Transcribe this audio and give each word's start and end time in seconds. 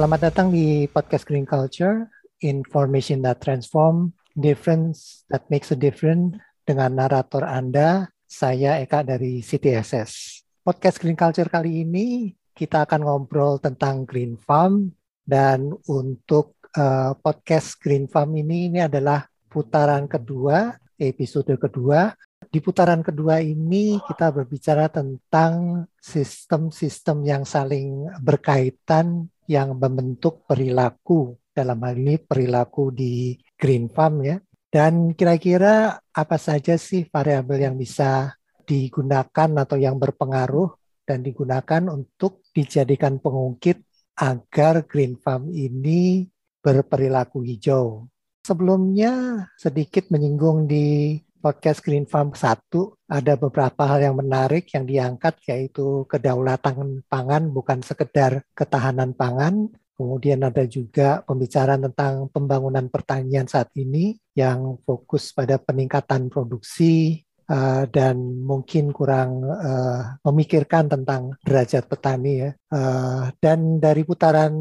Selamat 0.00 0.32
datang 0.32 0.48
di 0.48 0.88
podcast 0.88 1.28
Green 1.28 1.44
Culture, 1.44 2.08
Information 2.40 3.20
that 3.20 3.36
Transform, 3.44 4.16
Difference 4.32 5.28
that 5.28 5.44
Makes 5.52 5.76
a 5.76 5.78
Difference 5.78 6.40
dengan 6.64 6.96
narator 6.96 7.44
Anda, 7.44 8.08
saya 8.24 8.80
Eka 8.80 9.04
dari 9.04 9.44
CTSS. 9.44 10.40
Podcast 10.64 11.04
Green 11.04 11.20
Culture 11.20 11.52
kali 11.52 11.84
ini 11.84 12.32
kita 12.56 12.88
akan 12.88 13.04
ngobrol 13.04 13.60
tentang 13.60 14.08
Green 14.08 14.40
Farm 14.40 14.88
dan 15.20 15.68
untuk 15.84 16.56
uh, 16.80 17.12
podcast 17.20 17.76
Green 17.76 18.08
Farm 18.08 18.32
ini 18.40 18.72
ini 18.72 18.80
adalah 18.80 19.28
putaran 19.52 20.08
kedua, 20.08 20.80
episode 20.96 21.52
kedua. 21.60 22.08
Di 22.48 22.64
putaran 22.64 23.04
kedua 23.04 23.44
ini 23.44 24.00
kita 24.08 24.32
berbicara 24.32 24.88
tentang 24.88 25.84
sistem-sistem 26.00 27.20
yang 27.20 27.44
saling 27.44 28.08
berkaitan 28.24 29.28
yang 29.50 29.74
membentuk 29.74 30.46
perilaku 30.46 31.34
dalam 31.50 31.82
hal 31.82 31.98
ini 31.98 32.22
perilaku 32.22 32.94
di 32.94 33.34
green 33.58 33.90
farm 33.90 34.22
ya. 34.22 34.38
Dan 34.70 35.18
kira-kira 35.18 35.98
apa 35.98 36.38
saja 36.38 36.78
sih 36.78 37.02
variabel 37.10 37.66
yang 37.66 37.74
bisa 37.74 38.38
digunakan 38.62 39.50
atau 39.66 39.74
yang 39.74 39.98
berpengaruh 39.98 40.78
dan 41.02 41.26
digunakan 41.26 41.90
untuk 41.90 42.46
dijadikan 42.54 43.18
pengungkit 43.18 43.82
agar 44.14 44.86
green 44.86 45.18
farm 45.18 45.50
ini 45.50 46.30
berperilaku 46.62 47.42
hijau. 47.42 48.06
Sebelumnya 48.46 49.44
sedikit 49.58 50.06
menyinggung 50.14 50.70
di 50.70 51.18
podcast 51.40 51.80
Green 51.80 52.04
Farm 52.04 52.36
1 52.36 52.68
ada 53.08 53.34
beberapa 53.40 53.88
hal 53.88 54.12
yang 54.12 54.16
menarik 54.20 54.68
yang 54.76 54.84
diangkat 54.84 55.40
yaitu 55.48 56.04
kedaulatan 56.06 57.00
pangan 57.08 57.48
bukan 57.48 57.80
sekedar 57.80 58.44
ketahanan 58.52 59.16
pangan. 59.16 59.72
Kemudian 59.96 60.40
ada 60.44 60.64
juga 60.64 61.20
pembicaraan 61.24 61.84
tentang 61.92 62.28
pembangunan 62.32 62.88
pertanian 62.88 63.44
saat 63.44 63.68
ini 63.76 64.16
yang 64.32 64.80
fokus 64.84 65.32
pada 65.36 65.60
peningkatan 65.60 66.32
produksi 66.32 67.20
uh, 67.52 67.84
dan 67.84 68.16
mungkin 68.40 68.96
kurang 68.96 69.44
uh, 69.44 70.16
memikirkan 70.24 70.88
tentang 70.88 71.36
derajat 71.44 71.84
petani 71.84 72.48
ya. 72.48 72.50
Uh, 72.72 73.28
dan 73.44 73.76
dari 73.76 74.04
putaran 74.08 74.52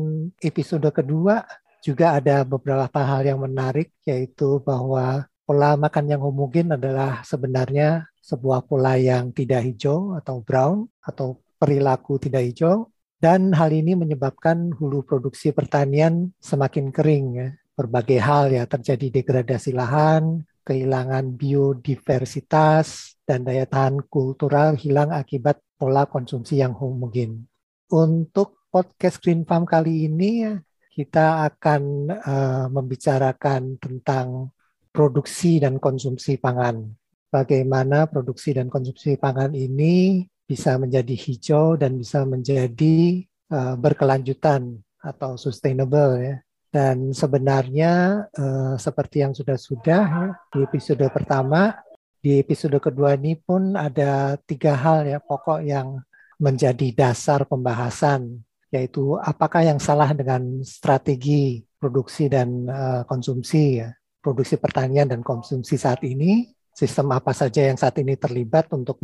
episode 0.44 0.92
kedua 0.92 1.39
juga 1.80 2.20
ada 2.20 2.44
beberapa 2.44 3.00
hal 3.00 3.23
yang 3.23 3.39
menarik 3.39 3.95
yaitu 4.04 4.59
bahwa 4.59 5.23
pola 5.50 5.73
makan 5.73 6.05
yang 6.14 6.22
homogen 6.22 6.78
adalah 6.78 7.25
sebenarnya 7.25 8.05
sebuah 8.22 8.69
pola 8.69 9.02
yang 9.02 9.33
tidak 9.33 9.66
hijau 9.66 10.14
atau 10.14 10.45
brown 10.45 10.86
atau 11.02 11.42
perilaku 11.58 12.22
tidak 12.22 12.45
hijau 12.53 12.94
dan 13.17 13.50
hal 13.58 13.73
ini 13.73 13.97
menyebabkan 13.97 14.70
hulu 14.77 15.02
produksi 15.02 15.50
pertanian 15.50 16.30
semakin 16.38 16.94
kering 16.94 17.25
ya. 17.33 17.50
Berbagai 17.73 18.22
hal 18.22 18.53
ya 18.53 18.70
terjadi 18.70 19.09
degradasi 19.09 19.73
lahan, 19.73 20.45
kehilangan 20.61 21.33
biodiversitas 21.33 23.17
dan 23.25 23.42
daya 23.42 23.66
tahan 23.66 24.05
kultural 24.05 24.77
hilang 24.77 25.09
akibat 25.09 25.58
pola 25.81 26.05
konsumsi 26.05 26.61
yang 26.61 26.77
homogen. 26.77 27.50
Untuk 27.89 28.70
podcast 28.70 29.17
Green 29.17 29.50
Farm 29.50 29.66
kali 29.66 30.05
ini 30.05 30.45
kita 30.94 31.50
akan 31.50 31.81
uh, 32.14 32.66
membicarakan 32.70 33.81
tentang 33.81 34.53
produksi 34.90 35.62
dan 35.62 35.78
konsumsi 35.78 36.38
pangan. 36.42 36.90
Bagaimana 37.30 38.09
produksi 38.09 38.58
dan 38.58 38.73
konsumsi 38.73 39.14
pangan 39.14 39.54
ini 39.54 40.26
bisa 40.50 40.82
menjadi 40.82 41.14
hijau 41.14 41.78
dan 41.78 41.94
bisa 41.94 42.26
menjadi 42.26 43.22
uh, 43.54 43.77
berkelanjutan 43.77 44.82
atau 44.98 45.38
sustainable 45.38 46.17
ya. 46.17 46.36
Dan 46.70 47.14
sebenarnya 47.14 48.26
uh, 48.33 48.77
seperti 48.77 49.26
yang 49.26 49.33
sudah-sudah 49.33 50.04
ya, 50.05 50.27
di 50.54 50.66
episode 50.66 51.06
pertama, 51.14 51.77
di 52.21 52.42
episode 52.42 52.77
kedua 52.82 53.17
ini 53.17 53.38
pun 53.38 53.77
ada 53.77 54.38
tiga 54.45 54.73
hal 54.73 55.06
ya 55.06 55.21
pokok 55.21 55.66
yang 55.66 56.02
menjadi 56.42 56.94
dasar 56.94 57.45
pembahasan, 57.45 58.42
yaitu 58.73 59.17
apakah 59.21 59.66
yang 59.66 59.77
salah 59.82 60.14
dengan 60.14 60.61
strategi 60.66 61.61
produksi 61.77 62.30
dan 62.30 62.70
uh, 62.70 63.02
konsumsi 63.06 63.82
ya 63.82 63.89
produksi 64.20 64.60
pertanian 64.60 65.08
dan 65.08 65.24
konsumsi 65.24 65.80
saat 65.80 66.04
ini, 66.04 66.48
sistem 66.76 67.12
apa 67.16 67.36
saja 67.36 67.66
yang 67.68 67.76
saat 67.80 68.00
ini 68.00 68.16
terlibat 68.16 68.72
untuk 68.72 69.00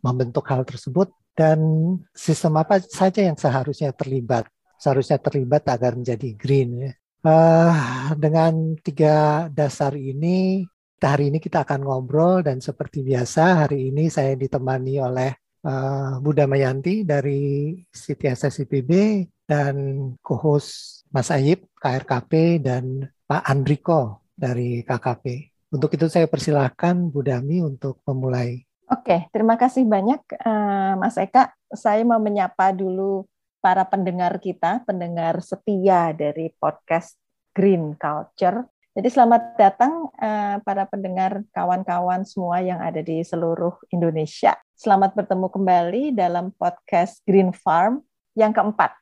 membentuk 0.00 0.44
hal 0.48 0.64
tersebut, 0.64 1.12
dan 1.36 1.60
sistem 2.16 2.60
apa 2.60 2.80
saja 2.82 3.24
yang 3.24 3.36
seharusnya 3.36 3.92
terlibat, 3.92 4.48
seharusnya 4.80 5.20
terlibat 5.20 5.64
agar 5.68 5.96
menjadi 5.96 6.28
green. 6.34 6.70
Ya. 6.88 6.92
Uh, 7.18 8.14
dengan 8.14 8.78
tiga 8.78 9.46
dasar 9.50 9.94
ini, 9.98 10.64
hari 10.98 11.30
ini 11.30 11.38
kita 11.38 11.62
akan 11.62 11.86
ngobrol 11.86 12.42
dan 12.42 12.58
seperti 12.58 13.06
biasa 13.06 13.66
hari 13.66 13.90
ini 13.94 14.10
saya 14.10 14.34
ditemani 14.34 14.94
oleh 14.98 15.30
uh, 15.62 16.18
Buddha 16.18 16.50
Mayanti 16.50 17.06
dari 17.06 17.74
CTSS 17.90 18.66
IPB 18.66 18.90
dan 19.46 19.74
co-host 20.22 21.02
Mas 21.14 21.30
Ayib 21.30 21.70
KRKP 21.78 22.62
dan 22.62 23.06
Pak 23.24 23.42
Andriko 23.46 24.27
dari 24.38 24.86
KKP. 24.86 25.50
Untuk 25.74 25.90
itu 25.98 26.06
saya 26.06 26.30
persilahkan 26.30 27.10
Bu 27.10 27.26
Dami 27.26 27.60
untuk 27.60 27.98
memulai. 28.06 28.62
Oke, 28.88 29.28
terima 29.34 29.58
kasih 29.60 29.84
banyak 29.84 30.22
uh, 30.40 30.96
Mas 30.96 31.18
Eka. 31.20 31.52
Saya 31.74 32.00
mau 32.06 32.16
menyapa 32.16 32.72
dulu 32.72 33.28
para 33.60 33.84
pendengar 33.84 34.40
kita, 34.40 34.80
pendengar 34.88 35.42
setia 35.44 36.14
dari 36.16 36.54
podcast 36.56 37.18
Green 37.52 37.92
Culture. 37.98 38.64
Jadi 38.96 39.08
selamat 39.12 39.60
datang 39.60 40.08
uh, 40.16 40.56
para 40.64 40.88
pendengar 40.88 41.44
kawan-kawan 41.52 42.24
semua 42.24 42.64
yang 42.64 42.80
ada 42.80 43.04
di 43.04 43.20
seluruh 43.20 43.76
Indonesia. 43.92 44.56
Selamat 44.72 45.12
bertemu 45.12 45.52
kembali 45.52 46.02
dalam 46.16 46.54
podcast 46.56 47.20
Green 47.28 47.52
Farm 47.52 48.00
yang 48.32 48.56
keempat. 48.56 48.94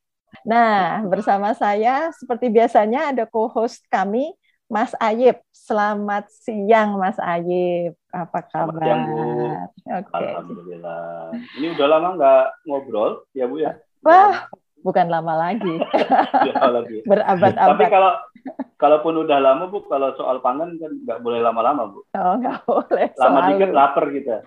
Nah, 0.42 1.06
bersama 1.06 1.54
saya 1.54 2.10
seperti 2.12 2.50
biasanya 2.50 3.14
ada 3.14 3.24
co-host 3.24 3.86
kami 3.86 4.34
Mas 4.66 4.92
Ayib. 4.98 5.38
Selamat 5.54 6.26
siang 6.26 6.98
Mas 6.98 7.18
Ayib. 7.22 7.94
Apa 8.10 8.42
kabar? 8.42 8.74
Selamat 8.74 8.82
siang, 8.82 9.00
Bu. 9.06 9.18
Okay. 9.86 10.26
Alhamdulillah. 10.34 11.30
Ini 11.54 11.66
udah 11.78 11.86
lama 11.86 12.08
nggak 12.18 12.44
ngobrol 12.66 13.12
ya 13.30 13.46
Bu 13.46 13.62
ya? 13.62 13.78
Wah, 14.02 14.50
bukan 14.82 15.06
lama 15.06 15.38
lagi. 15.38 15.74
ya, 16.50 16.66
lagi. 16.66 16.98
Berabad-abad. 17.10 17.78
Tapi 17.78 17.84
kalau 17.86 18.12
kalaupun 18.76 19.24
udah 19.24 19.40
lama 19.40 19.72
Bu, 19.72 19.88
kalau 19.88 20.12
soal 20.20 20.44
pangan 20.44 20.76
kan 20.76 20.92
nggak 20.92 21.20
boleh 21.24 21.40
lama-lama 21.40 21.88
Bu. 21.88 22.04
Oh, 22.12 22.34
nggak 22.36 22.60
boleh. 22.68 23.08
Lama 23.16 23.38
Selalu. 23.40 23.48
dikit 23.56 23.70
lapar 23.72 24.04
kita. 24.12 24.36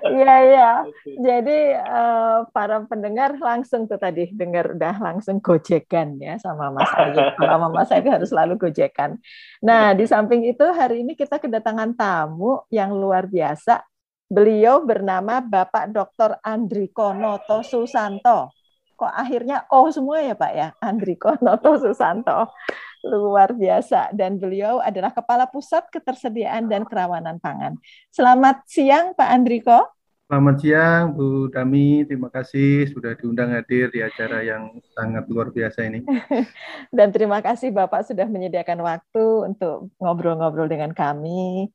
Iya, 0.00 0.34
iya. 0.46 0.70
Jadi 1.04 1.58
uh, 1.76 2.46
para 2.54 2.80
pendengar 2.86 3.36
langsung 3.36 3.84
tuh 3.84 3.98
tadi 4.00 4.30
dengar 4.32 4.72
udah 4.72 4.96
langsung 4.96 5.42
gojekan 5.42 6.16
ya 6.16 6.38
sama 6.40 6.72
Mas 6.72 6.88
Ayu. 6.96 7.20
Sama 7.50 7.66
Mas 7.68 7.90
Ayu 7.92 8.08
harus 8.08 8.30
selalu 8.30 8.54
gojekan. 8.56 9.18
Nah, 9.60 9.92
di 9.92 10.06
samping 10.08 10.46
itu 10.48 10.64
hari 10.72 11.04
ini 11.04 11.18
kita 11.18 11.36
kedatangan 11.36 11.92
tamu 11.98 12.64
yang 12.72 12.94
luar 12.94 13.28
biasa. 13.28 13.84
Beliau 14.30 14.86
bernama 14.86 15.42
Bapak 15.42 15.90
Dr. 15.90 16.38
Andriko 16.46 17.10
Noto 17.10 17.66
Susanto 17.66 18.54
kok 19.00 19.08
akhirnya 19.16 19.64
oh 19.72 19.88
semua 19.88 20.20
ya 20.20 20.36
Pak 20.36 20.52
ya 20.52 20.68
Andriko 20.76 21.32
Noto 21.44 21.80
Susanto 21.80 22.52
luar 23.00 23.56
biasa 23.56 24.12
dan 24.12 24.36
beliau 24.36 24.76
adalah 24.76 25.08
kepala 25.08 25.48
pusat 25.48 25.88
ketersediaan 25.88 26.68
dan 26.68 26.84
kerawanan 26.84 27.40
pangan. 27.40 27.80
Selamat 28.12 28.60
siang 28.68 29.16
Pak 29.16 29.24
Andriko. 29.24 29.88
Selamat 30.28 30.56
siang 30.62 31.16
Bu 31.16 31.48
Dami, 31.48 32.04
terima 32.04 32.28
kasih 32.28 32.92
sudah 32.92 33.16
diundang 33.16 33.56
hadir 33.56 33.88
di 33.88 34.04
acara 34.04 34.44
yang 34.44 34.68
sangat 34.92 35.24
luar 35.32 35.48
biasa 35.48 35.88
ini. 35.88 36.04
dan 36.96 37.08
terima 37.08 37.40
kasih 37.40 37.72
Bapak 37.72 38.04
sudah 38.04 38.28
menyediakan 38.28 38.84
waktu 38.84 39.24
untuk 39.48 39.88
ngobrol-ngobrol 39.96 40.68
dengan 40.68 40.92
kami. 40.92 41.72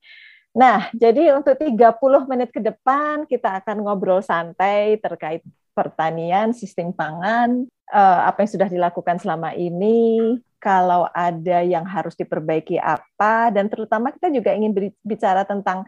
Nah, 0.55 0.87
jadi 0.95 1.35
untuk 1.35 1.59
30 1.59 2.31
menit 2.31 2.53
ke 2.53 2.63
depan 2.63 3.27
kita 3.27 3.59
akan 3.59 3.81
ngobrol 3.83 4.23
santai 4.23 5.01
terkait 5.03 5.43
pertanian, 5.75 6.55
sistem 6.55 6.95
pangan, 6.95 7.67
eh, 7.91 8.19
apa 8.23 8.47
yang 8.47 8.51
sudah 8.55 8.69
dilakukan 8.71 9.19
selama 9.19 9.51
ini, 9.53 10.39
kalau 10.57 11.05
ada 11.13 11.61
yang 11.61 11.85
harus 11.85 12.15
diperbaiki 12.17 12.79
apa, 12.79 13.53
dan 13.53 13.67
terutama 13.69 14.09
kita 14.15 14.31
juga 14.33 14.55
ingin 14.55 14.71
bicara 15.03 15.45
tentang 15.45 15.85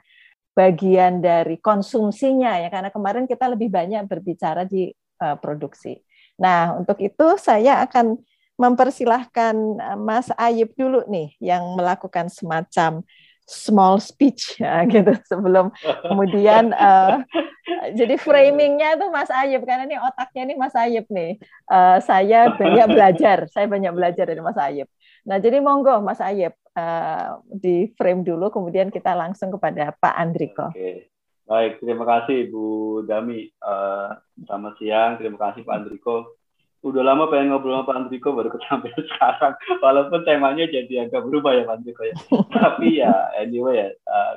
bagian 0.53 1.23
dari 1.23 1.57
konsumsinya 1.57 2.59
ya, 2.61 2.67
karena 2.67 2.91
kemarin 2.91 3.25
kita 3.25 3.47
lebih 3.47 3.71
banyak 3.71 4.03
berbicara 4.05 4.67
di 4.67 4.91
eh, 4.93 5.37
produksi. 5.39 5.97
Nah, 6.37 6.77
untuk 6.77 7.01
itu 7.01 7.39
saya 7.41 7.81
akan 7.87 8.19
mempersilahkan 8.57 9.55
eh, 9.55 9.97
Mas 9.97 10.27
Ayub 10.35 10.69
dulu 10.75 11.05
nih 11.07 11.33
yang 11.39 11.63
melakukan 11.77 12.27
semacam 12.27 13.05
small 13.47 14.03
speech 14.03 14.55
ya 14.63 14.83
gitu 14.83 15.15
sebelum 15.23 15.71
kemudian 16.03 16.75
uh, 16.75 17.23
jadi 17.99 18.19
framingnya 18.19 18.99
itu 18.99 19.07
Mas 19.07 19.31
Ayub 19.31 19.63
karena 19.63 19.87
ini 19.87 19.95
otaknya 19.95 20.41
ini 20.51 20.55
Mas 20.59 20.75
Ayub 20.75 21.07
nih. 21.07 21.39
Uh, 21.67 21.97
saya 22.03 22.51
banyak 22.53 22.87
belajar 22.95 23.47
saya 23.47 23.65
banyak 23.71 23.91
belajar 23.95 24.27
dari 24.27 24.43
Mas 24.43 24.59
Ayub. 24.59 24.87
Nah 25.23 25.39
jadi 25.39 25.63
monggo 25.63 26.03
Mas 26.03 26.19
Ayub 26.19 26.51
uh, 26.75 27.39
di 27.47 27.91
frame 27.95 28.27
dulu 28.27 28.51
kemudian 28.51 28.91
kita 28.91 29.15
langsung 29.15 29.51
kepada 29.55 29.95
Pak 29.95 30.15
Andriko. 30.15 30.69
Oke. 30.75 31.07
baik 31.47 31.79
terima 31.79 32.03
kasih 32.03 32.51
Bu 32.51 33.07
Dami. 33.07 33.47
Uh, 33.63 34.11
selamat 34.43 34.73
siang 34.83 35.11
terima 35.15 35.39
kasih 35.39 35.63
Pak 35.63 35.75
Andriko 35.79 36.35
udah 36.85 37.01
lama 37.01 37.25
pengen 37.27 37.49
ngobrol 37.49 37.81
sama 37.81 37.89
Pak 37.89 37.97
Andriko 38.05 38.29
baru 38.37 38.49
ketemu 38.53 38.87
sekarang. 39.13 39.53
Walaupun 39.81 40.21
temanya 40.23 40.65
jadi 40.69 41.09
agak 41.09 41.25
berubah 41.25 41.57
ya 41.57 41.63
Pak 41.65 41.77
Andriko 41.81 42.01
ya. 42.05 42.15
Tapi 42.57 42.87
ya 43.01 43.13
anyway 43.37 43.81
ya 43.81 43.89
uh, 44.05 44.33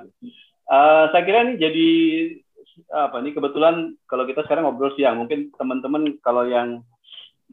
uh, 0.73 1.05
saya 1.13 1.23
kira 1.27 1.45
ini 1.45 1.61
jadi 1.61 1.89
apa 2.97 3.21
ini 3.21 3.37
kebetulan 3.37 3.93
kalau 4.09 4.25
kita 4.25 4.41
sekarang 4.49 4.65
ngobrol 4.65 4.95
siang 4.97 5.21
mungkin 5.21 5.53
teman-teman 5.53 6.17
kalau 6.25 6.49
yang 6.49 6.81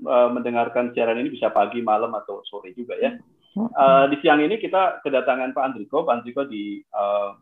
uh, 0.08 0.30
mendengarkan 0.32 0.96
siaran 0.96 1.20
ini 1.20 1.36
bisa 1.36 1.52
pagi 1.52 1.84
malam 1.84 2.16
atau 2.16 2.40
sore 2.48 2.72
juga 2.72 2.96
ya. 2.96 3.18
Uh, 3.58 4.06
di 4.14 4.22
siang 4.22 4.38
ini 4.38 4.62
kita 4.62 5.02
kedatangan 5.02 5.52
Pak 5.52 5.66
Andriko. 5.74 6.06
Pak 6.06 6.22
Andriko 6.22 6.46
di 6.46 6.80
uh, 6.94 7.34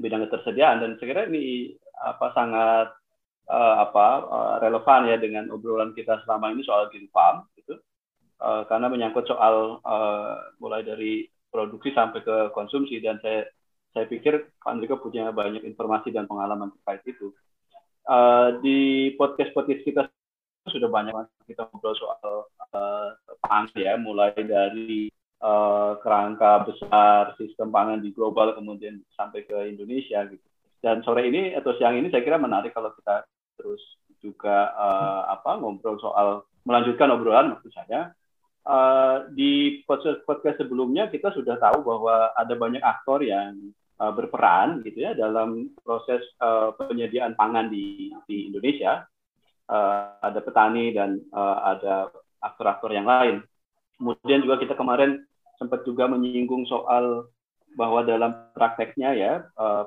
bidang 0.00 0.24
ketersediaan. 0.26 0.80
Dan 0.80 0.96
saya 0.96 1.08
kira 1.12 1.22
ini 1.28 1.76
apa 2.02 2.32
sangat 2.32 2.88
uh, 3.48 3.74
apa 3.82 4.06
uh, 4.28 4.54
relevan 4.62 5.10
ya 5.10 5.16
dengan 5.18 5.50
obrolan 5.50 5.96
kita 5.96 6.22
selama 6.22 6.52
ini 6.54 6.62
soal 6.62 6.90
green 6.92 7.08
farm 7.10 7.46
gitu. 7.58 7.78
Uh, 8.42 8.66
karena 8.66 8.90
menyangkut 8.90 9.26
soal 9.26 9.78
uh, 9.86 10.34
mulai 10.58 10.82
dari 10.82 11.30
produksi 11.52 11.94
sampai 11.94 12.26
ke 12.26 12.36
konsumsi 12.50 12.98
dan 12.98 13.22
saya 13.22 13.46
saya 13.92 14.08
pikir 14.08 14.56
Pak 14.58 14.72
Andrika 14.72 14.96
punya 14.96 15.28
banyak 15.30 15.62
informasi 15.68 16.10
dan 16.10 16.24
pengalaman 16.24 16.72
terkait 16.80 17.04
itu. 17.12 17.30
Uh, 18.02 18.58
di 18.64 19.12
podcast 19.14 19.54
podcast 19.54 19.84
kita 19.86 20.02
sudah 20.66 20.90
banyak 20.90 21.14
kita 21.46 21.70
ngobrol 21.70 21.94
soal 21.94 22.50
uh, 22.74 23.14
pangan 23.42 23.70
ya 23.78 23.94
mulai 23.94 24.34
dari 24.34 25.10
uh, 25.42 25.98
kerangka 26.02 26.66
besar 26.66 27.34
sistem 27.38 27.70
pangan 27.70 28.02
di 28.02 28.10
global 28.10 28.54
kemudian 28.54 29.02
sampai 29.14 29.46
ke 29.46 29.54
Indonesia 29.70 30.24
gitu. 30.26 30.46
Dan 30.82 31.02
sore 31.06 31.30
ini 31.30 31.54
atau 31.54 31.78
siang 31.78 31.94
ini 31.94 32.10
saya 32.10 32.26
kira 32.26 32.42
menarik 32.42 32.74
kalau 32.74 32.90
kita 32.94 33.22
terus 33.56 33.82
juga 34.22 34.70
uh, 34.72 35.22
apa 35.34 35.58
ngobrol 35.58 35.98
soal 35.98 36.46
melanjutkan 36.62 37.10
obrolan 37.10 37.58
maksud 37.58 37.74
saya. 37.74 38.14
Uh, 38.62 39.26
di 39.34 39.82
podcast 39.82 40.22
podcast 40.22 40.62
sebelumnya 40.62 41.10
kita 41.10 41.34
sudah 41.34 41.58
tahu 41.58 41.82
bahwa 41.82 42.30
ada 42.38 42.54
banyak 42.54 42.78
aktor 42.78 43.18
yang 43.18 43.58
uh, 43.98 44.14
berperan 44.14 44.78
gitu 44.86 45.02
ya 45.02 45.18
dalam 45.18 45.74
proses 45.82 46.22
uh, 46.38 46.70
penyediaan 46.78 47.34
pangan 47.34 47.66
di 47.66 48.14
di 48.30 48.46
Indonesia. 48.46 49.02
Uh, 49.66 50.14
ada 50.22 50.38
petani 50.42 50.94
dan 50.94 51.18
uh, 51.34 51.74
ada 51.74 52.10
aktor-aktor 52.38 52.94
yang 52.94 53.06
lain. 53.06 53.42
Kemudian 53.98 54.46
juga 54.46 54.62
kita 54.62 54.78
kemarin 54.78 55.22
sempat 55.58 55.82
juga 55.82 56.06
menyinggung 56.06 56.66
soal 56.66 57.26
bahwa 57.72 58.04
dalam 58.04 58.52
prakteknya 58.52 59.16
ya 59.16 59.32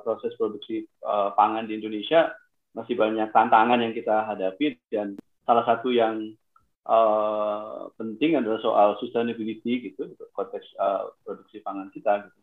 proses 0.02 0.34
produksi 0.42 0.90
pangan 1.38 1.70
di 1.70 1.78
Indonesia 1.78 2.34
masih 2.76 3.00
banyak 3.00 3.32
tantangan 3.32 3.80
yang 3.80 3.96
kita 3.96 4.28
hadapi 4.28 4.76
dan 4.92 5.16
salah 5.48 5.64
satu 5.64 5.96
yang 5.96 6.36
uh, 6.84 7.88
penting 7.96 8.36
adalah 8.36 8.60
soal 8.60 9.00
sustainability 9.00 9.92
gitu 9.92 10.12
konteks 10.36 10.76
uh, 10.78 11.16
produksi 11.24 11.64
pangan 11.64 11.90
kita 11.96 12.28
gitu. 12.28 12.40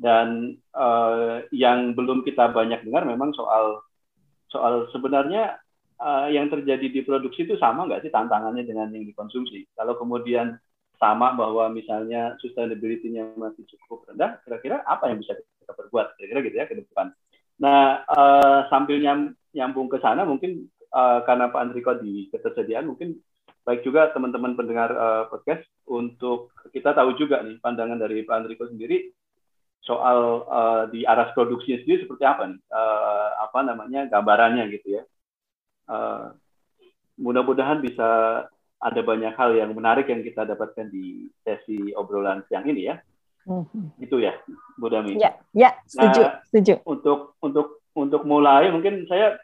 Dan 0.00 0.56
uh, 0.72 1.44
yang 1.52 1.92
belum 1.92 2.24
kita 2.24 2.56
banyak 2.56 2.88
dengar 2.88 3.04
memang 3.04 3.36
soal 3.36 3.84
soal 4.48 4.88
sebenarnya 4.96 5.60
uh, 6.00 6.26
yang 6.32 6.48
terjadi 6.48 6.88
di 6.88 7.00
produksi 7.04 7.44
itu 7.44 7.60
sama 7.60 7.84
nggak 7.84 8.08
sih 8.08 8.12
tantangannya 8.12 8.64
dengan 8.64 8.88
yang 8.90 9.04
dikonsumsi? 9.04 9.68
Kalau 9.76 10.00
kemudian 10.00 10.56
sama 11.00 11.32
bahwa 11.32 11.72
misalnya 11.72 12.36
sustainability-nya 12.40 13.32
masih 13.36 13.64
cukup 13.76 14.08
rendah, 14.08 14.36
kira-kira 14.44 14.84
apa 14.84 15.08
yang 15.08 15.20
bisa 15.20 15.32
kita 15.36 15.72
perbuat 15.72 16.16
kira-kira 16.16 16.40
gitu 16.48 16.56
ya 16.60 16.66
ke 16.68 16.76
depan. 16.76 17.12
Nah, 17.60 18.02
uh, 18.08 18.66
sambil 18.72 18.98
nyam, 18.98 19.36
nyambung 19.52 19.92
ke 19.92 20.00
sana 20.00 20.24
mungkin 20.24 20.66
uh, 20.96 21.20
karena 21.28 21.52
Pak 21.52 21.60
Andriko 21.60 21.92
di 22.00 22.32
ketersediaan 22.32 22.88
mungkin 22.88 23.20
baik 23.68 23.84
juga 23.84 24.08
teman-teman 24.16 24.56
pendengar 24.56 24.90
uh, 24.96 25.24
podcast 25.28 25.62
untuk 25.84 26.56
kita 26.72 26.96
tahu 26.96 27.14
juga 27.20 27.44
nih 27.44 27.60
pandangan 27.60 28.00
dari 28.00 28.24
Pak 28.24 28.36
Andriko 28.40 28.64
sendiri 28.64 29.12
soal 29.84 30.48
uh, 30.48 30.84
di 30.88 31.04
aras 31.04 31.32
produksinya 31.36 31.80
sendiri 31.84 32.04
seperti 32.04 32.24
apa 32.24 32.48
nih 32.48 32.60
uh, 32.72 33.28
apa 33.44 33.58
namanya 33.64 34.00
gambarannya 34.08 34.64
gitu 34.72 35.00
ya. 35.00 35.02
Uh, 35.90 36.32
mudah-mudahan 37.20 37.84
bisa 37.84 38.08
ada 38.80 39.00
banyak 39.04 39.36
hal 39.36 39.52
yang 39.52 39.76
menarik 39.76 40.08
yang 40.08 40.24
kita 40.24 40.48
dapatkan 40.48 40.88
di 40.88 41.28
sesi 41.44 41.92
obrolan 41.92 42.40
siang 42.48 42.64
ini 42.64 42.88
ya. 42.88 42.96
Mm-hmm. 43.50 43.84
Itu 43.98 44.22
ya, 44.22 44.38
Bu 44.78 44.86
Dami. 44.86 45.18
Ya, 45.18 45.34
ya, 45.50 45.74
setuju, 45.90 46.22
nah, 46.22 46.38
setuju. 46.46 46.74
Untuk 46.86 47.34
untuk 47.42 47.82
untuk 47.98 48.22
mulai 48.22 48.70
mungkin 48.70 49.10
saya 49.10 49.42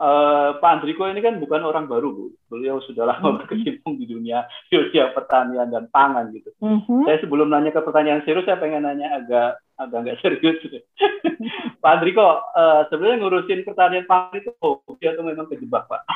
uh, 0.00 0.56
Pak 0.56 0.80
Andriko 0.80 1.04
ini 1.04 1.20
kan 1.20 1.36
bukan 1.36 1.60
orang 1.60 1.84
baru, 1.84 2.16
Bu. 2.16 2.24
Beliau 2.48 2.80
sudah 2.80 3.04
lama 3.04 3.20
mm-hmm. 3.20 3.38
berkecimpung 3.44 4.00
di 4.00 4.08
dunia 4.08 4.48
dunia 4.72 5.12
pertanian 5.12 5.68
dan 5.68 5.84
pangan 5.92 6.32
gitu. 6.32 6.48
Mm-hmm. 6.64 7.04
Saya 7.04 7.20
sebelum 7.20 7.52
nanya 7.52 7.76
ke 7.76 7.84
pertanyaan 7.84 8.24
serius, 8.24 8.48
saya 8.48 8.56
pengen 8.56 8.88
nanya 8.88 9.20
agak 9.20 9.60
agak 9.76 9.98
nggak 10.00 10.20
serius. 10.24 10.56
Pak 11.84 11.92
Andriko, 12.00 12.40
uh, 12.56 12.88
sebenarnya 12.88 13.20
ngurusin 13.20 13.68
pertanian 13.68 14.08
pangan 14.08 14.40
itu 14.40 14.48
hobi 14.64 15.04
atau 15.04 15.22
memang 15.28 15.44
kejebak, 15.52 15.84
Pak? 15.92 16.02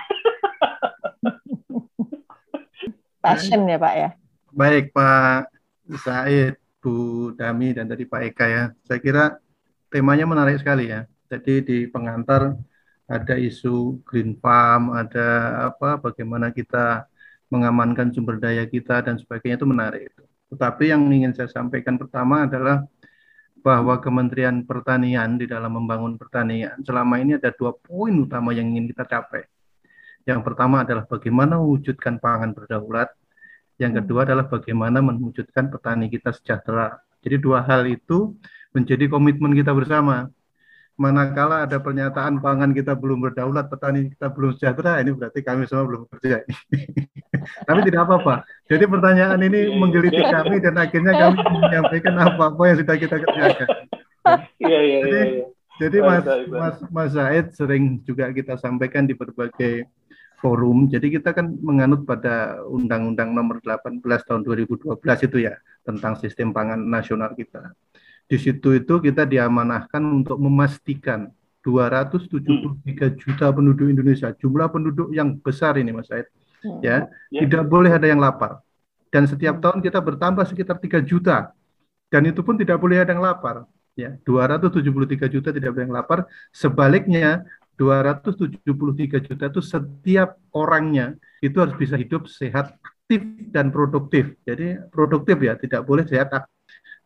passion 3.26 3.68
ya 3.68 3.76
Pak 3.76 3.94
ya. 3.98 4.08
Baik 4.56 4.94
Pak 4.96 5.52
Said, 6.00 6.56
Bu 6.86 7.34
Dami 7.34 7.74
dan 7.74 7.90
tadi 7.90 8.06
Pak 8.06 8.22
Eka 8.30 8.46
ya. 8.46 8.64
Saya 8.86 9.02
kira 9.02 9.24
temanya 9.90 10.22
menarik 10.22 10.62
sekali 10.62 10.86
ya. 10.86 11.02
Jadi 11.26 11.66
di 11.66 11.78
pengantar 11.90 12.54
ada 13.10 13.34
isu 13.34 14.06
green 14.06 14.38
farm, 14.38 14.94
ada 14.94 15.26
apa 15.74 15.98
bagaimana 15.98 16.54
kita 16.54 17.10
mengamankan 17.50 18.14
sumber 18.14 18.38
daya 18.38 18.62
kita 18.70 19.02
dan 19.02 19.18
sebagainya 19.18 19.58
itu 19.58 19.66
menarik. 19.66 20.14
Tetapi 20.54 20.94
yang 20.94 21.02
ingin 21.10 21.34
saya 21.34 21.50
sampaikan 21.50 21.98
pertama 21.98 22.46
adalah 22.46 22.86
bahwa 23.66 23.98
Kementerian 23.98 24.62
Pertanian 24.62 25.42
di 25.42 25.50
dalam 25.50 25.74
membangun 25.74 26.14
pertanian 26.14 26.78
selama 26.86 27.18
ini 27.18 27.34
ada 27.34 27.50
dua 27.50 27.74
poin 27.74 28.14
utama 28.14 28.54
yang 28.54 28.70
ingin 28.70 28.94
kita 28.94 29.02
capai. 29.10 29.42
Yang 30.22 30.46
pertama 30.46 30.86
adalah 30.86 31.02
bagaimana 31.02 31.58
mewujudkan 31.58 32.22
pangan 32.22 32.54
berdaulat. 32.54 33.10
Yang 33.76 33.92
hmm. 33.92 33.98
kedua 34.04 34.20
adalah 34.24 34.46
bagaimana 34.48 34.98
mewujudkan 35.04 35.68
petani 35.68 36.08
kita 36.08 36.32
sejahtera. 36.32 37.00
Jadi 37.20 37.36
dua 37.40 37.64
hal 37.64 37.84
itu 37.88 38.36
menjadi 38.72 39.08
komitmen 39.08 39.52
kita 39.56 39.72
bersama. 39.72 40.28
Manakala 40.96 41.68
ada 41.68 41.76
pernyataan 41.76 42.40
pangan 42.40 42.72
kita 42.72 42.96
belum 42.96 43.20
berdaulat, 43.20 43.68
petani 43.68 44.08
kita 44.16 44.32
belum 44.32 44.56
sejahtera, 44.56 44.96
ini 45.04 45.12
berarti 45.12 45.44
kami 45.44 45.68
semua 45.68 45.84
belum 45.84 46.08
bekerja. 46.08 46.40
Tapi 47.68 47.80
tidak 47.84 48.00
apa-apa. 48.08 48.48
Jadi 48.64 48.84
pertanyaan 48.88 49.36
ini 49.44 49.76
menggelitik 49.76 50.24
kami 50.24 50.56
dan 50.56 50.80
akhirnya 50.80 51.12
kami 51.12 51.36
menyampaikan 51.36 52.16
apa-apa 52.16 52.62
yang 52.72 52.76
sudah 52.80 52.96
kita 52.96 53.16
kerjakan. 53.20 53.68
Iya, 54.56 54.78
iya, 54.80 54.98
iya. 55.04 55.24
Jadi 55.76 56.00
Mas, 56.00 56.24
Mas, 56.48 56.76
Mas 56.88 57.10
Zaid 57.12 57.52
sering 57.52 58.00
juga 58.00 58.32
kita 58.32 58.56
sampaikan 58.56 59.04
di 59.04 59.12
berbagai 59.12 59.84
forum. 60.40 60.86
Jadi 60.92 61.16
kita 61.16 61.32
kan 61.32 61.52
menganut 61.60 62.04
pada 62.04 62.60
Undang-Undang 62.68 63.32
Nomor 63.32 63.56
18 63.64 64.00
Tahun 64.02 64.42
2012 64.44 64.96
itu 65.00 65.36
ya 65.40 65.56
tentang 65.82 66.16
sistem 66.20 66.52
pangan 66.52 66.78
nasional 66.78 67.32
kita. 67.32 67.72
Di 68.26 68.36
situ 68.42 68.74
itu 68.74 68.98
kita 68.98 69.22
diamanahkan 69.22 70.02
untuk 70.02 70.36
memastikan 70.42 71.30
273 71.62 73.18
juta 73.18 73.50
penduduk 73.50 73.90
Indonesia, 73.90 74.30
jumlah 74.34 74.70
penduduk 74.70 75.10
yang 75.10 75.34
besar 75.38 75.74
ini 75.78 75.90
Mas 75.90 76.06
Said, 76.06 76.30
hmm. 76.62 76.78
ya, 76.78 77.10
ya, 77.30 77.40
tidak 77.42 77.66
boleh 77.66 77.90
ada 77.90 78.06
yang 78.06 78.22
lapar. 78.22 78.62
Dan 79.10 79.26
setiap 79.26 79.58
tahun 79.58 79.82
kita 79.82 79.98
bertambah 79.98 80.46
sekitar 80.46 80.78
3 80.78 81.02
juta. 81.02 81.50
Dan 82.06 82.30
itu 82.30 82.42
pun 82.46 82.54
tidak 82.54 82.78
boleh 82.78 83.02
ada 83.02 83.10
yang 83.10 83.22
lapar. 83.22 83.66
Ya, 83.98 84.14
273 84.22 85.26
juta 85.26 85.50
tidak 85.50 85.74
boleh 85.74 85.84
yang 85.90 85.96
lapar. 85.96 86.18
Sebaliknya, 86.54 87.42
273 87.76 89.20
juta 89.20 89.44
itu 89.52 89.60
setiap 89.60 90.40
orangnya 90.52 91.14
itu 91.44 91.56
harus 91.60 91.76
bisa 91.76 91.94
hidup 92.00 92.26
sehat, 92.26 92.76
aktif 92.80 93.22
dan 93.54 93.70
produktif. 93.70 94.34
Jadi 94.42 94.80
produktif 94.90 95.36
ya, 95.38 95.54
tidak 95.54 95.84
boleh 95.86 96.08
sehat. 96.08 96.32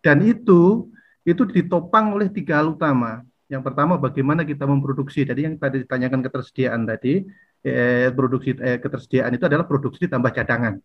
Dan 0.01 0.25
itu 0.25 0.89
itu 1.27 1.43
ditopang 1.45 2.17
oleh 2.17 2.33
tiga 2.33 2.63
hal 2.63 2.73
utama. 2.73 3.21
Yang 3.51 3.63
pertama 3.67 3.99
bagaimana 4.01 4.47
kita 4.47 4.65
memproduksi. 4.65 5.27
Jadi 5.27 5.45
yang 5.45 5.55
tadi 5.61 5.85
ditanyakan 5.85 6.25
ketersediaan 6.25 6.87
tadi, 6.87 7.27
eh, 7.67 8.09
produksi 8.15 8.57
eh, 8.57 8.79
ketersediaan 8.81 9.35
itu 9.37 9.45
adalah 9.45 9.67
produksi 9.69 10.09
tambah 10.09 10.33
cadangan. 10.33 10.81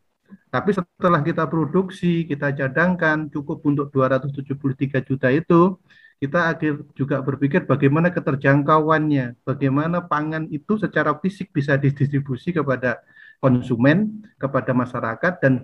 Tapi 0.49 0.73
setelah 0.73 1.21
kita 1.21 1.45
produksi, 1.45 2.25
kita 2.25 2.51
cadangkan 2.51 3.29
cukup 3.29 3.61
untuk 3.69 3.93
273 3.93 5.05
juta 5.05 5.29
itu, 5.29 5.77
kita 6.19 6.55
akhir 6.55 6.73
juga 6.95 7.19
berpikir 7.19 7.67
bagaimana 7.67 8.09
keterjangkauannya, 8.09 9.43
bagaimana 9.43 10.03
pangan 10.07 10.47
itu 10.47 10.79
secara 10.79 11.15
fisik 11.19 11.51
bisa 11.51 11.75
didistribusi 11.75 12.55
kepada 12.55 13.03
konsumen, 13.43 14.23
kepada 14.39 14.71
masyarakat 14.71 15.33
dan 15.43 15.59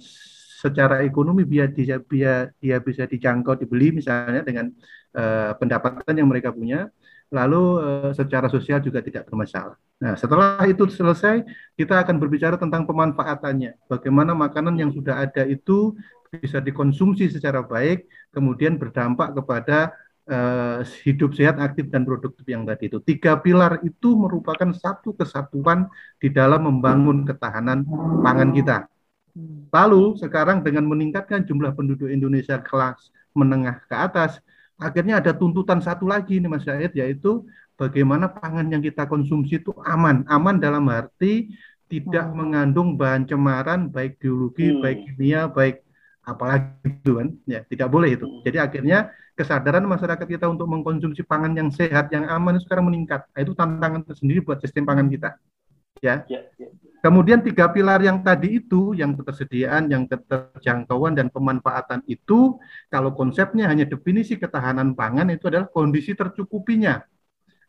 secara 0.62 1.02
ekonomi 1.02 1.42
biar 1.48 1.74
dia, 1.74 1.98
biar 1.98 2.54
dia 2.62 2.78
bisa 2.78 3.10
dijangkau 3.10 3.58
dibeli 3.58 3.96
misalnya 3.96 4.46
dengan 4.46 4.70
uh, 5.18 5.58
pendapatan 5.58 6.14
yang 6.14 6.30
mereka 6.30 6.54
punya 6.54 6.92
lalu 7.32 7.80
uh, 7.80 8.12
secara 8.12 8.52
sosial 8.52 8.84
juga 8.84 9.00
tidak 9.00 9.26
bermasalah. 9.32 9.80
Nah, 10.04 10.20
setelah 10.20 10.60
itu 10.68 10.84
selesai, 10.92 11.48
kita 11.80 12.04
akan 12.04 12.20
berbicara 12.20 12.60
tentang 12.60 12.84
pemanfaatannya. 12.84 13.88
Bagaimana 13.88 14.36
makanan 14.36 14.76
yang 14.76 14.92
sudah 14.92 15.24
ada 15.24 15.48
itu 15.48 15.96
bisa 16.28 16.60
dikonsumsi 16.60 17.32
secara 17.32 17.64
baik, 17.64 18.04
kemudian 18.36 18.76
berdampak 18.76 19.32
kepada 19.32 19.96
uh, 20.32 20.82
hidup 21.04 21.36
sehat, 21.36 21.60
aktif, 21.60 21.92
dan 21.92 22.08
produktif 22.08 22.48
yang 22.48 22.64
tadi 22.64 22.88
itu. 22.88 23.04
Tiga 23.04 23.38
pilar 23.38 23.84
itu 23.84 24.16
merupakan 24.16 24.72
satu 24.72 25.14
kesatuan 25.14 25.92
di 26.18 26.32
dalam 26.32 26.66
membangun 26.66 27.28
ketahanan 27.28 27.84
pangan 28.24 28.50
kita. 28.56 28.78
Lalu 29.72 30.20
sekarang 30.20 30.64
dengan 30.64 30.88
meningkatkan 30.88 31.48
jumlah 31.48 31.72
penduduk 31.76 32.12
Indonesia 32.12 32.60
kelas 32.60 33.12
menengah 33.32 33.80
ke 33.88 33.96
atas, 33.96 34.44
akhirnya 34.76 35.24
ada 35.24 35.32
tuntutan 35.32 35.80
satu 35.80 36.04
lagi 36.08 36.40
nih 36.40 36.50
Mas 36.52 36.68
Syed, 36.68 36.92
yaitu 36.96 37.48
bagaimana 37.80 38.28
pangan 38.28 38.68
yang 38.68 38.84
kita 38.84 39.08
konsumsi 39.08 39.64
itu 39.64 39.72
aman. 39.88 40.28
Aman 40.28 40.60
dalam 40.60 40.84
arti 40.92 41.48
tidak 41.88 42.32
hmm. 42.32 42.36
mengandung 42.36 43.00
bahan 43.00 43.24
cemaran 43.28 43.88
baik 43.88 44.20
biologi, 44.20 44.72
hmm. 44.72 44.80
baik 44.84 45.00
kimia, 45.08 45.42
baik 45.48 45.84
apalagi 46.22 46.86
itu 46.86 47.12
kan. 47.18 47.28
Ya, 47.50 47.62
tidak 47.66 47.88
boleh 47.90 48.16
itu. 48.16 48.26
Hmm. 48.26 48.42
Jadi 48.46 48.58
akhirnya 48.62 48.98
kesadaran 49.34 49.86
masyarakat 49.86 50.28
kita 50.28 50.46
untuk 50.48 50.70
mengkonsumsi 50.70 51.26
pangan 51.26 51.58
yang 51.58 51.70
sehat, 51.74 52.14
yang 52.14 52.30
aman 52.30 52.62
sekarang 52.62 52.88
meningkat. 52.88 53.26
Nah, 53.34 53.40
itu 53.42 53.54
tantangan 53.58 54.02
tersendiri 54.06 54.46
buat 54.46 54.62
sistem 54.62 54.86
pangan 54.86 55.08
kita. 55.10 55.38
Ya. 56.02 56.26
ya, 56.26 56.42
ya. 56.58 56.70
Kemudian 57.02 57.42
tiga 57.42 57.66
pilar 57.74 57.98
yang 58.06 58.22
tadi 58.22 58.62
itu, 58.62 58.94
yang 58.94 59.18
ketersediaan, 59.18 59.90
yang 59.90 60.06
keterjangkauan, 60.06 61.18
dan 61.18 61.34
pemanfaatan 61.34 62.06
itu, 62.06 62.62
kalau 62.94 63.18
konsepnya 63.18 63.66
hanya 63.66 63.90
definisi 63.90 64.38
ketahanan 64.38 64.94
pangan, 64.94 65.34
itu 65.34 65.50
adalah 65.50 65.66
kondisi 65.66 66.14
tercukupinya. 66.14 67.02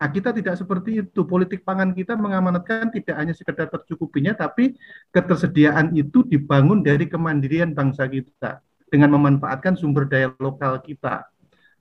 Nah, 0.03 0.11
kita 0.11 0.35
tidak 0.35 0.59
seperti 0.59 0.99
itu. 0.99 1.23
Politik 1.23 1.63
pangan 1.63 1.95
kita 1.95 2.19
mengamanatkan 2.19 2.91
tidak 2.91 3.15
hanya 3.23 3.31
sekedar 3.39 3.71
tercukupinya, 3.71 4.35
tapi 4.35 4.75
ketersediaan 5.15 5.95
itu 5.95 6.27
dibangun 6.27 6.83
dari 6.83 7.07
kemandirian 7.07 7.71
bangsa 7.71 8.11
kita 8.11 8.59
dengan 8.91 9.15
memanfaatkan 9.15 9.79
sumber 9.79 10.11
daya 10.11 10.35
lokal 10.43 10.83
kita. 10.83 11.31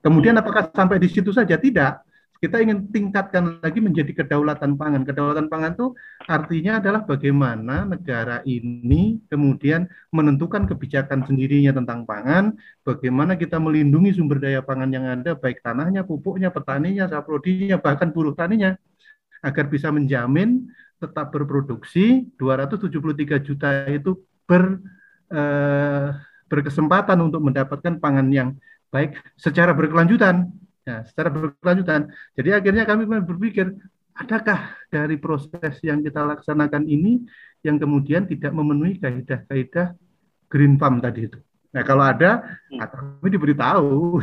Kemudian 0.06 0.38
apakah 0.38 0.70
sampai 0.70 1.01
di 1.01 1.10
situ 1.10 1.34
saja? 1.34 1.58
Tidak 1.58 2.11
kita 2.42 2.58
ingin 2.58 2.90
tingkatkan 2.90 3.62
lagi 3.62 3.78
menjadi 3.78 4.26
kedaulatan 4.26 4.74
pangan. 4.74 5.06
Kedaulatan 5.06 5.46
pangan 5.46 5.78
itu 5.78 5.94
artinya 6.26 6.82
adalah 6.82 7.06
bagaimana 7.06 7.86
negara 7.86 8.42
ini 8.50 9.22
kemudian 9.30 9.86
menentukan 10.10 10.66
kebijakan 10.66 11.22
sendirinya 11.22 11.70
tentang 11.78 12.02
pangan, 12.10 12.58
bagaimana 12.82 13.38
kita 13.38 13.62
melindungi 13.62 14.18
sumber 14.18 14.42
daya 14.42 14.66
pangan 14.66 14.90
yang 14.90 15.06
ada, 15.06 15.38
baik 15.38 15.62
tanahnya, 15.62 16.02
pupuknya, 16.02 16.50
petaninya, 16.50 17.06
saprodinya, 17.06 17.78
bahkan 17.78 18.10
buruh 18.10 18.34
taninya, 18.34 18.74
agar 19.46 19.70
bisa 19.70 19.94
menjamin 19.94 20.66
tetap 20.98 21.30
berproduksi 21.30 22.26
273 22.42 23.38
juta 23.38 23.86
itu 23.86 24.18
ber, 24.50 24.82
eh, 25.30 26.10
berkesempatan 26.50 27.22
untuk 27.22 27.46
mendapatkan 27.46 28.02
pangan 28.02 28.34
yang 28.34 28.50
baik 28.90 29.14
secara 29.38 29.78
berkelanjutan 29.78 30.52
Ya, 30.82 31.06
secara 31.06 31.30
berkelanjutan. 31.30 32.10
Jadi 32.34 32.50
akhirnya 32.58 32.84
kami 32.90 33.06
berpikir, 33.06 33.70
adakah 34.18 34.74
dari 34.90 35.16
proses 35.22 35.78
yang 35.86 36.02
kita 36.02 36.26
laksanakan 36.26 36.90
ini 36.90 37.22
yang 37.62 37.78
kemudian 37.78 38.26
tidak 38.26 38.50
memenuhi 38.50 38.98
kaidah-kaidah 38.98 39.94
green 40.50 40.82
farm 40.82 40.98
tadi 40.98 41.30
itu. 41.30 41.38
Nah, 41.72 41.84
kalau 41.86 42.04
ada, 42.04 42.44
hmm. 42.68 42.82
kami 42.82 43.30
diberitahu. 43.32 44.20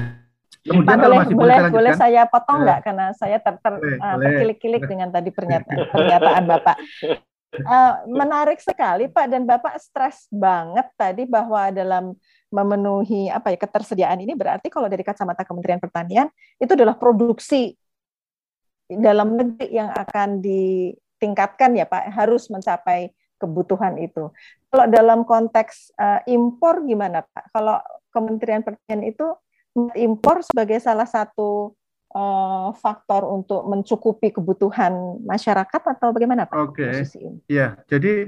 Kemudian 0.67 0.99
Pak, 0.99 1.07
boleh, 1.07 1.19
masih 1.23 1.37
boleh, 1.39 1.59
boleh 1.73 1.93
saya 1.97 2.23
potong 2.29 2.61
nggak? 2.67 2.81
Karena 2.85 3.07
saya 3.17 3.39
ter, 3.41 3.55
ter, 3.57 3.75
uh, 3.79 4.17
terkilik-kilik 4.21 4.83
dengan 4.85 5.09
tadi 5.09 5.31
pernyataan, 5.33 5.79
pernyataan 5.95 6.45
Bapak. 6.45 6.77
Uh, 7.49 8.05
menarik 8.13 8.61
sekali 8.61 9.09
Pak 9.09 9.27
dan 9.33 9.49
Bapak 9.49 9.81
stres 9.81 10.29
banget 10.29 10.85
tadi 11.01 11.25
bahwa 11.25 11.73
dalam 11.73 12.13
memenuhi 12.49 13.29
apa 13.29 13.53
ya 13.53 13.59
ketersediaan 13.61 14.25
ini 14.25 14.33
berarti 14.33 14.73
kalau 14.73 14.89
dari 14.89 15.05
kacamata 15.05 15.45
Kementerian 15.45 15.81
Pertanian 15.81 16.29
itu 16.57 16.73
adalah 16.73 16.97
produksi 16.97 17.77
dalam 18.89 19.37
negeri 19.37 19.69
yang 19.69 19.93
akan 19.93 20.41
ditingkatkan 20.41 21.77
ya 21.77 21.85
Pak 21.85 22.09
harus 22.17 22.49
mencapai 22.49 23.13
kebutuhan 23.39 24.01
itu. 24.01 24.33
Kalau 24.69 24.85
dalam 24.89 25.23
konteks 25.29 25.93
uh, 25.97 26.21
impor 26.27 26.83
gimana 26.85 27.23
Pak? 27.23 27.55
Kalau 27.55 27.79
Kementerian 28.09 28.65
Pertanian 28.65 29.05
itu 29.07 29.27
impor 29.95 30.43
sebagai 30.43 30.81
salah 30.83 31.07
satu 31.07 31.77
uh, 32.17 32.75
faktor 32.75 33.29
untuk 33.29 33.63
mencukupi 33.69 34.35
kebutuhan 34.35 35.23
masyarakat 35.23 35.83
atau 35.97 36.11
bagaimana 36.11 36.49
Pak? 36.49 36.57
Oke. 36.57 37.05
Okay. 37.05 37.39
Iya, 37.47 37.79
jadi 37.87 38.27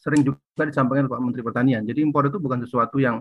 sering 0.00 0.24
juga 0.24 0.64
disampaikan 0.64 1.04
Pak 1.04 1.20
Menteri 1.20 1.44
Pertanian. 1.44 1.84
Jadi 1.84 2.00
impor 2.00 2.32
itu 2.32 2.40
bukan 2.40 2.64
sesuatu 2.64 2.96
yang 2.96 3.20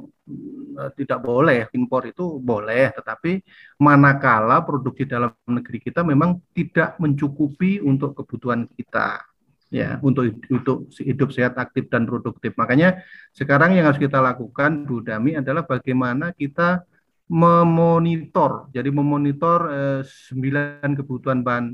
uh, 0.79 0.89
tidak 0.95 1.19
boleh. 1.19 1.67
Impor 1.75 2.07
itu 2.07 2.39
boleh, 2.39 2.95
tetapi 2.95 3.43
manakala 3.83 4.63
produk 4.63 4.95
di 4.95 5.05
dalam 5.05 5.31
negeri 5.43 5.83
kita 5.83 6.07
memang 6.07 6.39
tidak 6.55 6.95
mencukupi 7.03 7.83
untuk 7.83 8.15
kebutuhan 8.15 8.63
kita 8.79 9.27
ya 9.69 10.01
untuk 10.01 10.33
untuk 10.49 10.89
hidup 10.97 11.29
sehat 11.29 11.53
aktif 11.61 11.85
dan 11.93 12.09
produktif 12.09 12.57
makanya 12.57 13.05
sekarang 13.37 13.77
yang 13.77 13.85
harus 13.85 14.01
kita 14.01 14.17
lakukan 14.17 14.81
Bu 14.89 15.05
Dami 15.05 15.37
adalah 15.37 15.61
bagaimana 15.61 16.33
kita 16.33 16.81
memonitor 17.29 18.73
jadi 18.73 18.89
memonitor 18.89 19.59
eh, 19.69 20.01
sembilan 20.01 20.89
kebutuhan 20.97 21.45
bahan 21.45 21.65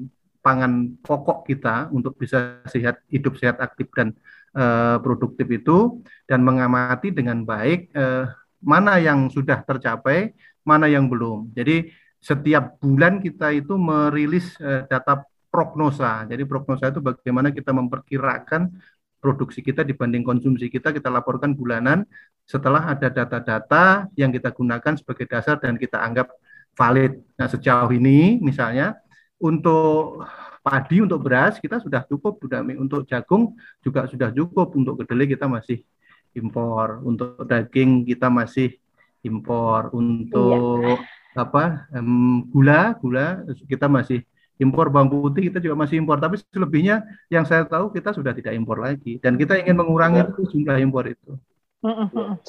pangan 0.44 1.02
pokok 1.02 1.48
kita 1.50 1.90
untuk 1.90 2.20
bisa 2.20 2.62
sehat 2.68 3.02
hidup 3.10 3.40
sehat 3.40 3.58
aktif 3.64 3.88
dan 3.98 4.12
uh, 4.56 4.98
produktif 5.04 5.48
itu 5.52 6.02
dan 6.26 6.42
mengamati 6.42 7.12
dengan 7.12 7.44
baik 7.44 7.92
uh, 7.94 8.32
mana 8.66 8.98
yang 8.98 9.30
sudah 9.30 9.62
tercapai, 9.62 10.34
mana 10.66 10.90
yang 10.90 11.06
belum. 11.06 11.54
Jadi 11.54 11.92
setiap 12.18 12.82
bulan 12.82 13.22
kita 13.22 13.54
itu 13.54 13.78
merilis 13.78 14.58
uh, 14.58 14.88
data 14.90 15.22
prognosa. 15.54 16.26
Jadi 16.26 16.44
prognosa 16.48 16.90
itu 16.90 17.00
bagaimana 17.00 17.54
kita 17.54 17.70
memperkirakan 17.72 18.74
produksi 19.22 19.62
kita 19.62 19.82
dibanding 19.82 20.22
konsumsi 20.22 20.70
kita 20.70 20.94
kita 20.94 21.10
laporkan 21.10 21.58
bulanan 21.58 22.06
setelah 22.46 22.94
ada 22.94 23.10
data-data 23.10 24.06
yang 24.14 24.30
kita 24.30 24.54
gunakan 24.54 24.94
sebagai 24.94 25.26
dasar 25.26 25.58
dan 25.58 25.82
kita 25.82 25.98
anggap 25.98 26.30
valid. 26.78 27.18
Nah, 27.40 27.48
sejauh 27.50 27.90
ini 27.90 28.38
misalnya 28.38 28.94
untuk 29.40 30.24
padi 30.66 30.98
untuk 31.04 31.22
beras 31.22 31.62
kita 31.62 31.78
sudah 31.78 32.02
cukup 32.10 32.42
sudah 32.42 32.66
untuk 32.80 33.06
jagung 33.06 33.54
juga 33.86 34.10
sudah 34.10 34.34
cukup 34.34 34.74
untuk 34.74 35.04
kedelai 35.04 35.30
kita 35.30 35.46
masih 35.46 35.86
impor 36.34 37.06
untuk 37.06 37.46
daging 37.46 38.04
kita 38.08 38.34
masih 38.34 38.74
impor 39.22 39.94
untuk 39.94 40.98
iya. 40.98 41.42
apa 41.42 41.86
um, 41.94 42.46
gula 42.50 42.98
gula 42.98 43.46
kita 43.70 43.86
masih 43.86 44.26
impor 44.56 44.88
bawang 44.88 45.12
putih 45.12 45.52
kita 45.52 45.60
juga 45.60 45.76
masih 45.76 46.00
impor 46.00 46.18
tapi 46.18 46.40
selebihnya 46.40 47.04
yang 47.28 47.44
saya 47.44 47.68
tahu 47.68 47.92
kita 47.92 48.16
sudah 48.16 48.32
tidak 48.32 48.56
impor 48.56 48.80
lagi 48.80 49.20
dan 49.20 49.36
kita 49.36 49.60
ingin 49.60 49.76
mengurangi 49.76 50.24
ya. 50.24 50.32
itu 50.32 50.42
jumlah 50.56 50.78
impor 50.80 51.06
itu. 51.12 51.36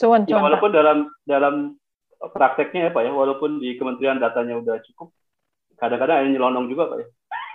Cuman, 0.00 0.25
ya, 0.25 0.40
walaupun 0.40 0.71
dalam 0.73 0.99
dalam 1.28 1.76
prakteknya 2.33 2.88
ya 2.88 2.90
Pak 2.95 3.02
ya 3.05 3.12
walaupun 3.12 3.61
di 3.61 3.76
kementerian 3.76 4.16
datanya 4.16 4.57
udah 4.57 4.81
cukup 4.81 5.12
kadang-kadang 5.76 6.16
ada 6.21 6.28
nyelonong 6.28 6.66
juga 6.73 6.83
Pak 6.92 6.99
ya. 6.99 7.06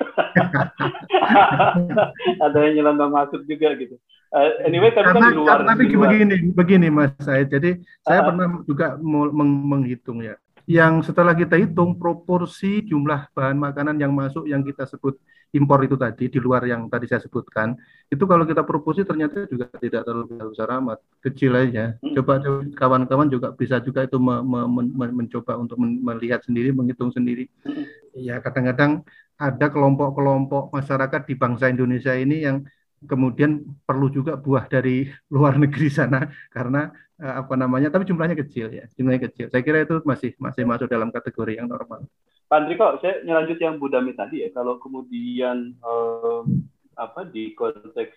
ada 2.46 2.58
yang 2.66 2.74
nyelonong 2.82 3.12
masuk 3.12 3.42
juga 3.46 3.74
gitu. 3.78 3.96
Uh, 4.32 4.64
anyway, 4.64 4.96
tapi 4.96 5.12
kan 5.12 5.28
di 5.28 5.36
luar. 5.36 5.60
Tapi 5.68 5.84
di 5.92 5.96
luar. 5.96 6.08
begini, 6.08 6.36
begini 6.56 6.88
Mas 6.88 7.12
saya. 7.20 7.44
Jadi 7.44 7.76
uh, 7.76 8.08
saya 8.08 8.20
pernah 8.24 8.48
juga 8.64 8.96
meng 9.04 9.52
menghitung 9.68 10.24
ya. 10.24 10.40
Yang 10.70 11.12
setelah 11.12 11.36
kita 11.36 11.60
hitung 11.60 12.00
proporsi 12.00 12.80
jumlah 12.88 13.28
bahan 13.36 13.60
makanan 13.60 14.00
yang 14.00 14.16
masuk 14.16 14.48
yang 14.48 14.64
kita 14.64 14.88
sebut 14.88 15.20
impor 15.52 15.84
itu 15.84 16.00
tadi 16.00 16.32
di 16.32 16.40
luar 16.40 16.64
yang 16.64 16.88
tadi 16.88 17.12
saya 17.12 17.20
sebutkan 17.20 17.76
itu 18.08 18.24
kalau 18.24 18.48
kita 18.48 18.64
proporsi 18.64 19.04
ternyata 19.04 19.48
juga 19.48 19.68
tidak 19.80 20.08
terlalu 20.08 20.52
besar 20.52 20.68
amat 20.80 21.00
kecil 21.24 21.56
aja. 21.56 21.96
Hmm. 22.00 22.16
Coba 22.16 22.44
kawan-kawan 22.76 23.28
juga 23.32 23.52
bisa 23.56 23.80
juga 23.84 24.04
itu 24.04 24.20
me, 24.20 24.44
me, 24.44 24.60
me, 24.68 25.06
mencoba 25.24 25.56
untuk 25.60 25.80
melihat 25.80 26.44
sendiri, 26.44 26.76
menghitung 26.76 27.12
sendiri. 27.12 27.48
Hmm. 27.64 27.88
Ya 28.16 28.40
kadang-kadang 28.44 29.04
ada 29.40 29.68
kelompok-kelompok 29.72 30.76
masyarakat 30.76 31.22
di 31.26 31.34
bangsa 31.40 31.72
Indonesia 31.72 32.14
ini 32.14 32.46
yang 32.46 32.68
kemudian 33.10 33.66
perlu 33.88 34.14
juga 34.14 34.38
buah 34.38 34.70
dari 34.70 35.10
luar 35.34 35.58
negeri 35.58 35.90
sana 35.90 36.30
karena 36.54 36.94
uh, 37.18 37.42
apa 37.42 37.54
namanya 37.58 37.90
tapi 37.90 38.06
jumlahnya 38.06 38.38
kecil 38.38 38.70
ya 38.70 38.86
jumlahnya 38.94 39.32
kecil 39.32 39.50
saya 39.50 39.62
kira 39.66 39.82
itu 39.82 40.02
masih 40.06 40.38
masih 40.38 40.64
masuk 40.70 40.86
dalam 40.86 41.10
kategori 41.10 41.58
yang 41.58 41.66
normal 41.66 42.06
Pak 42.52 42.68
Andriko, 42.68 43.00
saya 43.00 43.24
nyelanjut 43.24 43.64
yang 43.64 43.80
Budami 43.80 44.12
tadi 44.12 44.44
ya. 44.44 44.52
Kalau 44.52 44.76
kemudian 44.76 45.72
um, 45.80 46.68
apa 47.00 47.24
di 47.24 47.56
konteks 47.56 48.12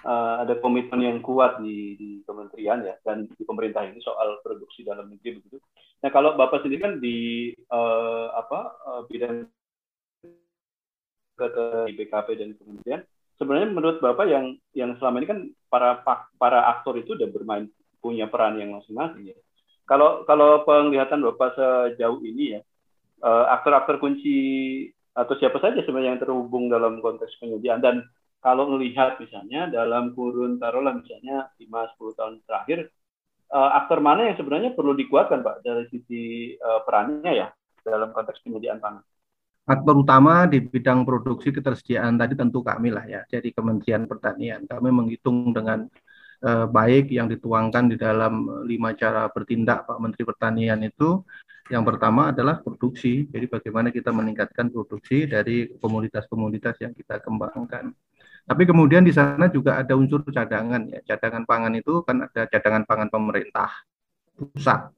uh, 0.00 0.40
ada 0.40 0.56
komitmen 0.64 1.04
yang 1.04 1.20
kuat 1.20 1.60
di, 1.60 1.92
di 2.00 2.10
kementerian 2.24 2.80
ya 2.80 2.96
dan 3.04 3.28
di 3.28 3.42
pemerintah 3.44 3.84
ini 3.84 4.00
soal 4.00 4.40
produksi 4.40 4.80
dalam 4.80 5.12
negeri 5.12 5.44
begitu. 5.44 5.60
Nah 6.00 6.08
kalau 6.08 6.40
bapak 6.40 6.64
sendiri 6.64 6.80
kan 6.80 7.04
di 7.04 7.52
uh, 7.68 8.32
apa 8.32 8.60
uh, 8.80 9.02
bidang 9.04 9.44
ke 11.36 11.66
BKP 12.00 12.28
dan 12.40 12.56
kementerian, 12.56 13.04
sebenarnya 13.36 13.68
menurut 13.76 14.00
bapak 14.00 14.24
yang 14.24 14.56
yang 14.72 14.96
selama 14.96 15.20
ini 15.20 15.28
kan 15.28 15.40
para 15.68 16.00
para 16.40 16.64
aktor 16.72 16.96
itu 16.96 17.12
udah 17.12 17.28
bermain 17.28 17.68
punya 18.00 18.24
peran 18.24 18.56
yang 18.56 18.72
masing-masing 18.72 19.36
ya. 19.36 19.38
Kalau 19.84 20.24
kalau 20.24 20.64
penglihatan 20.64 21.20
bapak 21.20 21.60
sejauh 21.60 22.24
ini 22.24 22.56
ya 22.56 22.60
aktor-aktor 23.20 24.00
kunci 24.00 24.38
atau 25.12 25.34
siapa 25.36 25.60
saja 25.60 25.84
sebenarnya 25.84 26.16
yang 26.16 26.22
terhubung 26.22 26.72
dalam 26.72 27.04
konteks 27.04 27.36
penyediaan 27.36 27.84
dan 27.84 27.96
kalau 28.40 28.72
melihat 28.72 29.20
misalnya 29.20 29.68
dalam 29.68 30.16
kurun 30.16 30.56
taruhlah 30.56 30.96
misalnya 30.96 31.52
5-10 31.60 32.16
tahun 32.16 32.34
terakhir 32.48 32.88
uh, 33.52 33.70
aktor 33.76 33.98
mana 34.00 34.30
yang 34.30 34.36
sebenarnya 34.38 34.72
perlu 34.72 34.94
dikuatkan 34.96 35.42
Pak 35.42 35.66
dari 35.66 35.84
sisi 35.90 36.54
uh, 36.56 36.80
perannya 36.86 37.32
ya 37.34 37.48
dalam 37.84 38.14
konteks 38.14 38.40
penyediaan 38.46 38.78
pangan? 38.78 39.04
Aktor 39.70 40.02
utama 40.02 40.50
di 40.50 40.58
bidang 40.58 41.06
produksi 41.06 41.54
ketersediaan 41.54 42.18
tadi 42.18 42.34
tentu 42.34 42.58
kami 42.64 42.90
lah 42.90 43.06
ya, 43.06 43.22
jadi 43.30 43.54
Kementerian 43.54 44.08
Pertanian. 44.08 44.66
Kami 44.66 44.88
menghitung 44.90 45.54
dengan 45.54 45.86
uh, 46.42 46.66
baik 46.66 47.12
yang 47.14 47.30
dituangkan 47.30 47.86
di 47.92 47.96
dalam 48.00 48.66
lima 48.66 48.96
cara 48.98 49.30
bertindak 49.30 49.86
Pak 49.86 49.98
Menteri 50.00 50.24
Pertanian 50.26 50.80
itu. 50.82 51.22
Yang 51.70 51.84
pertama 51.86 52.34
adalah 52.34 52.58
produksi, 52.58 53.30
jadi 53.30 53.46
bagaimana 53.46 53.94
kita 53.94 54.10
meningkatkan 54.10 54.74
produksi 54.74 55.30
dari 55.30 55.70
komoditas-komoditas 55.78 56.82
yang 56.82 56.90
kita 56.90 57.22
kembangkan. 57.22 57.94
Tapi 58.42 58.62
kemudian 58.66 59.06
di 59.06 59.14
sana 59.14 59.46
juga 59.46 59.78
ada 59.78 59.94
unsur 59.94 60.26
cadangan 60.26 60.82
ya. 60.90 60.98
Cadangan 61.06 61.46
pangan 61.46 61.70
itu 61.78 62.02
kan 62.02 62.26
ada 62.26 62.50
cadangan 62.50 62.82
pangan 62.82 63.06
pemerintah 63.06 63.70
pusat, 64.34 64.90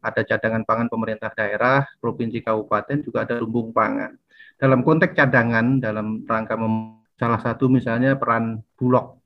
ada 0.00 0.20
cadangan 0.24 0.64
pangan 0.64 0.88
pemerintah 0.88 1.28
daerah, 1.36 1.84
provinsi, 2.00 2.40
kabupaten, 2.40 3.04
juga 3.04 3.28
ada 3.28 3.36
lumbung 3.36 3.76
pangan. 3.76 4.16
Dalam 4.56 4.80
konteks 4.80 5.12
cadangan, 5.12 5.84
dalam 5.84 6.24
rangka 6.24 6.56
salah 7.20 7.40
satu 7.44 7.68
misalnya 7.68 8.16
peran 8.16 8.64
Bulog, 8.80 9.20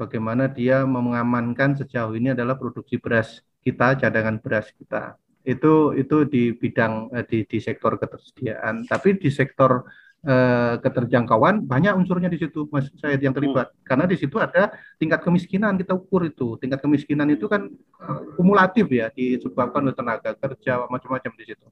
bagaimana 0.00 0.48
dia 0.48 0.88
mengamankan 0.88 1.76
sejauh 1.76 2.16
ini 2.16 2.32
adalah 2.32 2.56
produksi 2.56 2.96
beras 2.96 3.44
kita, 3.60 4.00
cadangan 4.00 4.40
beras 4.40 4.72
kita. 4.72 5.20
Itu 5.50 5.98
itu 5.98 6.16
di 6.30 6.54
bidang 6.54 7.10
eh, 7.10 7.24
di, 7.26 7.38
di 7.42 7.58
sektor 7.58 7.98
ketersediaan. 7.98 8.86
Tapi 8.86 9.18
di 9.18 9.30
sektor 9.34 9.82
eh, 10.22 10.74
keterjangkauan 10.78 11.64
banyak 11.64 11.96
unsurnya 11.96 12.28
di 12.28 12.38
situ 12.38 12.68
Mas 12.68 12.92
Said 13.00 13.20
yang 13.24 13.32
terlibat 13.32 13.72
hmm. 13.72 13.82
karena 13.88 14.04
di 14.04 14.16
situ 14.20 14.36
ada 14.36 14.68
tingkat 15.00 15.24
kemiskinan 15.24 15.80
kita 15.80 15.96
ukur 15.96 16.28
itu 16.28 16.60
tingkat 16.60 16.84
kemiskinan 16.84 17.32
itu 17.32 17.48
kan 17.48 17.72
eh, 17.72 18.20
kumulatif 18.36 18.84
ya 18.92 19.08
disebabkan 19.10 19.80
oleh 19.88 19.96
tenaga 19.96 20.36
kerja 20.36 20.84
macam-macam 20.92 21.32
di 21.40 21.44
situ 21.48 21.66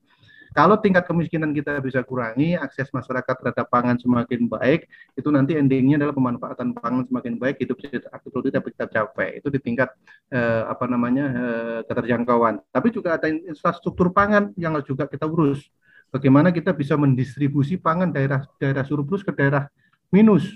kalau 0.56 0.80
tingkat 0.80 1.04
kemiskinan 1.04 1.52
kita 1.52 1.80
bisa 1.84 2.00
kurangi 2.00 2.56
akses 2.56 2.88
masyarakat 2.92 3.34
terhadap 3.34 3.66
pangan 3.68 3.96
semakin 4.00 4.48
baik 4.48 4.88
itu 5.14 5.28
nanti 5.28 5.56
endingnya 5.56 6.00
adalah 6.00 6.14
pemanfaatan 6.16 6.72
pangan 6.76 7.04
semakin 7.04 7.34
baik 7.36 7.56
itu 7.60 7.72
bisa 7.76 8.00
dapat 8.00 8.70
kita 8.72 8.86
capai. 8.88 9.40
Itu 9.40 9.52
di 9.52 9.60
tingkat 9.60 9.92
eh, 10.32 10.62
apa 10.64 10.88
namanya 10.88 11.24
eh, 11.28 11.78
keterjangkauan. 11.84 12.64
Tapi 12.72 12.88
juga 12.92 13.20
ada 13.20 13.28
infrastruktur 13.28 14.12
pangan 14.12 14.52
yang 14.56 14.76
juga 14.84 15.04
kita 15.04 15.28
urus. 15.28 15.68
Bagaimana 16.08 16.48
kita 16.48 16.72
bisa 16.72 16.96
mendistribusi 16.96 17.76
pangan 17.76 18.08
daerah 18.08 18.40
daerah 18.56 18.80
surplus 18.84 19.20
ke 19.20 19.32
daerah 19.36 19.68
minus 20.08 20.48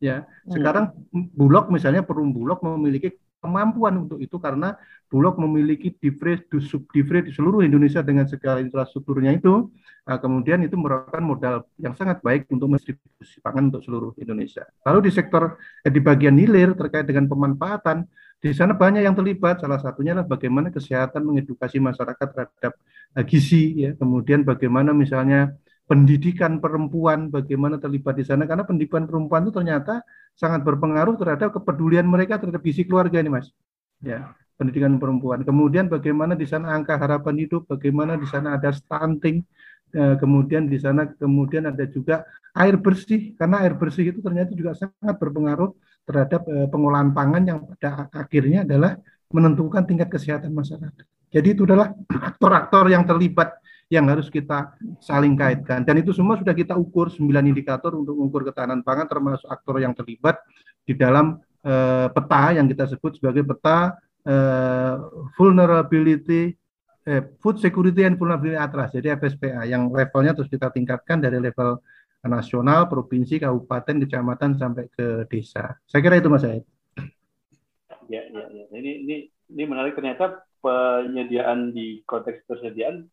ya. 0.00 0.24
Hmm. 0.24 0.52
sekarang 0.52 0.84
bulog 1.32 1.72
misalnya 1.72 2.04
perum 2.04 2.32
bulog 2.32 2.60
memiliki 2.60 3.16
kemampuan 3.44 4.08
untuk 4.08 4.16
itu 4.24 4.40
karena 4.40 4.72
bulog 5.12 5.36
memiliki 5.36 5.92
divre 6.00 6.40
di 7.20 7.32
seluruh 7.36 7.60
Indonesia 7.60 8.00
dengan 8.00 8.24
segala 8.24 8.64
infrastrukturnya 8.64 9.36
itu 9.36 9.68
nah, 10.08 10.16
kemudian 10.16 10.64
itu 10.64 10.80
merupakan 10.80 11.20
modal 11.20 11.68
yang 11.76 11.92
sangat 11.92 12.24
baik 12.24 12.48
untuk 12.48 12.72
mendistribusi 12.72 13.44
pangan 13.44 13.68
untuk 13.68 13.84
seluruh 13.84 14.12
Indonesia 14.16 14.64
lalu 14.88 15.06
di 15.06 15.10
sektor 15.12 15.60
eh, 15.84 15.92
di 15.92 16.00
bagian 16.00 16.40
hilir 16.40 16.72
terkait 16.72 17.04
dengan 17.04 17.28
pemanfaatan 17.28 18.08
di 18.44 18.52
sana 18.52 18.76
banyak 18.76 19.00
yang 19.08 19.16
terlibat, 19.16 19.64
salah 19.64 19.80
satunya 19.80 20.12
adalah 20.12 20.36
bagaimana 20.36 20.68
kesehatan 20.68 21.24
mengedukasi 21.24 21.80
masyarakat 21.80 22.28
terhadap 22.28 22.76
uh, 23.16 23.24
gizi, 23.24 23.88
ya. 23.88 23.90
kemudian 23.96 24.44
bagaimana 24.44 24.92
misalnya 24.92 25.56
pendidikan 25.84 26.58
perempuan, 26.58 27.28
bagaimana 27.28 27.76
terlibat 27.76 28.16
di 28.16 28.24
sana, 28.24 28.48
karena 28.48 28.64
pendidikan 28.64 29.04
perempuan 29.04 29.44
itu 29.44 29.52
ternyata 29.52 30.00
sangat 30.32 30.64
berpengaruh 30.64 31.20
terhadap 31.20 31.52
kepedulian 31.52 32.08
mereka 32.08 32.40
terhadap 32.40 32.64
gizi 32.64 32.88
keluarga 32.88 33.20
ini, 33.20 33.30
Mas. 33.30 33.52
Ya, 34.00 34.32
pendidikan 34.56 34.96
perempuan. 34.96 35.44
Kemudian 35.44 35.92
bagaimana 35.92 36.32
di 36.32 36.48
sana 36.48 36.72
angka 36.72 36.96
harapan 36.96 37.36
hidup, 37.44 37.68
bagaimana 37.68 38.16
di 38.16 38.24
sana 38.24 38.56
ada 38.56 38.72
stunting, 38.72 39.44
eh, 39.92 40.16
kemudian 40.16 40.66
di 40.66 40.80
sana 40.80 41.04
kemudian 41.04 41.68
ada 41.68 41.84
juga 41.84 42.24
air 42.56 42.80
bersih, 42.80 43.36
karena 43.36 43.60
air 43.66 43.74
bersih 43.76 44.08
itu 44.08 44.24
ternyata 44.24 44.56
juga 44.56 44.72
sangat 44.78 45.16
berpengaruh 45.20 45.74
terhadap 46.04 46.44
uh, 46.46 46.68
pengolahan 46.68 47.10
pangan 47.16 47.42
yang 47.48 47.58
pada 47.64 48.12
akhirnya 48.12 48.62
adalah 48.62 49.00
menentukan 49.32 49.82
tingkat 49.88 50.12
kesehatan 50.12 50.52
masyarakat. 50.52 51.04
Jadi 51.32 51.48
itu 51.50 51.66
adalah 51.66 51.90
aktor-aktor 52.06 52.86
yang 52.92 53.02
terlibat 53.02 53.58
yang 53.94 54.10
harus 54.10 54.26
kita 54.26 54.74
saling 54.98 55.38
kaitkan 55.38 55.86
dan 55.86 55.94
itu 56.02 56.10
semua 56.10 56.34
sudah 56.34 56.50
kita 56.50 56.74
ukur 56.74 57.08
9 57.08 57.22
indikator 57.46 57.94
untuk 57.94 58.18
mengukur 58.18 58.42
ketahanan 58.50 58.82
pangan 58.82 59.06
termasuk 59.06 59.46
aktor 59.46 59.78
yang 59.78 59.94
terlibat 59.94 60.42
di 60.82 60.98
dalam 60.98 61.38
uh, 61.62 62.10
peta 62.10 62.58
yang 62.58 62.66
kita 62.66 62.90
sebut 62.90 63.16
sebagai 63.16 63.46
peta 63.46 63.94
uh, 64.26 64.94
vulnerability 65.38 66.52
eh, 67.06 67.22
food 67.38 67.62
security 67.62 68.02
and 68.02 68.18
vulnerability 68.18 68.58
atlas 68.58 68.90
jadi 68.90 69.14
FSPA 69.14 69.62
yang 69.64 69.88
levelnya 69.94 70.34
terus 70.34 70.50
kita 70.50 70.74
tingkatkan 70.74 71.22
dari 71.22 71.38
level 71.38 71.78
nasional, 72.28 72.88
provinsi, 72.88 73.36
kabupaten, 73.36 74.00
kecamatan 74.04 74.56
sampai 74.56 74.88
ke 74.88 75.28
desa. 75.28 75.76
Saya 75.84 76.00
kira 76.00 76.16
itu 76.16 76.32
Mas 76.32 76.40
Said. 76.40 76.64
Ya, 78.08 78.24
ya, 78.28 78.44
ya. 78.52 78.64
Ini 78.72 78.90
ini 79.04 79.16
ini 79.28 79.62
menarik 79.64 79.96
ternyata 79.96 80.44
penyediaan 80.64 81.72
di 81.76 82.00
konteks 82.08 82.48
persediaan 82.48 83.08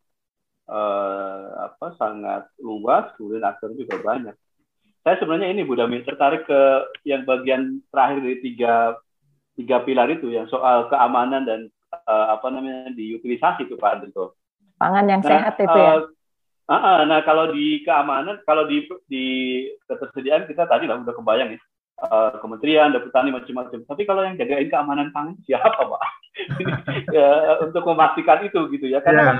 eh, 0.68 1.44
apa 1.66 1.86
sangat 1.98 2.50
luas, 2.62 3.10
kemudian 3.18 3.46
aktor 3.46 3.74
juga 3.74 3.98
banyak. 4.02 4.36
Saya 5.02 5.18
sebenarnya 5.18 5.50
ini 5.50 5.66
Bu 5.66 5.74
Dami 5.74 6.06
tertarik 6.06 6.46
ke 6.46 6.60
yang 7.02 7.26
bagian 7.26 7.82
terakhir 7.90 8.22
dari 8.22 8.38
tiga 8.38 8.94
tiga 9.58 9.82
pilar 9.82 10.08
itu 10.08 10.30
yang 10.30 10.46
soal 10.46 10.86
keamanan 10.86 11.42
dan 11.42 11.60
eh, 11.92 12.26
apa 12.30 12.46
namanya 12.50 12.94
diutilisasi 12.94 13.66
itu 13.66 13.74
Pak 13.78 13.98
Andriko. 13.98 14.38
Pangan 14.78 15.06
yang 15.10 15.22
nah, 15.22 15.30
sehat 15.30 15.54
itu 15.58 15.78
ya. 15.78 15.94
Uh, 16.02 16.10
Ah, 16.70 17.02
nah 17.04 17.20
kalau 17.26 17.50
di 17.50 17.82
keamanan, 17.82 18.38
kalau 18.46 18.64
di 18.70 18.86
di 19.10 19.24
ketersediaan 19.90 20.46
kita 20.46 20.64
tadi 20.70 20.86
lah 20.86 21.02
udah 21.02 21.12
kebayang 21.12 21.58
ya. 21.58 21.60
Uh, 22.02 22.34
kementerian, 22.42 22.90
ada 22.90 22.98
petani 22.98 23.30
macam-macam. 23.30 23.78
Tapi 23.86 24.02
kalau 24.08 24.26
yang 24.26 24.34
jagain 24.34 24.66
keamanan 24.66 25.14
pangan 25.14 25.38
siapa, 25.46 25.86
Pak? 25.86 26.02
ya, 27.14 27.62
untuk 27.62 27.86
memastikan 27.86 28.42
itu 28.42 28.58
gitu 28.74 28.90
ya. 28.90 28.98
Karena 29.04 29.22
yeah. 29.22 29.38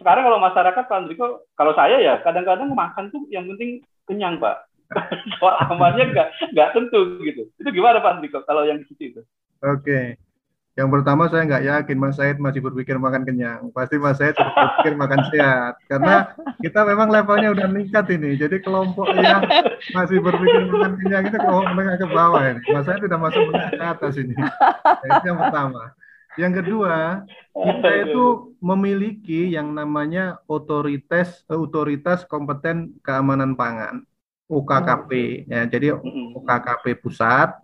Sekarang 0.00 0.24
kalau 0.24 0.40
masyarakat 0.40 0.84
Pak 0.88 0.96
Andriko, 0.96 1.44
kalau 1.54 1.76
saya 1.76 2.00
ya 2.00 2.18
kadang-kadang 2.24 2.72
makan 2.72 3.12
tuh 3.12 3.28
yang 3.28 3.44
penting 3.44 3.84
kenyang, 4.08 4.40
Pak. 4.40 4.66
Soal 5.38 5.54
amannya 5.70 6.10
nggak 6.10 6.28
nggak 6.56 6.70
tentu 6.74 7.20
gitu. 7.22 7.46
Itu 7.60 7.68
gimana 7.70 8.02
Pak 8.02 8.18
Andriko 8.18 8.42
kalau 8.48 8.64
yang 8.64 8.80
di 8.80 8.88
situ 8.88 9.14
itu? 9.14 9.20
Oke. 9.62 10.18
Yang 10.78 10.88
pertama 10.96 11.28
saya 11.28 11.44
nggak 11.44 11.64
yakin 11.66 11.98
Mas 12.00 12.16
Said 12.16 12.40
masih 12.40 12.64
berpikir 12.64 12.96
makan 12.96 13.28
kenyang. 13.28 13.68
Pasti 13.76 14.00
Mas 14.00 14.16
Said 14.16 14.32
berpikir 14.32 14.94
makan 14.96 15.20
sehat. 15.28 15.74
Karena 15.84 16.32
kita 16.62 16.86
memang 16.88 17.12
levelnya 17.12 17.52
udah 17.52 17.66
meningkat 17.68 18.06
ini. 18.16 18.40
Jadi 18.40 18.64
kelompok 18.64 19.12
yang 19.12 19.44
masih 19.92 20.24
berpikir 20.24 20.70
makan 20.72 20.96
kenyang 20.96 21.28
itu 21.28 21.36
kelompok 21.36 21.74
menengah 21.76 21.96
ke 22.00 22.08
bawah 22.08 22.42
ini. 22.48 22.62
Mas 22.72 22.88
Said 22.88 23.02
sudah 23.02 23.18
masuk 23.20 23.42
menengah 23.50 23.72
ke 23.76 23.84
atas 23.84 24.14
ini. 24.16 24.34
Itu 25.04 25.26
yang 25.28 25.38
pertama. 25.38 25.92
Yang 26.38 26.62
kedua, 26.62 27.26
kita 27.50 27.90
itu 28.06 28.54
memiliki 28.62 29.50
yang 29.50 29.74
namanya 29.74 30.38
otoritas 30.46 31.42
otoritas 31.50 32.22
kompeten 32.28 32.94
keamanan 33.02 33.58
pangan. 33.58 34.06
UKKP 34.50 35.10
ya. 35.46 35.62
Jadi 35.70 35.94
UKKP 36.34 36.98
pusat 36.98 37.54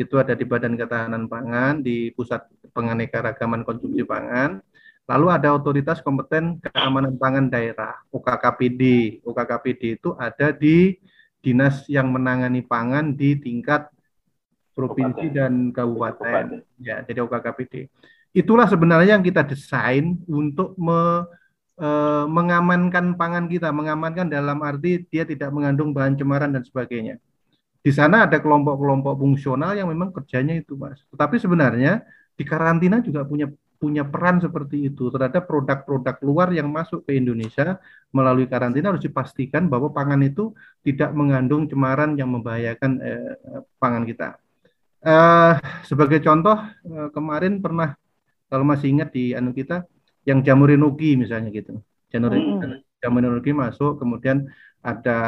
itu 0.00 0.16
ada 0.16 0.32
di 0.32 0.48
Badan 0.48 0.80
Ketahanan 0.80 1.28
Pangan, 1.28 1.84
di 1.84 2.08
Pusat 2.16 2.48
Penganekaragaman 2.72 3.60
Konsumsi 3.68 4.00
Pangan. 4.00 4.64
Lalu 5.04 5.26
ada 5.28 5.52
Otoritas 5.52 6.00
Kompeten 6.00 6.56
Keamanan 6.64 7.20
Pangan 7.20 7.52
Daerah, 7.52 8.00
UKKPD. 8.08 8.80
UKKPD 9.20 10.00
itu 10.00 10.16
ada 10.16 10.48
di 10.56 10.96
dinas 11.44 11.84
yang 11.88 12.08
menangani 12.08 12.64
pangan 12.64 13.12
di 13.12 13.36
tingkat 13.36 13.92
provinsi 14.72 15.26
dan 15.34 15.74
kabupaten. 15.74 16.62
Ya, 16.80 17.02
jadi 17.04 17.20
UKKPD. 17.24 17.90
Itulah 18.30 18.70
sebenarnya 18.70 19.18
yang 19.18 19.26
kita 19.26 19.42
desain 19.42 20.22
untuk 20.30 20.78
me, 20.78 21.26
eh, 21.80 22.24
mengamankan 22.30 23.18
pangan 23.18 23.50
kita, 23.50 23.74
mengamankan 23.74 24.30
dalam 24.30 24.62
arti 24.62 25.02
dia 25.10 25.26
tidak 25.26 25.50
mengandung 25.50 25.90
bahan 25.90 26.14
cemaran 26.14 26.54
dan 26.54 26.62
sebagainya. 26.62 27.18
Di 27.80 27.90
sana 27.90 28.28
ada 28.28 28.36
kelompok-kelompok 28.38 29.16
fungsional 29.16 29.72
yang 29.72 29.88
memang 29.88 30.12
kerjanya 30.12 30.52
itu, 30.52 30.76
Mas. 30.76 31.00
Tetapi 31.10 31.40
sebenarnya 31.40 32.04
di 32.36 32.44
karantina 32.44 33.00
juga 33.00 33.24
punya 33.24 33.48
punya 33.80 34.04
peran 34.04 34.36
seperti 34.44 34.92
itu 34.92 35.08
terhadap 35.08 35.48
produk-produk 35.48 36.20
luar 36.20 36.52
yang 36.52 36.68
masuk 36.68 37.00
ke 37.08 37.16
Indonesia 37.16 37.80
melalui 38.12 38.44
karantina 38.44 38.92
harus 38.92 39.00
dipastikan 39.00 39.72
bahwa 39.72 39.88
pangan 39.88 40.20
itu 40.20 40.52
tidak 40.84 41.16
mengandung 41.16 41.64
cemaran 41.64 42.12
yang 42.12 42.28
membahayakan 42.28 43.00
eh, 43.00 43.32
pangan 43.80 44.04
kita. 44.04 44.36
Eh, 45.00 45.54
sebagai 45.88 46.20
contoh 46.20 46.56
eh, 46.84 47.08
kemarin 47.12 47.64
pernah 47.64 47.96
kalau 48.52 48.64
masih 48.68 48.92
ingat 48.92 49.14
di 49.16 49.32
anu 49.32 49.56
kita 49.56 49.88
yang 50.28 50.44
jamur 50.44 50.68
enoki 50.68 51.16
misalnya 51.16 51.48
gitu. 51.48 51.80
Jamur 52.12 52.36
hmm. 52.36 53.56
masuk 53.56 53.96
kemudian 53.96 54.44
ada 54.84 55.18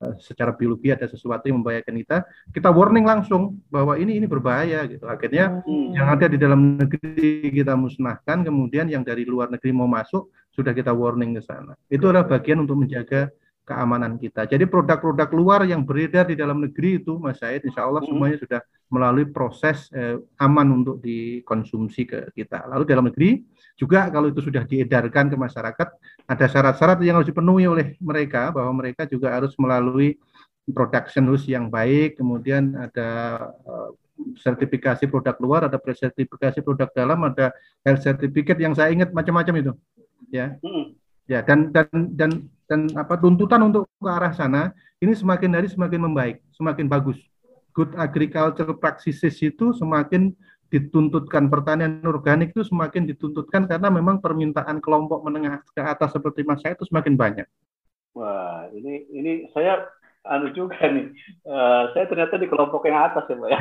Eh, 0.00 0.16
secara 0.16 0.56
biologi 0.56 0.88
ada 0.88 1.04
sesuatu 1.04 1.44
yang 1.44 1.60
membahayakan 1.60 1.92
kita, 2.00 2.24
kita 2.56 2.72
warning 2.72 3.04
langsung 3.04 3.60
bahwa 3.68 4.00
ini 4.00 4.16
ini 4.16 4.24
berbahaya 4.24 4.88
gitu. 4.88 5.04
Akhirnya 5.04 5.60
hmm. 5.60 5.92
yang 5.92 6.08
ada 6.08 6.24
di 6.24 6.40
dalam 6.40 6.80
negeri 6.80 7.52
kita 7.52 7.76
musnahkan, 7.76 8.40
kemudian 8.40 8.88
yang 8.88 9.04
dari 9.04 9.28
luar 9.28 9.52
negeri 9.52 9.76
mau 9.76 9.84
masuk 9.84 10.32
sudah 10.56 10.72
kita 10.72 10.88
warning 10.96 11.36
ke 11.36 11.44
sana. 11.44 11.76
Itu 11.92 12.08
adalah 12.08 12.24
bagian 12.24 12.64
untuk 12.64 12.80
menjaga 12.80 13.28
keamanan 13.70 14.18
kita. 14.18 14.50
Jadi 14.50 14.66
produk-produk 14.66 15.30
luar 15.30 15.62
yang 15.62 15.86
beredar 15.86 16.26
di 16.26 16.34
dalam 16.34 16.58
negeri 16.58 16.98
itu, 16.98 17.22
Mas 17.22 17.38
Said, 17.38 17.62
insya 17.62 17.86
Allah 17.86 18.02
hmm. 18.02 18.10
semuanya 18.10 18.36
sudah 18.42 18.60
melalui 18.90 19.30
proses 19.30 19.86
eh, 19.94 20.18
aman 20.42 20.82
untuk 20.82 20.98
dikonsumsi 20.98 22.02
ke 22.02 22.18
kita. 22.34 22.66
Lalu 22.66 22.84
dalam 22.90 23.06
negeri 23.06 23.46
juga 23.78 24.10
kalau 24.10 24.34
itu 24.34 24.42
sudah 24.42 24.66
diedarkan 24.66 25.30
ke 25.30 25.36
masyarakat, 25.38 25.88
ada 26.26 26.46
syarat-syarat 26.50 26.98
yang 27.06 27.22
harus 27.22 27.30
dipenuhi 27.30 27.70
oleh 27.70 27.94
mereka 28.02 28.50
bahwa 28.50 28.82
mereka 28.82 29.06
juga 29.06 29.30
harus 29.30 29.54
melalui 29.54 30.18
production 30.70 31.30
house 31.30 31.46
yang 31.46 31.70
baik, 31.70 32.18
kemudian 32.18 32.74
ada 32.78 33.08
uh, 33.66 33.90
sertifikasi 34.38 35.08
produk 35.08 35.34
luar, 35.40 35.60
ada 35.66 35.78
sertifikasi 35.80 36.60
produk 36.60 36.90
dalam, 36.92 37.18
ada 37.26 37.54
health 37.86 38.02
certificate 38.04 38.60
yang 38.60 38.74
saya 38.76 38.92
ingat 38.92 39.10
macam-macam 39.10 39.54
itu, 39.64 39.72
ya, 40.30 40.54
hmm. 40.60 40.94
ya 41.26 41.40
dan 41.42 41.72
dan 41.74 41.88
dan 42.14 42.30
dan 42.70 42.86
apa 42.94 43.18
tuntutan 43.18 43.66
untuk 43.66 43.90
ke 43.98 44.06
arah 44.06 44.30
sana 44.30 44.70
ini 45.02 45.10
semakin 45.10 45.58
hari 45.58 45.66
semakin 45.66 46.06
membaik, 46.06 46.38
semakin 46.54 46.86
bagus. 46.86 47.18
Good 47.74 47.98
agricultural 47.98 48.78
practices 48.78 49.34
itu 49.42 49.74
semakin 49.74 50.30
dituntutkan 50.70 51.50
pertanian 51.50 51.98
organik 52.06 52.54
itu 52.54 52.62
semakin 52.62 53.10
dituntutkan 53.10 53.66
karena 53.66 53.90
memang 53.90 54.22
permintaan 54.22 54.78
kelompok 54.78 55.26
menengah 55.26 55.66
ke 55.74 55.82
atas 55.82 56.14
seperti 56.14 56.46
mas 56.46 56.62
saya 56.62 56.78
itu 56.78 56.86
semakin 56.86 57.18
banyak. 57.18 57.46
Wah, 58.14 58.70
ini 58.70 59.10
ini 59.10 59.32
saya 59.50 59.82
anu 60.26 60.54
juga 60.54 60.78
nih. 60.94 61.10
Uh, 61.42 61.90
saya 61.94 62.06
ternyata 62.06 62.38
di 62.38 62.46
kelompok 62.46 62.86
yang 62.86 63.02
atas 63.02 63.26
ya, 63.26 63.34
Pak 63.34 63.50
ya. 63.50 63.60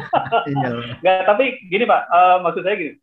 iya. 0.52 0.68
Nggak, 1.00 1.18
tapi 1.28 1.44
gini 1.72 1.84
Pak, 1.88 2.02
uh, 2.12 2.36
maksud 2.44 2.62
saya 2.64 2.76
gini. 2.76 2.94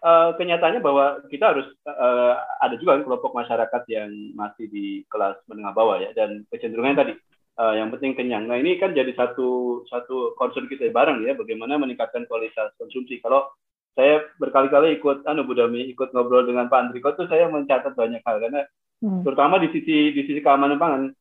Uh, 0.00 0.32
kenyataannya 0.40 0.80
bahwa 0.80 1.20
kita 1.28 1.52
harus 1.52 1.68
uh, 1.84 2.32
ada 2.64 2.72
juga 2.80 3.04
kelompok 3.04 3.36
masyarakat 3.36 3.84
yang 3.92 4.08
masih 4.32 4.64
di 4.72 5.04
kelas 5.12 5.36
menengah 5.44 5.76
bawah 5.76 6.00
ya 6.00 6.08
dan 6.16 6.48
kecenderungannya 6.48 6.96
tadi 6.96 7.14
uh, 7.60 7.76
yang 7.76 7.92
penting 7.92 8.16
kenyang. 8.16 8.48
Nah 8.48 8.56
ini 8.56 8.80
kan 8.80 8.96
jadi 8.96 9.12
satu 9.12 9.84
satu 9.92 10.32
concern 10.40 10.72
kita 10.72 10.88
bareng 10.88 11.20
ya, 11.28 11.36
bagaimana 11.36 11.76
meningkatkan 11.76 12.24
kualitas 12.24 12.72
konsumsi. 12.80 13.20
Kalau 13.20 13.52
saya 13.92 14.24
berkali-kali 14.40 14.96
ikut, 14.96 15.28
anu 15.28 15.44
Budami 15.44 15.84
ikut 15.92 16.16
ngobrol 16.16 16.48
dengan 16.48 16.72
Pak 16.72 16.80
Andriko 16.88 17.12
tuh 17.12 17.28
saya 17.28 17.52
mencatat 17.52 17.92
banyak 17.92 18.24
hal 18.24 18.40
karena 18.40 18.64
hmm. 19.04 19.20
terutama 19.20 19.60
di 19.60 19.68
sisi 19.68 20.16
di 20.16 20.22
sisi 20.24 20.40
keamanan 20.40 20.80
pangan. 20.80 21.12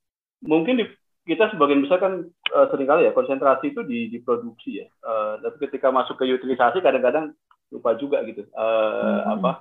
Mungkin 0.48 0.80
di, 0.80 0.88
kita 1.28 1.52
sebagian 1.52 1.84
besar 1.84 2.00
kan 2.00 2.24
uh, 2.56 2.66
sering 2.72 2.88
kali 2.88 3.04
ya 3.04 3.12
konsentrasi 3.12 3.76
itu 3.76 3.84
di, 3.84 4.08
di 4.08 4.24
produksi 4.24 4.80
ya. 4.80 4.88
Uh, 5.04 5.44
tapi 5.44 5.68
ketika 5.68 5.92
masuk 5.92 6.16
ke 6.16 6.32
utilisasi 6.32 6.80
kadang-kadang 6.80 7.36
lupa 7.74 7.96
juga 7.98 8.22
gitu. 8.26 8.46
Uh, 8.54 9.24
hmm. 9.24 9.34
apa 9.40 9.52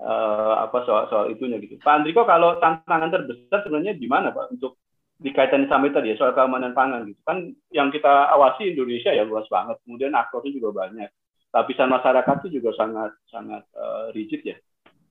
uh, 0.00 0.54
apa 0.66 0.78
soal 0.86 1.04
soal 1.10 1.24
itunya 1.30 1.58
gitu. 1.62 1.78
Pak 1.78 2.02
Andriko 2.02 2.26
kalau 2.26 2.58
tantangan 2.58 3.10
terbesar 3.10 3.62
sebenarnya 3.62 3.94
di 3.94 4.06
mana 4.10 4.34
Pak? 4.34 4.54
Untuk 4.54 4.78
dikaitan 5.14 5.70
sama 5.70 5.88
tadi 5.94 6.10
ya 6.12 6.16
soal 6.18 6.34
keamanan 6.34 6.74
pangan 6.74 7.06
gitu. 7.06 7.20
Kan 7.22 7.54
yang 7.70 7.94
kita 7.94 8.30
awasi 8.34 8.74
Indonesia 8.74 9.14
ya 9.14 9.22
luas 9.22 9.46
banget. 9.46 9.78
Kemudian 9.86 10.14
aktornya 10.14 10.50
juga 10.54 10.86
banyak. 10.86 11.10
Lapisan 11.54 11.86
masyarakat 11.86 12.34
itu 12.44 12.58
juga 12.58 12.74
sangat 12.74 13.14
sangat 13.30 13.62
uh, 13.78 14.10
rigid 14.10 14.42
ya. 14.42 14.56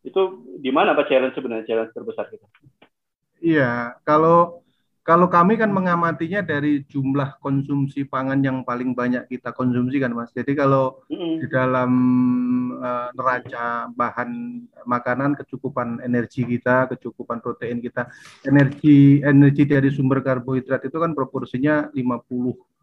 Itu 0.03 0.43
di 0.59 0.67
mana 0.75 0.91
pak 0.91 1.07
challenge 1.07 1.39
sebenarnya 1.39 1.67
challenge 1.67 1.95
terbesar 1.95 2.27
kita? 2.27 2.47
Iya 3.39 3.95
kalau 4.03 4.62
kalau 5.03 5.27
kami 5.27 5.59
kan 5.59 5.67
mengamatinya 5.67 6.39
dari 6.39 6.87
jumlah 6.87 7.35
konsumsi 7.43 8.07
pangan 8.07 8.39
yang 8.39 8.63
paling 8.63 8.95
banyak 8.95 9.27
kita 9.27 9.51
konsumsi 9.51 9.99
kan 9.99 10.15
mas. 10.15 10.31
Jadi 10.31 10.55
kalau 10.55 11.03
mm-hmm. 11.11 11.35
di 11.43 11.47
dalam 11.51 11.91
uh, 12.79 13.11
neraca 13.11 13.91
bahan 13.91 14.63
makanan 14.87 15.35
kecukupan 15.35 15.99
energi 16.07 16.47
kita, 16.47 16.87
kecukupan 16.95 17.43
protein 17.43 17.83
kita, 17.83 18.07
energi 18.47 19.19
energi 19.19 19.67
dari 19.67 19.91
sumber 19.91 20.23
karbohidrat 20.23 20.87
itu 20.87 20.95
kan 20.95 21.11
proporsinya 21.11 21.91
50 21.91 22.73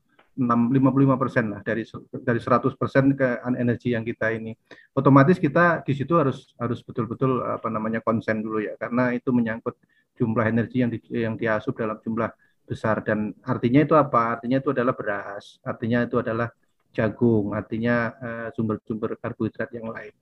55 0.40 1.20
persen 1.20 1.52
lah 1.52 1.60
dari 1.60 1.84
dari 2.22 2.40
100 2.40 2.80
persen 2.80 3.12
ke 3.12 3.44
energi 3.60 3.92
yang 3.92 4.06
kita 4.06 4.32
ini 4.32 4.56
otomatis 4.96 5.36
kita 5.36 5.84
di 5.84 5.92
situ 5.92 6.16
harus 6.16 6.56
harus 6.56 6.80
betul-betul 6.80 7.44
apa 7.44 7.68
namanya 7.68 8.00
konsen 8.00 8.40
dulu 8.40 8.62
ya 8.64 8.72
karena 8.80 9.12
itu 9.12 9.34
menyangkut 9.34 9.76
jumlah 10.20 10.44
energi 10.44 10.84
yang 10.84 10.90
di, 10.92 11.00
yang 11.08 11.34
diasup 11.40 11.72
dalam 11.80 11.96
jumlah 12.04 12.28
besar 12.68 13.00
dan 13.00 13.32
artinya 13.42 13.80
itu 13.80 13.96
apa? 13.96 14.36
Artinya 14.36 14.60
itu 14.60 14.70
adalah 14.76 14.92
beras, 14.92 15.56
artinya 15.64 16.04
itu 16.04 16.20
adalah 16.20 16.52
jagung, 16.92 17.56
artinya 17.56 18.12
eh, 18.20 18.48
sumber-sumber 18.52 19.16
uh, 19.16 19.18
karbohidrat 19.18 19.70
yang 19.72 19.88
lain. 19.88 20.14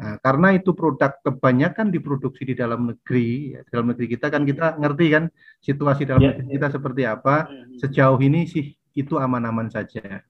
Nah, 0.00 0.16
karena 0.16 0.56
itu 0.56 0.72
produk 0.72 1.12
kebanyakan 1.20 1.92
diproduksi 1.92 2.48
di 2.48 2.56
dalam 2.56 2.88
negeri, 2.88 3.52
ya, 3.52 3.60
dalam 3.68 3.92
negeri 3.92 4.16
kita 4.16 4.32
kan 4.32 4.48
kita 4.48 4.80
ngerti 4.80 5.06
kan 5.12 5.24
situasi 5.60 6.08
dalam 6.08 6.24
yeah. 6.24 6.32
negeri 6.32 6.56
kita 6.56 6.68
seperti 6.72 7.02
apa. 7.04 7.44
Hmm. 7.44 7.76
Sejauh 7.76 8.16
ini 8.24 8.48
sih 8.48 8.72
itu 8.96 9.20
aman-aman 9.20 9.68
saja. 9.68 10.24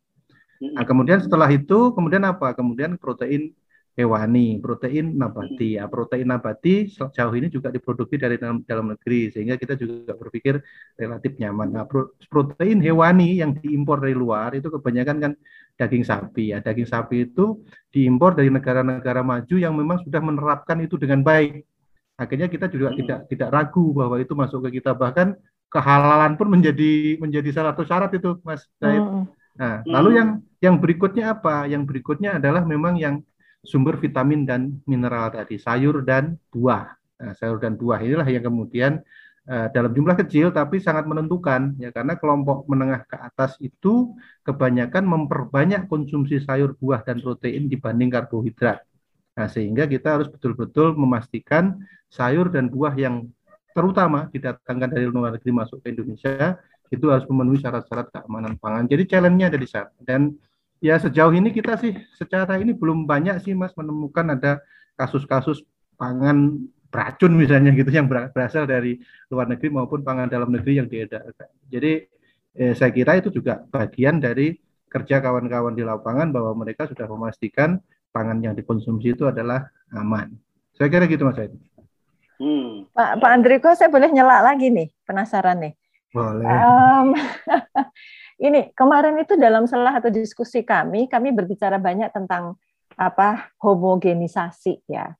Hmm. 0.58 0.74
Nah, 0.74 0.82
kemudian 0.82 1.22
setelah 1.22 1.46
itu, 1.54 1.94
kemudian 1.94 2.26
apa? 2.26 2.50
Kemudian 2.58 2.98
protein 2.98 3.54
hewani, 3.98 4.58
protein 4.62 5.18
nabati. 5.18 5.78
Ya, 5.78 5.90
protein 5.90 6.30
nabati 6.30 6.90
sejauh 6.90 7.34
ini 7.34 7.50
juga 7.50 7.74
diproduksi 7.74 8.16
dari 8.16 8.38
dalam, 8.38 8.62
dalam 8.62 8.94
negeri 8.94 9.30
sehingga 9.34 9.58
kita 9.58 9.74
juga 9.74 10.14
berpikir 10.14 10.62
relatif 10.94 11.36
nyaman. 11.36 11.68
Nah, 11.74 11.84
protein 12.30 12.78
hewani 12.78 13.42
yang 13.42 13.56
diimpor 13.58 14.02
dari 14.02 14.14
luar 14.14 14.54
itu 14.54 14.70
kebanyakan 14.70 15.16
kan 15.18 15.32
daging 15.76 16.04
sapi 16.06 16.54
ya. 16.54 16.58
Daging 16.62 16.88
sapi 16.88 17.30
itu 17.30 17.60
diimpor 17.90 18.38
dari 18.38 18.52
negara-negara 18.52 19.24
maju 19.24 19.56
yang 19.56 19.74
memang 19.74 20.00
sudah 20.06 20.20
menerapkan 20.22 20.78
itu 20.80 20.94
dengan 21.00 21.24
baik. 21.24 21.64
Akhirnya 22.20 22.52
kita 22.52 22.68
juga 22.68 22.92
hmm. 22.92 22.98
tidak 23.00 23.18
tidak 23.32 23.48
ragu 23.48 23.96
bahwa 23.96 24.20
itu 24.20 24.36
masuk 24.36 24.68
ke 24.68 24.80
kita 24.80 24.92
bahkan 24.92 25.32
kehalalan 25.72 26.36
pun 26.36 26.52
menjadi 26.52 27.16
menjadi 27.16 27.48
salah 27.54 27.72
satu 27.72 27.88
syarat 27.88 28.12
itu 28.12 28.36
Mas 28.44 28.68
Said. 28.76 29.00
Hmm. 29.00 29.24
Nah, 29.56 29.80
lalu 29.88 30.20
yang 30.20 30.28
yang 30.60 30.76
berikutnya 30.76 31.32
apa? 31.32 31.64
Yang 31.64 31.88
berikutnya 31.88 32.36
adalah 32.36 32.60
memang 32.64 33.00
yang 33.00 33.24
sumber 33.60 34.00
vitamin 34.00 34.48
dan 34.48 34.80
mineral 34.88 35.32
tadi, 35.32 35.60
sayur 35.60 36.00
dan 36.04 36.36
buah. 36.48 36.96
Nah, 37.20 37.32
sayur 37.36 37.60
dan 37.60 37.76
buah 37.76 38.00
inilah 38.00 38.24
yang 38.24 38.44
kemudian 38.44 38.92
uh, 39.44 39.68
dalam 39.68 39.92
jumlah 39.92 40.16
kecil 40.24 40.48
tapi 40.48 40.80
sangat 40.80 41.04
menentukan 41.04 41.76
ya 41.76 41.92
karena 41.92 42.16
kelompok 42.16 42.64
menengah 42.64 43.04
ke 43.04 43.16
atas 43.20 43.60
itu 43.60 44.16
kebanyakan 44.40 45.04
memperbanyak 45.04 45.84
konsumsi 45.86 46.40
sayur, 46.40 46.72
buah 46.80 47.04
dan 47.04 47.20
protein 47.20 47.68
dibanding 47.68 48.08
karbohidrat. 48.08 48.80
Nah, 49.36 49.48
sehingga 49.48 49.84
kita 49.84 50.20
harus 50.20 50.28
betul-betul 50.32 50.96
memastikan 50.96 51.80
sayur 52.08 52.48
dan 52.48 52.72
buah 52.72 52.96
yang 52.96 53.28
terutama 53.70 54.26
didatangkan 54.34 54.90
dari 54.90 55.06
luar 55.06 55.38
negeri 55.38 55.52
masuk 55.54 55.78
ke 55.84 55.94
Indonesia 55.94 56.58
itu 56.90 57.06
harus 57.06 57.22
memenuhi 57.30 57.62
syarat-syarat 57.62 58.10
keamanan 58.10 58.58
pangan. 58.58 58.90
Jadi 58.90 59.06
challenge-nya 59.06 59.46
ada 59.46 59.58
di 59.62 59.68
sana 59.70 59.94
dan 60.02 60.34
ya 60.80 60.96
sejauh 60.96 61.32
ini 61.36 61.52
kita 61.52 61.76
sih 61.76 61.92
secara 62.16 62.56
ini 62.56 62.72
belum 62.72 63.04
banyak 63.04 63.40
sih 63.44 63.52
Mas 63.52 63.76
menemukan 63.76 64.34
ada 64.34 64.64
kasus-kasus 64.96 65.64
pangan 66.00 66.56
beracun 66.90 67.38
misalnya 67.38 67.70
gitu 67.70 67.92
yang 67.92 68.10
berasal 68.10 68.66
dari 68.66 68.98
luar 69.30 69.46
negeri 69.46 69.70
maupun 69.70 70.02
pangan 70.02 70.26
dalam 70.26 70.50
negeri 70.50 70.82
yang 70.82 70.88
diedarkan. 70.90 71.48
Jadi 71.70 72.08
eh, 72.58 72.72
saya 72.74 72.90
kira 72.90 73.20
itu 73.20 73.30
juga 73.30 73.62
bagian 73.70 74.18
dari 74.18 74.58
kerja 74.90 75.22
kawan-kawan 75.22 75.78
di 75.78 75.86
lapangan 75.86 76.34
bahwa 76.34 76.66
mereka 76.66 76.90
sudah 76.90 77.06
memastikan 77.06 77.78
pangan 78.10 78.42
yang 78.42 78.58
dikonsumsi 78.58 79.14
itu 79.14 79.30
adalah 79.30 79.70
aman. 79.94 80.34
Saya 80.74 80.90
kira 80.90 81.06
gitu 81.06 81.22
Mas 81.22 81.38
Said. 81.38 81.54
Hmm. 82.40 82.90
Pak 82.90 83.22
Pak 83.22 83.30
Andriko, 83.30 83.70
saya 83.76 83.92
boleh 83.92 84.10
nyela 84.10 84.42
lagi 84.42 84.72
nih, 84.72 84.90
penasaran 85.06 85.62
nih. 85.62 85.74
Boleh. 86.10 86.42
Um, 86.42 87.14
ini 88.40 88.72
kemarin 88.72 89.20
itu 89.20 89.36
dalam 89.36 89.68
salah 89.68 90.00
satu 90.00 90.08
diskusi 90.08 90.64
kami, 90.64 91.06
kami 91.12 91.30
berbicara 91.36 91.76
banyak 91.76 92.08
tentang 92.08 92.56
apa 92.96 93.52
homogenisasi 93.60 94.88
ya. 94.88 95.12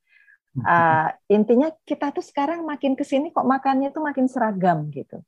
Uh, 0.51 1.07
intinya 1.31 1.71
kita 1.87 2.11
tuh 2.11 2.27
sekarang 2.27 2.67
makin 2.67 2.99
ke 2.99 3.07
sini 3.07 3.31
kok 3.31 3.47
makannya 3.47 3.95
tuh 3.95 4.03
makin 4.03 4.27
seragam 4.27 4.91
gitu. 4.91 5.23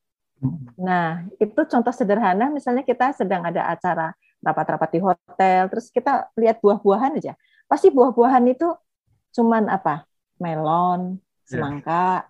Nah, 0.74 1.22
itu 1.38 1.60
contoh 1.70 1.94
sederhana 1.94 2.50
misalnya 2.50 2.82
kita 2.82 3.14
sedang 3.14 3.46
ada 3.46 3.70
acara 3.70 4.10
rapat-rapat 4.42 4.90
di 4.90 4.98
hotel, 4.98 5.70
terus 5.70 5.86
kita 5.94 6.26
lihat 6.34 6.58
buah-buahan 6.58 7.22
aja. 7.22 7.38
Pasti 7.70 7.94
buah-buahan 7.94 8.42
itu 8.50 8.66
cuman 9.30 9.70
apa? 9.70 10.02
Melon, 10.42 11.22
ya. 11.46 11.62
semangka, 11.62 12.26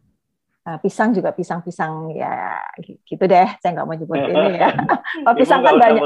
yeah. 0.67 0.79
pisang 0.81 1.11
juga 1.15 1.31
pisang-pisang 1.35 2.15
ya 2.15 2.63
gitu 2.83 3.25
deh. 3.27 3.49
Saya 3.59 3.71
nggak 3.77 3.87
mau 3.87 3.97
nyebut 3.97 4.19
ini 4.19 4.59
ya. 4.59 4.71
Oh, 5.27 5.35
pisang 5.35 5.61
kan 5.63 5.77
banyak. 5.79 6.03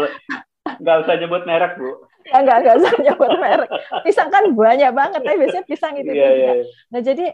Nggak 0.82 0.96
usah 1.06 1.14
nyebut 1.20 1.42
merek, 1.46 1.78
Bu 1.78 2.06
ya 2.26 2.38
nggak 2.44 2.58
nggak 2.62 2.76
usah 2.82 2.92
nyebut 3.00 3.32
merek 3.38 3.70
pisang 4.02 4.28
kan 4.28 4.44
banyak 4.50 4.90
banget 4.90 5.20
tapi 5.22 5.36
biasanya 5.38 5.64
pisang 5.66 5.94
itu 5.98 6.12
yeah, 6.12 6.32
yeah. 6.34 6.54
Nah 6.90 7.00
jadi 7.02 7.26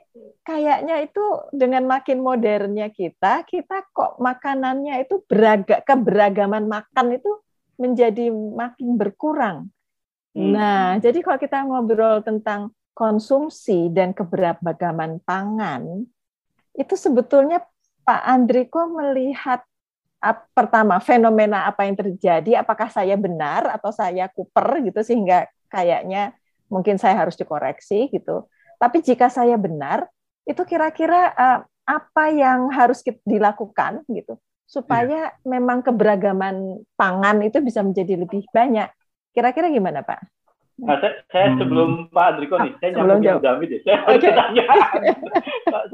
kayaknya 0.44 0.96
itu 1.04 1.24
dengan 1.52 1.88
makin 1.88 2.20
modernnya 2.20 2.92
kita 2.92 3.48
kita 3.48 3.88
kok 3.90 4.20
makanannya 4.20 5.04
itu 5.04 5.24
beragam 5.24 5.80
keberagaman 5.82 6.68
makan 6.68 7.16
itu 7.16 7.30
menjadi 7.80 8.28
makin 8.32 9.00
berkurang 9.00 9.56
hmm. 10.36 10.52
nah 10.52 11.00
jadi 11.00 11.18
kalau 11.24 11.38
kita 11.40 11.64
ngobrol 11.64 12.20
tentang 12.20 12.70
konsumsi 12.92 13.88
dan 13.88 14.12
keberagaman 14.12 15.24
pangan 15.24 16.04
itu 16.76 16.94
sebetulnya 16.96 17.60
Pak 18.02 18.22
Andriko 18.26 18.88
melihat 18.90 19.62
pertama 20.54 21.02
fenomena 21.02 21.66
apa 21.66 21.82
yang 21.82 21.98
terjadi 21.98 22.62
apakah 22.62 22.86
saya 22.86 23.18
benar 23.18 23.66
atau 23.74 23.90
saya 23.90 24.30
kuper 24.30 24.86
gitu 24.86 25.02
sehingga 25.02 25.50
kayaknya 25.66 26.38
mungkin 26.70 26.94
saya 26.94 27.18
harus 27.18 27.34
dikoreksi 27.34 28.06
gitu 28.14 28.46
tapi 28.78 29.02
jika 29.02 29.26
saya 29.26 29.58
benar 29.58 30.06
itu 30.46 30.62
kira-kira 30.62 31.34
uh, 31.34 31.58
apa 31.82 32.24
yang 32.30 32.70
harus 32.70 33.02
dilakukan 33.26 34.06
gitu 34.06 34.38
supaya 34.62 35.34
ya. 35.34 35.42
memang 35.42 35.82
keberagaman 35.82 36.86
pangan 36.94 37.42
itu 37.42 37.58
bisa 37.58 37.82
menjadi 37.82 38.22
lebih 38.22 38.46
banyak 38.54 38.88
kira-kira 39.34 39.68
gimana 39.74 40.06
Pak? 40.06 40.22
Nah, 40.82 40.98
saya, 40.98 41.22
saya 41.30 41.46
hmm. 41.54 41.58
sebelum 41.62 41.90
Pak 42.10 42.26
Andriko 42.34 42.58
nih, 42.58 42.74
saya 42.82 42.90
nyambung 42.98 43.22
ke 43.22 43.46
David 43.46 43.68
ya. 43.70 43.80
Saya 43.86 43.98
okay. 44.10 44.32
tanya 44.40 44.64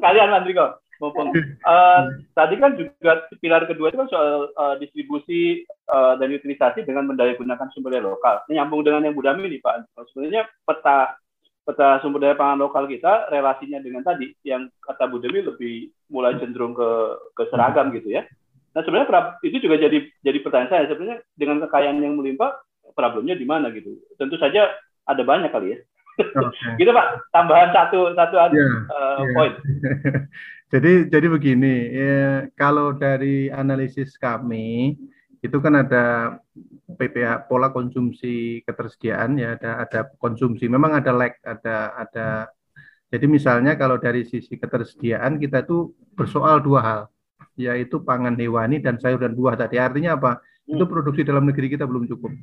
sekalian 0.01 0.33
Pak 0.33 0.40
Andriko 0.40 0.66
mumpung 0.98 1.31
uh, 1.31 2.03
tadi 2.35 2.55
kan 2.59 2.74
juga 2.74 3.27
pilar 3.38 3.64
kedua 3.70 3.90
itu 3.90 3.98
kan 4.03 4.11
soal 4.11 4.51
uh, 4.59 4.74
distribusi 4.83 5.62
uh, 5.87 6.18
dan 6.18 6.35
utilisasi 6.35 6.83
dengan 6.83 7.07
mendaya 7.07 7.38
gunakan 7.38 7.70
sumber 7.70 7.94
daya 7.94 8.11
lokal. 8.11 8.42
Ini 8.51 8.59
nyambung 8.59 8.83
dengan 8.83 9.07
yang 9.07 9.14
Budami 9.14 9.46
nih 9.46 9.62
Pak. 9.62 9.94
Sebenarnya 10.11 10.51
peta 10.66 11.14
peta 11.62 12.03
sumber 12.03 12.18
daya 12.18 12.35
pangan 12.35 12.59
lokal 12.59 12.90
kita 12.90 13.31
relasinya 13.31 13.79
dengan 13.79 14.03
tadi 14.03 14.35
yang 14.42 14.66
kata 14.83 15.07
Budami 15.07 15.46
lebih 15.46 15.94
mulai 16.11 16.35
cenderung 16.42 16.74
ke 16.74 16.90
ke 17.38 17.42
seragam 17.46 17.94
gitu 17.94 18.18
ya. 18.18 18.27
Nah 18.74 18.83
sebenarnya 18.83 19.38
itu 19.46 19.57
juga 19.62 19.79
jadi 19.79 19.98
jadi 20.22 20.38
pertanyaan 20.42 20.70
saya 20.70 20.85
sebenarnya 20.90 21.18
dengan 21.38 21.62
kekayaan 21.62 22.03
yang 22.03 22.18
melimpah 22.18 22.59
problemnya 22.92 23.35
di 23.35 23.44
mana 23.48 23.72
gitu. 23.72 23.96
Tentu 24.16 24.37
saja 24.40 24.68
ada 25.09 25.22
banyak 25.24 25.51
kali 25.51 25.74
ya. 25.74 25.79
Okay. 26.18 26.74
gitu 26.83 26.90
Pak, 26.90 27.31
tambahan 27.31 27.70
satu 27.70 28.12
satu 28.14 28.35
yeah, 28.37 28.51
uh, 28.53 29.22
yeah. 29.22 29.35
poin. 29.35 29.53
Jadi 30.68 31.09
jadi 31.09 31.33
begini, 31.33 31.77
ya, 31.96 32.44
kalau 32.53 32.92
dari 32.92 33.48
analisis 33.48 34.20
kami 34.20 35.01
itu 35.40 35.57
kan 35.62 35.81
ada 35.81 36.37
PPA 36.98 37.46
pola 37.46 37.70
konsumsi 37.70 38.62
ketersediaan 38.66 39.38
ya 39.38 39.55
ada 39.55 39.87
ada 39.87 40.01
konsumsi 40.18 40.66
memang 40.66 40.98
ada 40.98 41.14
lag 41.14 41.35
ada 41.46 41.94
ada 41.94 42.27
jadi 43.09 43.27
misalnya 43.31 43.79
kalau 43.79 44.03
dari 44.03 44.27
sisi 44.27 44.59
ketersediaan 44.59 45.38
kita 45.38 45.62
itu 45.62 45.94
bersoal 46.18 46.59
dua 46.59 46.81
hal 46.83 47.01
yaitu 47.55 48.03
pangan 48.03 48.35
hewani 48.35 48.83
dan 48.83 48.98
sayur 48.98 49.22
dan 49.22 49.38
buah 49.38 49.55
tadi 49.55 49.79
artinya 49.79 50.18
apa 50.18 50.42
itu 50.66 50.83
hmm. 50.83 50.90
produksi 50.90 51.22
dalam 51.22 51.46
negeri 51.46 51.70
kita 51.70 51.87
belum 51.87 52.11
cukup 52.11 52.35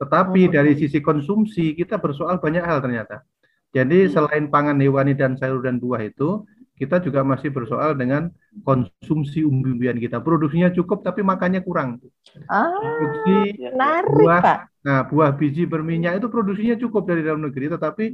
tetapi 0.00 0.48
oh. 0.48 0.50
dari 0.50 0.72
sisi 0.80 1.04
konsumsi 1.04 1.76
kita 1.76 2.00
bersoal 2.00 2.40
banyak 2.40 2.64
hal 2.64 2.80
ternyata 2.80 3.22
jadi 3.70 4.08
hmm. 4.08 4.10
selain 4.10 4.44
pangan 4.50 4.80
hewani 4.82 5.14
dan 5.14 5.38
sayur 5.38 5.62
dan 5.62 5.78
buah 5.78 6.02
itu 6.02 6.42
kita 6.80 6.96
juga 7.04 7.20
masih 7.20 7.52
bersoal 7.52 7.92
dengan 7.92 8.32
konsumsi 8.64 9.44
umbi-umbian 9.44 10.00
kita. 10.00 10.16
Produksinya 10.24 10.72
cukup 10.72 11.04
tapi 11.04 11.20
makannya 11.20 11.60
kurang. 11.60 12.00
Ah, 12.48 12.72
Produksi 12.72 13.68
menarik, 13.68 14.08
buah, 14.08 14.40
Pak. 14.40 14.58
Nah, 14.80 15.04
buah 15.04 15.36
biji 15.36 15.68
berminyak 15.68 16.16
itu 16.24 16.32
produksinya 16.32 16.80
cukup 16.80 17.04
dari 17.04 17.20
dalam 17.20 17.44
negeri 17.44 17.68
tetapi 17.68 18.04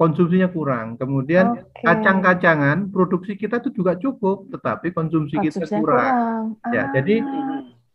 konsumsinya 0.00 0.48
kurang. 0.48 0.96
Kemudian 0.96 1.68
okay. 1.68 1.84
kacang-kacangan 1.84 2.88
produksi 2.88 3.36
kita 3.36 3.60
itu 3.60 3.76
juga 3.76 3.92
cukup 4.00 4.48
tetapi 4.56 4.96
konsumsi 4.96 5.36
kita 5.44 5.68
kurang. 5.68 5.84
kurang. 5.84 6.72
Ya, 6.72 6.88
ah. 6.88 6.96
jadi 6.96 7.20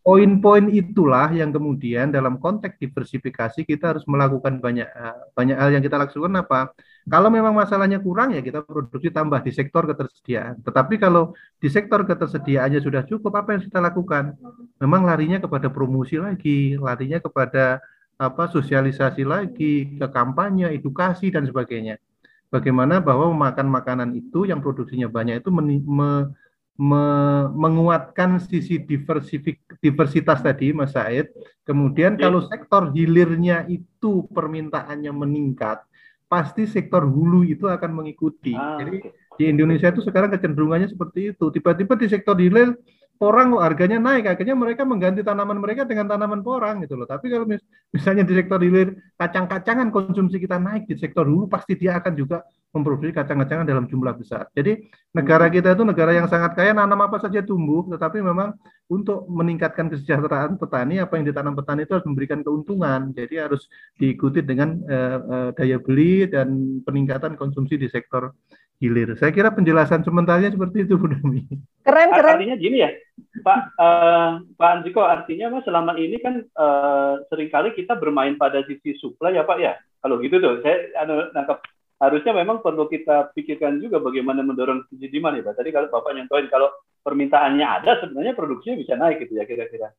poin-poin 0.09 0.73
itulah 0.73 1.29
yang 1.29 1.53
kemudian 1.53 2.09
dalam 2.09 2.41
konteks 2.41 2.81
diversifikasi 2.81 3.61
kita 3.61 3.93
harus 3.93 4.01
melakukan 4.09 4.57
banyak 4.57 4.89
eh, 4.89 5.17
banyak 5.37 5.53
hal 5.53 5.69
yang 5.69 5.85
kita 5.85 6.01
lakukan 6.01 6.33
apa? 6.33 6.73
Kalau 7.05 7.29
memang 7.29 7.53
masalahnya 7.53 8.01
kurang 8.01 8.33
ya 8.33 8.41
kita 8.41 8.65
produksi 8.65 9.13
tambah 9.13 9.37
di 9.45 9.53
sektor 9.53 9.85
ketersediaan. 9.85 10.65
Tetapi 10.65 10.97
kalau 10.97 11.37
di 11.61 11.69
sektor 11.69 12.01
ketersediaannya 12.09 12.81
sudah 12.81 13.05
cukup, 13.05 13.37
apa 13.37 13.53
yang 13.53 13.61
kita 13.69 13.77
lakukan? 13.77 14.33
Memang 14.81 15.05
larinya 15.05 15.37
kepada 15.37 15.69
promosi 15.69 16.17
lagi, 16.17 16.73
larinya 16.73 17.21
kepada 17.21 17.77
apa 18.17 18.43
sosialisasi 18.49 19.21
lagi, 19.29 19.93
ke 19.93 20.07
kampanye, 20.09 20.73
edukasi 20.73 21.29
dan 21.29 21.45
sebagainya. 21.45 22.01
Bagaimana 22.49 22.97
bahwa 22.97 23.29
memakan 23.29 23.69
makanan 23.69 24.09
itu 24.17 24.49
yang 24.49 24.57
produksinya 24.57 25.05
banyak 25.05 25.45
itu 25.45 25.53
men, 25.53 25.85
me, 25.85 26.09
me, 26.79 27.05
menguatkan 27.51 28.39
sisi 28.39 28.79
diversitas 29.83 30.39
tadi 30.39 30.71
Mas 30.71 30.95
Said. 30.95 31.35
Kemudian 31.67 32.15
kalau 32.15 32.39
sektor 32.47 32.95
hilirnya 32.95 33.67
itu 33.67 34.25
permintaannya 34.31 35.11
meningkat, 35.11 35.83
pasti 36.31 36.63
sektor 36.65 37.03
hulu 37.03 37.43
itu 37.43 37.67
akan 37.67 37.91
mengikuti. 37.91 38.55
Ah, 38.55 38.79
Jadi 38.79 39.03
okay. 39.03 39.11
di 39.35 39.43
Indonesia 39.51 39.91
itu 39.91 40.01
sekarang 40.01 40.31
kecenderungannya 40.31 40.87
seperti 40.87 41.35
itu. 41.35 41.51
Tiba-tiba 41.51 41.99
di 41.99 42.07
sektor 42.07 42.39
hilir 42.39 42.73
porang 43.19 43.59
harganya 43.59 43.99
naik, 43.99 44.31
akhirnya 44.31 44.55
mereka 44.55 44.87
mengganti 44.87 45.27
tanaman 45.27 45.59
mereka 45.59 45.83
dengan 45.83 46.07
tanaman 46.07 46.39
porang 46.39 46.79
gitu 46.87 46.95
loh. 46.95 47.03
Tapi 47.03 47.27
kalau 47.27 47.43
mis 47.43 47.59
misalnya 47.91 48.23
di 48.23 48.31
sektor 48.31 48.63
hilir 48.63 48.95
kacang-kacangan 49.19 49.91
konsumsi 49.91 50.39
kita 50.39 50.55
naik 50.55 50.87
di 50.87 50.95
sektor 50.95 51.27
hulu 51.27 51.51
pasti 51.51 51.75
dia 51.75 51.99
akan 51.99 52.15
juga 52.15 52.47
memproduksi 52.71 53.11
kacang-kacangan 53.11 53.67
dalam 53.67 53.91
jumlah 53.91 54.15
besar. 54.15 54.47
Jadi 54.55 54.87
negara 55.11 55.51
hmm. 55.51 55.53
kita 55.59 55.69
itu 55.75 55.83
negara 55.83 56.15
yang 56.15 56.31
sangat 56.31 56.55
kaya, 56.55 56.71
nanam 56.71 57.01
apa 57.03 57.19
saja 57.19 57.43
tumbuh, 57.43 57.83
tetapi 57.91 58.23
memang 58.23 58.55
untuk 58.87 59.27
meningkatkan 59.27 59.91
kesejahteraan 59.91 60.55
petani, 60.55 61.03
apa 61.03 61.19
yang 61.19 61.27
ditanam 61.27 61.59
petani 61.59 61.83
itu 61.83 61.99
harus 61.99 62.07
memberikan 62.07 62.39
keuntungan. 62.39 63.11
Jadi 63.11 63.35
harus 63.35 63.67
diikuti 63.99 64.39
dengan 64.47 64.79
uh, 64.87 65.17
uh, 65.19 65.49
daya 65.59 65.75
beli 65.83 66.23
dan 66.31 66.79
peningkatan 66.87 67.35
konsumsi 67.35 67.75
di 67.75 67.91
sektor 67.91 68.31
hilir. 68.79 69.13
Saya 69.19 69.35
kira 69.35 69.51
penjelasan 69.51 70.01
sementaranya 70.07 70.55
seperti 70.55 70.87
itu, 70.87 70.95
Bu 70.95 71.11
Dami. 71.11 71.43
Keren, 71.83 72.09
keren. 72.15 72.35
Artinya 72.39 72.55
gini 72.55 72.77
ya, 72.79 72.89
Pak 73.43 73.59
uh, 73.75 74.39
Pak 74.55 74.69
Anjiko, 74.79 75.03
artinya 75.03 75.51
mas 75.51 75.67
selama 75.67 75.99
ini 75.99 76.17
kan 76.23 76.43
uh, 76.55 77.19
sering 77.27 77.51
kali 77.51 77.75
kita 77.75 77.99
bermain 77.99 78.39
pada 78.39 78.63
sisi 78.65 78.95
supply 78.97 79.35
ya 79.35 79.43
Pak 79.43 79.57
ya. 79.59 79.75
Kalau 79.99 80.15
gitu 80.23 80.39
tuh, 80.39 80.63
saya 80.63 80.95
anu, 81.03 81.27
nangkap 81.35 81.59
harusnya 81.99 82.31
memang 82.31 82.63
perlu 82.63 82.87
kita 82.87 83.35
pikirkan 83.35 83.83
juga 83.83 83.99
bagaimana 83.99 84.39
mendorong 84.39 84.87
sisi 84.87 85.11
demand 85.11 85.35
ya 85.35 85.43
Pak. 85.43 85.59
Tadi 85.59 85.69
kalau 85.75 85.87
Bapak 85.91 86.11
nyontohin 86.15 86.47
kalau 86.47 86.71
permintaannya 87.03 87.65
ada 87.67 87.99
sebenarnya 87.99 88.33
produksinya 88.35 88.79
bisa 88.79 88.95
naik 88.95 89.27
gitu 89.27 89.35
ya 89.35 89.43
kira-kira. 89.43 89.91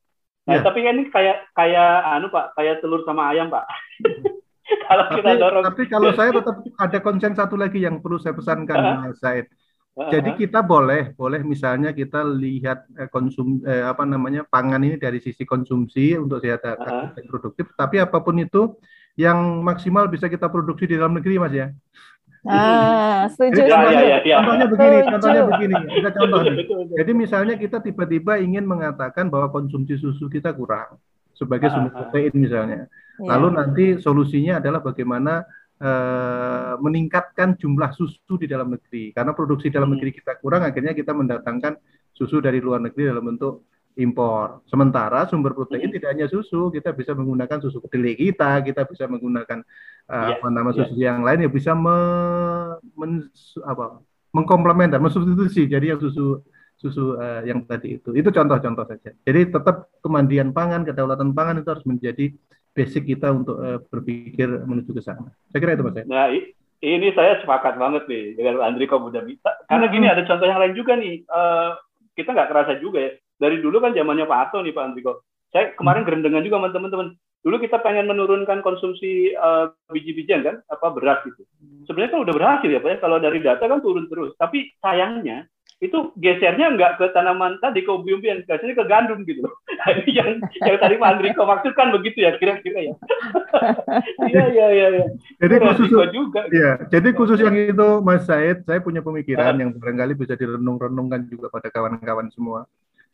Nah, 0.48 0.56
ya. 0.56 0.64
tapi 0.64 0.80
kan 0.80 0.96
ini 0.96 1.12
kayak 1.12 1.52
kayak 1.52 1.92
anu 2.16 2.32
Pak, 2.32 2.56
kayak 2.56 2.80
telur 2.80 3.04
sama 3.04 3.28
ayam 3.28 3.52
Pak. 3.52 3.68
kalau 4.88 5.04
tapi, 5.06 5.16
kita 5.20 5.30
dorong. 5.38 5.62
Tapi 5.66 5.82
kalau 5.90 6.10
saya 6.14 6.30
tetap 6.34 6.56
ada 6.76 6.98
konsen 7.02 7.32
satu 7.34 7.54
lagi 7.58 7.82
yang 7.82 7.98
perlu 7.98 8.18
saya 8.18 8.34
pesankan 8.34 8.78
uh 8.78 8.96
Mas 9.06 9.18
Said. 9.18 9.46
Jadi 10.00 10.32
kita 10.38 10.64
boleh, 10.64 11.12
boleh 11.12 11.44
misalnya 11.44 11.92
kita 11.92 12.24
lihat 12.24 12.88
eh, 12.96 13.10
konsum 13.12 13.60
eh, 13.66 13.84
apa 13.84 14.08
namanya 14.08 14.48
pangan 14.48 14.80
ini 14.80 14.96
dari 14.96 15.20
sisi 15.20 15.44
konsumsi 15.44 16.16
untuk 16.16 16.40
sehat 16.40 16.64
uh 16.64 16.78
-huh. 16.78 17.12
produktif. 17.28 17.68
Tapi 17.76 18.00
apa 18.00 18.22
pun 18.24 18.40
itu 18.40 18.80
yang 19.18 19.60
maksimal 19.60 20.08
bisa 20.08 20.30
kita 20.30 20.48
produksi 20.48 20.88
di 20.88 20.96
dalam 20.96 21.12
negeri, 21.18 21.36
Mas 21.36 21.52
ya. 21.52 21.68
Ah, 22.48 23.28
setuju. 23.28 23.60
Jadi, 23.60 23.68
contohnya, 23.68 24.00
ya, 24.00 24.08
ya, 24.08 24.18
ya. 24.24 24.36
contohnya 24.40 24.66
begini, 24.72 24.96
setuju. 24.96 25.12
contohnya 25.12 25.42
begini. 25.44 25.76
Kita 25.92 26.08
contoh. 26.16 26.40
Jadi 26.96 27.12
misalnya 27.12 27.54
kita 27.60 27.76
tiba-tiba 27.84 28.32
ingin 28.40 28.64
mengatakan 28.64 29.28
bahwa 29.28 29.52
konsumsi 29.52 30.00
susu 30.00 30.32
kita 30.32 30.56
kurang 30.56 30.96
sebagai 31.36 31.68
sumber 31.68 31.92
protein 31.92 32.32
misalnya. 32.32 32.88
Lalu 33.26 33.48
nanti 33.52 33.84
solusinya 34.00 34.58
adalah 34.62 34.80
bagaimana 34.80 35.44
uh, 35.80 36.74
meningkatkan 36.80 37.56
jumlah 37.56 37.90
susu 37.96 38.36
di 38.40 38.46
dalam 38.46 38.72
negeri. 38.72 39.10
Karena 39.12 39.32
produksi 39.32 39.72
dalam 39.72 39.90
hmm. 39.90 39.94
negeri 39.98 40.10
kita 40.16 40.38
kurang, 40.38 40.62
akhirnya 40.64 40.92
kita 40.92 41.12
mendatangkan 41.16 41.76
susu 42.12 42.38
dari 42.44 42.60
luar 42.60 42.84
negeri 42.84 43.10
dalam 43.10 43.24
bentuk 43.24 43.64
impor. 43.98 44.62
Sementara 44.70 45.26
sumber 45.26 45.56
protein 45.56 45.90
tidak 45.90 46.14
hanya 46.14 46.26
susu, 46.30 46.70
kita 46.70 46.94
bisa 46.94 47.16
menggunakan 47.16 47.58
susu 47.58 47.82
kedelai 47.82 48.14
kita, 48.14 48.62
kita 48.62 48.86
bisa 48.86 49.10
menggunakan 49.10 49.64
uh, 50.06 50.14
yeah. 50.14 50.38
apa 50.38 50.46
nama 50.48 50.70
susu 50.70 50.94
yeah. 50.94 51.10
yang 51.10 51.26
lain 51.26 51.48
ya 51.48 51.50
bisa 51.50 51.72
me, 51.74 51.96
men, 52.94 53.26
apa 53.66 53.98
mengkomplement 54.30 54.94
dan 54.94 55.02
mensubstitusi 55.02 55.66
jadi 55.66 55.96
yang 55.96 56.00
susu 56.00 56.38
susu 56.80 57.18
uh, 57.20 57.44
yang 57.44 57.60
tadi 57.68 58.00
itu. 58.00 58.14
Itu 58.16 58.32
contoh-contoh 58.32 58.84
saja. 58.88 59.12
Jadi 59.12 59.40
tetap 59.52 59.92
kemandian 60.00 60.54
pangan, 60.56 60.86
kedaulatan 60.88 61.36
pangan 61.36 61.60
itu 61.60 61.68
harus 61.68 61.84
menjadi 61.84 62.32
basic 62.72 63.06
kita 63.06 63.30
untuk 63.34 63.56
uh, 63.58 63.78
berpikir 63.90 64.46
menuju 64.46 64.90
ke 64.94 65.02
sana. 65.02 65.30
Saya 65.50 65.60
kira 65.60 65.74
itu 65.74 65.84
Mas. 65.84 66.06
Nah, 66.06 66.30
ini 66.80 67.08
saya 67.12 67.40
sepakat 67.42 67.76
banget 67.76 68.08
nih 68.08 68.38
dengan 68.38 68.64
Andri 68.64 68.88
Komuda 68.88 69.20
Bisa. 69.20 69.52
Karena 69.68 69.86
gini 69.92 70.06
ada 70.08 70.24
contoh 70.24 70.46
yang 70.46 70.60
lain 70.60 70.74
juga 70.74 70.96
nih. 70.96 71.26
Uh, 71.28 71.76
kita 72.16 72.32
nggak 72.36 72.50
kerasa 72.52 72.76
juga 72.82 72.98
ya 73.00 73.12
dari 73.40 73.56
dulu 73.64 73.80
kan 73.80 73.96
zamannya 73.96 74.28
Pak 74.28 74.38
Harto 74.38 74.60
nih 74.60 74.76
Pak 74.76 74.84
Andriko. 74.92 75.24
Saya 75.50 75.74
kemarin 75.74 76.04
gerendengan 76.06 76.44
juga 76.44 76.60
sama 76.60 76.70
teman-teman. 76.70 77.08
Dulu 77.40 77.56
kita 77.56 77.80
pengen 77.80 78.04
menurunkan 78.04 78.60
konsumsi 78.60 79.32
uh, 79.32 79.72
biji-bijian 79.88 80.44
kan, 80.44 80.60
apa 80.68 80.92
beras 80.92 81.24
gitu. 81.24 81.42
Sebenarnya 81.88 82.12
kan 82.12 82.22
udah 82.28 82.34
berhasil 82.36 82.68
ya 82.68 82.84
Pak 82.84 82.90
ya. 82.92 82.98
Kalau 83.00 83.16
dari 83.16 83.40
data 83.40 83.64
kan 83.64 83.80
turun 83.80 84.06
terus. 84.12 84.36
Tapi 84.36 84.76
sayangnya 84.78 85.48
itu 85.80 86.12
gesernya 86.20 86.76
nggak 86.76 87.00
ke 87.00 87.08
tanaman 87.16 87.56
tadi 87.64 87.80
ke 87.80 87.88
umbi-umbian, 87.88 88.44
gesernya 88.44 88.76
ke 88.76 88.84
gandum 88.84 89.24
gitu 89.24 89.40
loh. 89.48 89.54
yang 90.04 90.36
yang 90.60 90.76
tadi 90.76 91.00
Pak 91.00 91.08
Andriko 91.16 91.48
maksudkan 91.48 91.88
begitu 91.88 92.28
ya 92.28 92.36
kira-kira 92.36 92.92
ya. 92.92 92.94
Iya 94.30 94.44
iya 94.52 94.66
iya. 94.70 94.86
Ya. 95.02 95.06
Jadi 95.42 95.54
khusus 95.58 95.90
juga. 96.12 96.46
Iya. 96.52 96.72
Jadi 96.92 97.08
khusus 97.16 97.38
yang 97.40 97.56
itu 97.56 97.88
Mas 98.04 98.28
Said, 98.28 98.62
saya 98.68 98.78
punya 98.84 99.00
pemikiran 99.00 99.56
yang 99.56 99.74
barangkali 99.74 100.14
bisa 100.14 100.36
direnung-renungkan 100.36 101.26
juga 101.26 101.48
pada 101.50 101.72
kawan-kawan 101.72 102.28
semua. 102.30 102.68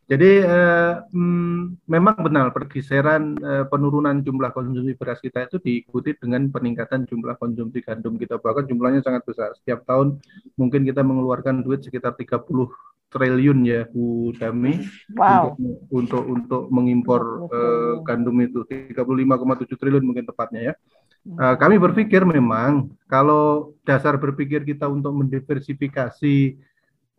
Jadi 0.07 0.39
eh, 0.39 0.95
hmm, 1.03 1.83
memang 1.91 2.15
benar 2.23 2.55
pergeseran 2.55 3.35
eh, 3.43 3.65
penurunan 3.67 4.23
jumlah 4.23 4.55
konsumsi 4.55 4.95
beras 4.95 5.19
kita 5.19 5.51
itu 5.51 5.59
diikuti 5.59 6.15
dengan 6.15 6.47
peningkatan 6.47 7.11
jumlah 7.11 7.35
konsumsi 7.35 7.83
gandum 7.83 8.15
kita 8.15 8.39
bahkan 8.39 8.71
jumlahnya 8.71 9.03
sangat 9.03 9.27
besar. 9.27 9.51
Setiap 9.59 9.83
tahun 9.83 10.23
mungkin 10.55 10.87
kita 10.87 11.03
mengeluarkan 11.03 11.67
duit 11.67 11.83
sekitar 11.83 12.15
30 12.15 12.47
triliun 13.11 13.59
ya 13.67 13.87
Bu 13.91 14.31
Dami 14.39 14.83
wow. 15.19 15.55
untuk 15.59 15.75
untuk 15.91 16.23
untuk 16.23 16.63
mengimpor 16.71 17.51
eh, 17.51 17.95
gandum 18.07 18.39
itu 18.47 18.63
35,7 18.63 19.75
triliun 19.75 20.07
mungkin 20.07 20.23
tepatnya 20.23 20.73
ya. 20.73 20.75
Uh, 21.27 21.59
kami 21.59 21.75
berpikir 21.75 22.23
memang 22.23 22.87
kalau 23.11 23.75
dasar 23.83 24.15
berpikir 24.15 24.63
kita 24.63 24.87
untuk 24.87 25.11
mendiversifikasi 25.11 26.55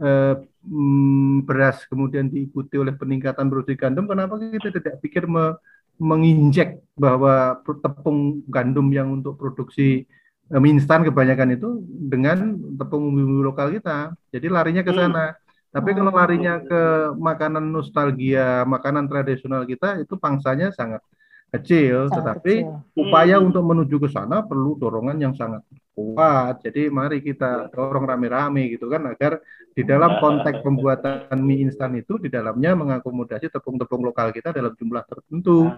eh, 0.01 0.35
mm, 0.65 1.45
beras 1.47 1.85
kemudian 1.89 2.29
diikuti 2.29 2.77
oleh 2.77 2.93
peningkatan 2.93 3.49
produksi 3.49 3.75
gandum, 3.77 4.05
kenapa 4.05 4.37
kita 4.37 4.69
tidak 4.69 5.01
pikir 5.01 5.25
me, 5.25 5.57
menginjek 5.97 6.81
bahwa 6.93 7.57
tepung 7.81 8.45
gandum 8.45 8.87
yang 8.93 9.09
untuk 9.09 9.37
produksi 9.37 10.05
eh, 10.53 10.59
mie 10.61 10.77
instan 10.77 11.01
kebanyakan 11.01 11.57
itu 11.57 11.81
dengan 11.87 12.57
tepung 12.77 13.13
bumbu 13.13 13.41
lokal 13.45 13.73
kita. 13.73 14.13
Jadi 14.29 14.47
larinya 14.47 14.85
ke 14.85 14.93
sana. 14.93 15.33
Hmm. 15.33 15.37
Tapi 15.67 15.89
kalau 15.93 16.09
larinya 16.15 16.63
ke 16.63 17.13
makanan 17.19 17.65
nostalgia, 17.69 18.63
makanan 18.65 19.05
tradisional 19.05 19.67
kita 19.67 20.01
itu 20.01 20.15
pangsanya 20.15 20.73
sangat 20.73 21.03
kecil, 21.47 22.11
sangat 22.11 22.15
tetapi 22.43 22.53
kecil. 22.63 23.01
upaya 23.07 23.35
hmm. 23.39 23.47
untuk 23.51 23.63
menuju 23.63 23.95
ke 24.03 24.09
sana 24.11 24.43
perlu 24.43 24.75
dorongan 24.75 25.17
yang 25.17 25.33
sangat 25.33 25.63
kuat. 25.97 26.61
Jadi 26.61 26.93
mari 26.93 27.25
kita 27.25 27.73
dorong 27.73 28.05
rame-rame 28.05 28.69
gitu 28.69 28.85
kan 28.85 29.01
agar 29.09 29.41
di 29.73 29.81
dalam 29.81 30.21
konteks 30.21 30.61
pembuatan 30.61 31.37
mie 31.41 31.65
instan 31.65 31.97
itu 31.97 32.21
di 32.21 32.29
dalamnya 32.29 32.77
mengakomodasi 32.77 33.49
tepung-tepung 33.49 34.05
lokal 34.05 34.29
kita 34.29 34.53
dalam 34.53 34.73
jumlah 34.77 35.03
tertentu. 35.09 35.73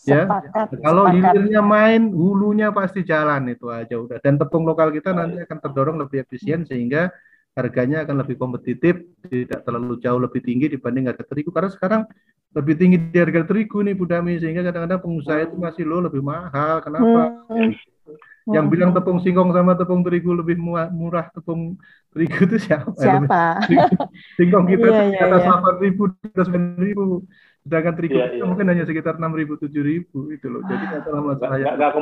ya, 0.00 0.24
kalau 0.80 1.12
hilirnya 1.12 1.60
main, 1.60 2.08
hulunya 2.08 2.72
pasti 2.72 3.04
jalan 3.04 3.52
itu 3.52 3.68
aja 3.68 4.00
udah. 4.00 4.16
Dan 4.22 4.40
tepung 4.40 4.64
lokal 4.64 4.88
kita 4.90 5.12
nanti 5.12 5.44
akan 5.44 5.58
terdorong 5.60 5.96
lebih 6.00 6.24
efisien 6.24 6.64
sehingga 6.64 7.12
harganya 7.52 8.08
akan 8.08 8.24
lebih 8.24 8.40
kompetitif, 8.40 9.02
tidak 9.28 9.60
terlalu 9.66 10.00
jauh 10.00 10.16
lebih 10.16 10.40
tinggi 10.40 10.72
dibanding 10.72 11.10
harga 11.10 11.26
terigu. 11.26 11.52
Karena 11.52 11.68
sekarang 11.68 12.02
lebih 12.50 12.74
tinggi 12.74 12.98
di 12.98 13.18
harga 13.18 13.46
terigu 13.46 13.78
nih 13.86 13.94
Bu 13.94 14.10
Dami 14.10 14.34
sehingga 14.42 14.66
kadang-kadang 14.66 15.00
pengusaha 15.02 15.38
itu 15.46 15.54
masih 15.54 15.84
lo 15.86 16.02
lebih 16.02 16.18
mahal. 16.18 16.82
Kenapa? 16.82 17.46
Hmm. 17.46 17.70
Yang 18.50 18.64
hmm. 18.66 18.72
bilang 18.74 18.90
tepung 18.90 19.18
singkong 19.22 19.54
sama 19.54 19.78
tepung 19.78 20.02
terigu 20.02 20.34
lebih 20.34 20.58
murah, 20.58 20.90
murah 20.90 21.26
tepung 21.30 21.78
terigu 22.10 22.50
itu 22.50 22.58
siapa? 22.58 22.90
Siapa? 22.98 23.62
singkong 24.38 24.66
kita 24.66 24.88
iya, 24.90 25.02
iya, 25.14 25.20
atas 25.30 25.40
iya. 25.46 25.46
delapan 25.46 25.74
ribu, 25.78 26.02
atas 26.10 26.44
sembilan 26.50 26.80
ribu. 26.82 27.02
Sedangkan 27.62 27.94
terigu 27.94 28.16
kita 28.18 28.34
iya. 28.34 28.44
mungkin 28.48 28.66
hanya 28.66 28.84
sekitar 28.88 29.14
enam 29.22 29.32
ribu, 29.38 29.54
tujuh 29.54 29.82
ribu 29.86 30.34
itu 30.34 30.46
loh. 30.50 30.66
Jadi 30.66 30.84
masalah 30.90 31.22
masalah 31.22 31.56
yang 31.62 31.78
nggak 31.78 31.92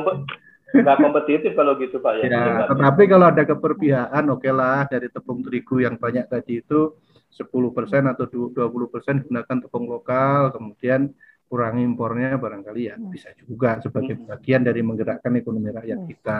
nggak 0.69 0.97
kompetitif 1.01 1.51
kalau 1.57 1.73
gitu 1.81 1.97
Pak 1.97 2.13
ya. 2.21 2.29
ya 2.29 2.69
tetapi 2.69 3.03
kalau 3.09 3.25
ada 3.33 3.41
keperpihakan 3.41 4.25
oke 4.29 4.45
okay 4.45 4.53
lah 4.53 4.85
dari 4.85 5.09
tepung 5.09 5.41
terigu 5.41 5.81
yang 5.81 5.97
banyak 5.97 6.29
tadi 6.29 6.61
itu 6.61 6.93
10% 7.29 8.11
atau 8.13 8.25
20% 8.25 9.25
gunakan 9.29 9.57
tepung 9.61 9.85
lokal, 9.85 10.53
kemudian 10.53 11.13
kurangi 11.49 11.81
impornya 11.81 12.37
barangkali 12.37 12.81
ya 12.93 12.95
hmm. 12.95 13.09
bisa 13.09 13.33
juga 13.33 13.81
sebagai 13.81 14.21
hmm. 14.21 14.29
bagian 14.29 14.61
dari 14.61 14.85
menggerakkan 14.85 15.33
ekonomi 15.33 15.73
rakyat 15.73 15.97
hmm. 15.97 16.09
kita. 16.13 16.39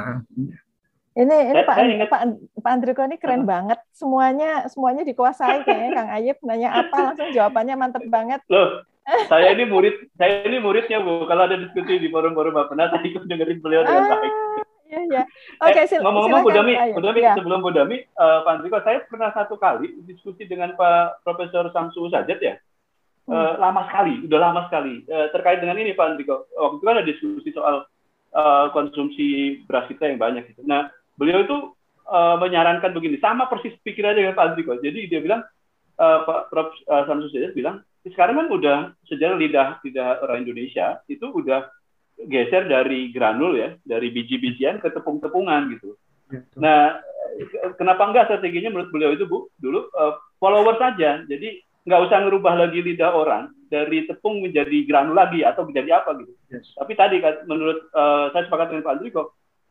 Ini 1.19 1.35
ini 1.51 1.61
Pak 1.65 1.77
Pak 2.07 2.21
Pak 2.61 2.71
Andriko 2.71 3.01
ini 3.03 3.17
keren 3.17 3.43
banget. 3.43 3.81
Semuanya 3.91 4.69
semuanya 4.69 5.01
dikuasai 5.01 5.65
kayaknya 5.65 5.89
Kang 5.97 6.09
Ayib 6.13 6.37
nanya 6.45 6.69
apa 6.85 6.97
langsung 7.11 7.33
jawabannya 7.33 7.75
mantep 7.75 8.05
banget. 8.07 8.39
Loh, 8.47 8.85
saya 9.25 9.57
ini 9.57 9.65
murid 9.65 10.13
saya 10.15 10.45
ini 10.45 10.61
muridnya 10.61 11.01
Bu. 11.01 11.25
Kalau 11.25 11.49
ada 11.49 11.57
diskusi 11.57 11.97
di 11.97 12.07
forum-forum 12.13 12.53
Bapak 12.53 12.77
saya 12.77 13.01
ikut 13.01 13.25
dengerin 13.25 13.59
beliau 13.59 13.81
dengan 13.83 14.05
ah, 14.05 14.09
baik. 14.21 14.33
Iya, 14.89 15.01
iya. 15.05 15.23
Oke, 15.61 15.85
okay, 15.85 15.85
eh, 15.85 16.01
ngomong-ngomong 16.01 16.41
Bu 16.41 16.49
Dami, 16.49 16.73
Bu 16.97 17.01
Dami 17.05 17.21
ya. 17.21 17.37
sebelum 17.37 17.61
Bu 17.61 17.69
Dami, 17.69 18.01
uh, 18.17 18.41
Pak 18.41 18.53
Andriko, 18.57 18.81
saya 18.81 19.05
pernah 19.05 19.29
satu 19.37 19.61
kali 19.61 20.01
diskusi 20.09 20.49
dengan 20.49 20.73
Pak 20.73 21.21
Profesor 21.21 21.69
Samsu 21.69 22.09
Sajat 22.09 22.41
ya. 22.41 22.57
Hmm. 23.29 23.37
Uh, 23.37 23.53
lama 23.61 23.85
sekali, 23.85 24.25
udah 24.25 24.39
lama 24.49 24.65
sekali. 24.65 25.05
Uh, 25.05 25.29
terkait 25.29 25.61
dengan 25.61 25.77
ini 25.77 25.93
Pak 25.93 26.17
Andriko. 26.17 26.49
Waktu 26.57 26.75
itu 26.81 26.85
kan 26.89 26.97
ada 26.97 27.05
diskusi 27.05 27.49
soal 27.53 27.75
uh, 28.33 28.65
konsumsi 28.73 29.61
beras 29.69 29.85
kita 29.85 30.09
yang 30.09 30.17
banyak 30.17 30.49
gitu. 30.49 30.65
Nah, 30.65 30.89
beliau 31.21 31.45
itu 31.45 31.57
uh, 32.09 32.41
menyarankan 32.41 32.89
begini, 32.89 33.21
sama 33.21 33.45
persis 33.45 33.77
pikirannya 33.85 34.25
dengan 34.25 34.33
Pak 34.33 34.45
Andriko. 34.53 34.73
Jadi 34.81 35.05
dia 35.05 35.21
bilang 35.21 35.45
uh, 36.01 36.19
Pak 36.25 36.49
Prof 36.49 36.73
uh, 36.89 37.05
Samsu 37.05 37.29
Sajat 37.29 37.53
bilang, 37.53 37.85
sekarang 38.09 38.41
kan 38.41 38.47
udah 38.49 38.77
sejarah 39.05 39.37
lidah 39.37 39.77
lidah 39.85 40.17
orang 40.25 40.49
Indonesia 40.49 40.97
itu 41.05 41.29
udah 41.29 41.69
geser 42.27 42.67
dari 42.67 43.13
granul 43.15 43.55
ya, 43.55 43.69
dari 43.85 44.11
biji-bijian 44.11 44.83
ke 44.83 44.91
tepung-tepungan 44.91 45.71
gitu. 45.71 45.95
Nah, 46.59 46.99
kenapa 47.79 48.11
enggak 48.11 48.27
strateginya 48.29 48.69
menurut 48.69 48.91
beliau 48.91 49.11
itu 49.15 49.25
Bu 49.25 49.49
dulu 49.57 49.87
uh, 49.95 50.19
follower 50.37 50.75
saja. 50.77 51.23
Jadi 51.25 51.63
nggak 51.87 52.01
usah 52.05 52.17
ngerubah 52.27 52.53
lagi 52.59 52.79
lidah 52.83 53.11
orang 53.15 53.49
dari 53.71 54.05
tepung 54.05 54.43
menjadi 54.43 54.77
granul 54.85 55.15
lagi 55.15 55.41
atau 55.41 55.65
menjadi 55.65 56.03
apa 56.03 56.17
gitu. 56.21 56.33
Yes. 56.51 56.75
Tapi 56.75 56.93
tadi 56.93 57.17
menurut 57.47 57.89
uh, 57.95 58.29
saya 58.35 58.45
sepakat 58.45 58.73
dengan 58.73 58.85
Pak 58.85 58.93
Andriko, 58.99 59.23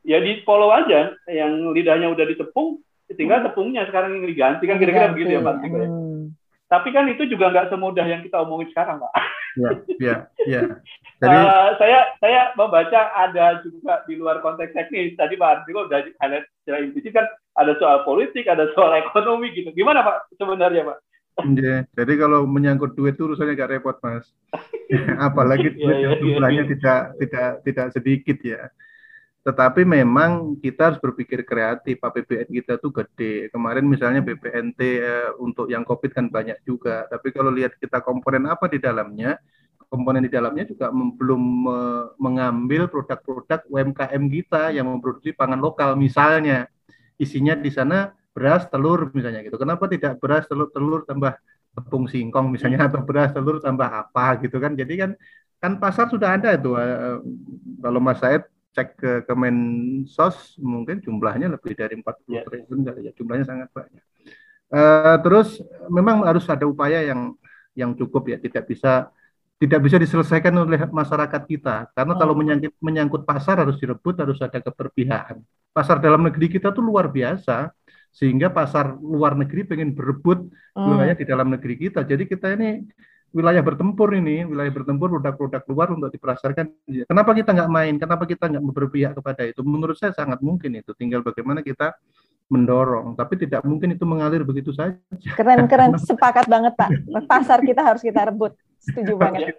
ya 0.03 0.19
di 0.19 0.43
follow 0.43 0.73
aja 0.73 1.15
yang 1.29 1.71
lidahnya 1.75 2.11
udah 2.11 2.25
ditepung, 2.27 2.81
tinggal 3.15 3.45
tepungnya 3.45 3.87
sekarang 3.87 4.19
yang 4.19 4.27
diganti 4.27 4.65
kan 4.67 4.79
kira-kira 4.81 5.13
begitu 5.15 5.39
ya 5.39 5.45
Pak 5.45 5.55
Andriko. 5.59 5.77
Ya? 5.79 5.89
Hmm. 5.91 6.25
Tapi 6.69 6.89
kan 6.93 7.05
itu 7.09 7.23
juga 7.25 7.49
nggak 7.49 7.73
semudah 7.73 8.05
yang 8.05 8.21
kita 8.21 8.45
omongin 8.45 8.69
sekarang, 8.73 9.01
Pak. 9.01 9.13
Iya, 9.57 9.71
iya, 9.99 10.15
iya. 10.45 10.61
Jadi 11.19 11.35
uh, 11.35 11.71
saya 11.83 12.15
saya 12.23 12.55
membaca 12.55 13.11
ada 13.11 13.59
juga 13.67 14.07
di 14.07 14.15
luar 14.15 14.39
konteks 14.39 14.71
teknis. 14.71 15.19
Tadi 15.19 15.35
Pak 15.35 15.67
Ardilo 15.67 15.91
udah 15.91 16.07
highlight 16.23 16.47
secara 16.63 16.79
implisit 16.79 17.11
kan 17.11 17.27
ada 17.59 17.75
soal 17.83 18.07
politik, 18.07 18.47
ada 18.47 18.71
soal 18.79 18.95
ekonomi 19.03 19.51
gitu. 19.51 19.75
Gimana 19.75 20.07
Pak 20.07 20.31
sebenarnya 20.39 20.87
Pak? 20.87 20.99
Yeah. 21.59 21.87
Jadi 21.95 22.19
kalau 22.19 22.47
menyangkut 22.47 22.99
duit 22.99 23.15
itu 23.15 23.31
urusannya 23.31 23.55
gak 23.55 23.71
repot 23.79 23.99
mas. 24.03 24.27
Apalagi 25.27 25.75
duit 25.75 25.87
yeah, 25.87 25.99
yeah, 25.99 26.03
yang 26.07 26.15
jumlahnya 26.23 26.63
yeah, 26.67 26.71
tidak 26.71 27.01
tidak 27.19 27.51
tidak 27.67 27.87
sedikit 27.95 28.39
ya. 28.43 28.63
Tetapi 29.47 29.83
memang 29.87 30.59
kita 30.61 30.93
harus 30.93 31.01
berpikir 31.01 31.47
kreatif. 31.47 31.99
APBN 32.03 32.49
kita 32.53 32.79
tuh 32.79 32.93
gede. 32.93 33.49
Kemarin 33.49 33.87
misalnya 33.87 34.21
BPNT 34.21 34.81
eh, 34.99 35.31
untuk 35.41 35.71
yang 35.71 35.83
COVID 35.83 36.11
kan 36.13 36.27
banyak 36.29 36.63
juga. 36.67 37.07
Tapi 37.09 37.33
kalau 37.33 37.49
lihat 37.55 37.79
kita 37.81 38.05
komponen 38.05 38.45
apa 38.51 38.69
di 38.69 38.77
dalamnya, 38.77 39.39
komponen 39.89 40.21
di 40.25 40.33
dalamnya 40.33 40.69
juga 40.69 40.93
belum 40.93 41.43
mengambil 42.21 42.93
produk-produk 42.93 43.65
UMKM 43.73 44.23
kita 44.29 44.71
yang 44.77 44.87
memproduksi 44.89 45.33
pangan 45.33 45.59
lokal 45.59 45.97
misalnya. 45.97 46.69
Isinya 47.19 47.59
di 47.59 47.73
sana 47.73 48.15
beras 48.31 48.71
telur 48.71 49.11
misalnya 49.11 49.43
gitu. 49.43 49.59
Kenapa 49.59 49.91
tidak 49.91 50.23
beras 50.23 50.47
telur 50.47 50.71
telur 50.71 51.03
tambah 51.03 51.35
tepung 51.75 52.07
singkong 52.07 52.53
misalnya 52.53 52.87
atau 52.87 53.03
beras 53.03 53.35
telur 53.35 53.59
tambah 53.59 53.89
apa 53.89 54.39
gitu 54.45 54.63
kan? 54.63 54.79
Jadi 54.79 54.95
kan 54.95 55.11
kan 55.59 55.73
pasar 55.83 56.07
sudah 56.07 56.39
ada 56.39 56.55
itu 56.55 56.71
eh, 56.79 57.19
kalau 57.83 57.99
Mas 57.99 58.23
Said 58.23 58.47
cek 58.79 58.89
ke 58.95 59.13
Kemensos 59.27 60.55
mungkin 60.63 61.03
jumlahnya 61.03 61.51
lebih 61.51 61.75
dari 61.75 61.99
40 61.99 62.31
ya. 62.31 62.47
triliun 62.47 62.81
ya 63.03 63.13
jumlahnya 63.19 63.47
sangat 63.49 63.69
banyak. 63.75 64.05
Uh, 64.69 65.17
terus 65.25 65.65
memang 65.89 66.29
harus 66.29 66.45
ada 66.45 66.69
upaya 66.69 67.01
yang 67.01 67.33
yang 67.73 67.97
cukup 67.97 68.29
ya, 68.29 68.37
tidak 68.37 68.69
bisa 68.69 69.09
tidak 69.59 69.81
bisa 69.83 69.99
diselesaikan 69.99 70.55
oleh 70.55 70.87
masyarakat 70.87 71.43
kita 71.45 71.91
karena 71.91 72.15
kalau 72.15 72.33
oh. 72.33 72.39
menyangkut 72.39 72.75
menyangkut 72.79 73.23
pasar 73.27 73.59
harus 73.59 73.75
direbut 73.83 74.15
harus 74.15 74.39
ada 74.39 74.63
keberpihakan 74.63 75.43
pasar 75.75 75.99
dalam 75.99 76.23
negeri 76.23 76.47
kita 76.47 76.71
tuh 76.71 76.87
luar 76.87 77.11
biasa 77.11 77.75
sehingga 78.15 78.49
pasar 78.55 78.95
luar 78.95 79.35
negeri 79.35 79.67
pengen 79.67 79.93
berebut 79.93 80.47
hmm. 80.49 80.87
wilayah 80.87 81.15
di 81.19 81.27
dalam 81.27 81.51
negeri 81.51 81.75
kita 81.75 82.07
jadi 82.07 82.23
kita 82.23 82.55
ini 82.55 82.87
wilayah 83.35 83.61
bertempur 83.61 84.15
ini 84.15 84.47
wilayah 84.47 84.71
bertempur 84.71 85.19
produk-produk 85.19 85.63
luar 85.69 85.89
untuk 85.93 86.11
dipasarkan 86.15 86.67
kenapa 87.05 87.31
kita 87.35 87.51
nggak 87.53 87.71
main 87.71 87.95
kenapa 87.99 88.25
kita 88.31 88.47
nggak 88.47 88.63
berpihak 88.63 89.13
kepada 89.19 89.43
itu 89.43 89.61
menurut 89.67 89.99
saya 89.99 90.15
sangat 90.15 90.39
mungkin 90.39 90.79
itu 90.79 90.95
tinggal 90.95 91.21
bagaimana 91.27 91.61
kita 91.67 91.99
mendorong, 92.49 93.13
tapi 93.13 93.37
tidak 93.37 93.61
mungkin 93.61 93.93
itu 93.93 94.09
mengalir 94.09 94.41
begitu 94.41 94.73
saja. 94.73 94.97
Keren, 95.37 95.69
keren, 95.69 95.93
sepakat 96.09 96.49
banget 96.49 96.73
Pak. 96.81 96.89
Pasar 97.29 97.61
kita 97.61 97.85
harus 97.85 98.01
kita 98.01 98.25
rebut. 98.25 98.57
Setuju 98.79 99.15
banget. 99.23 99.59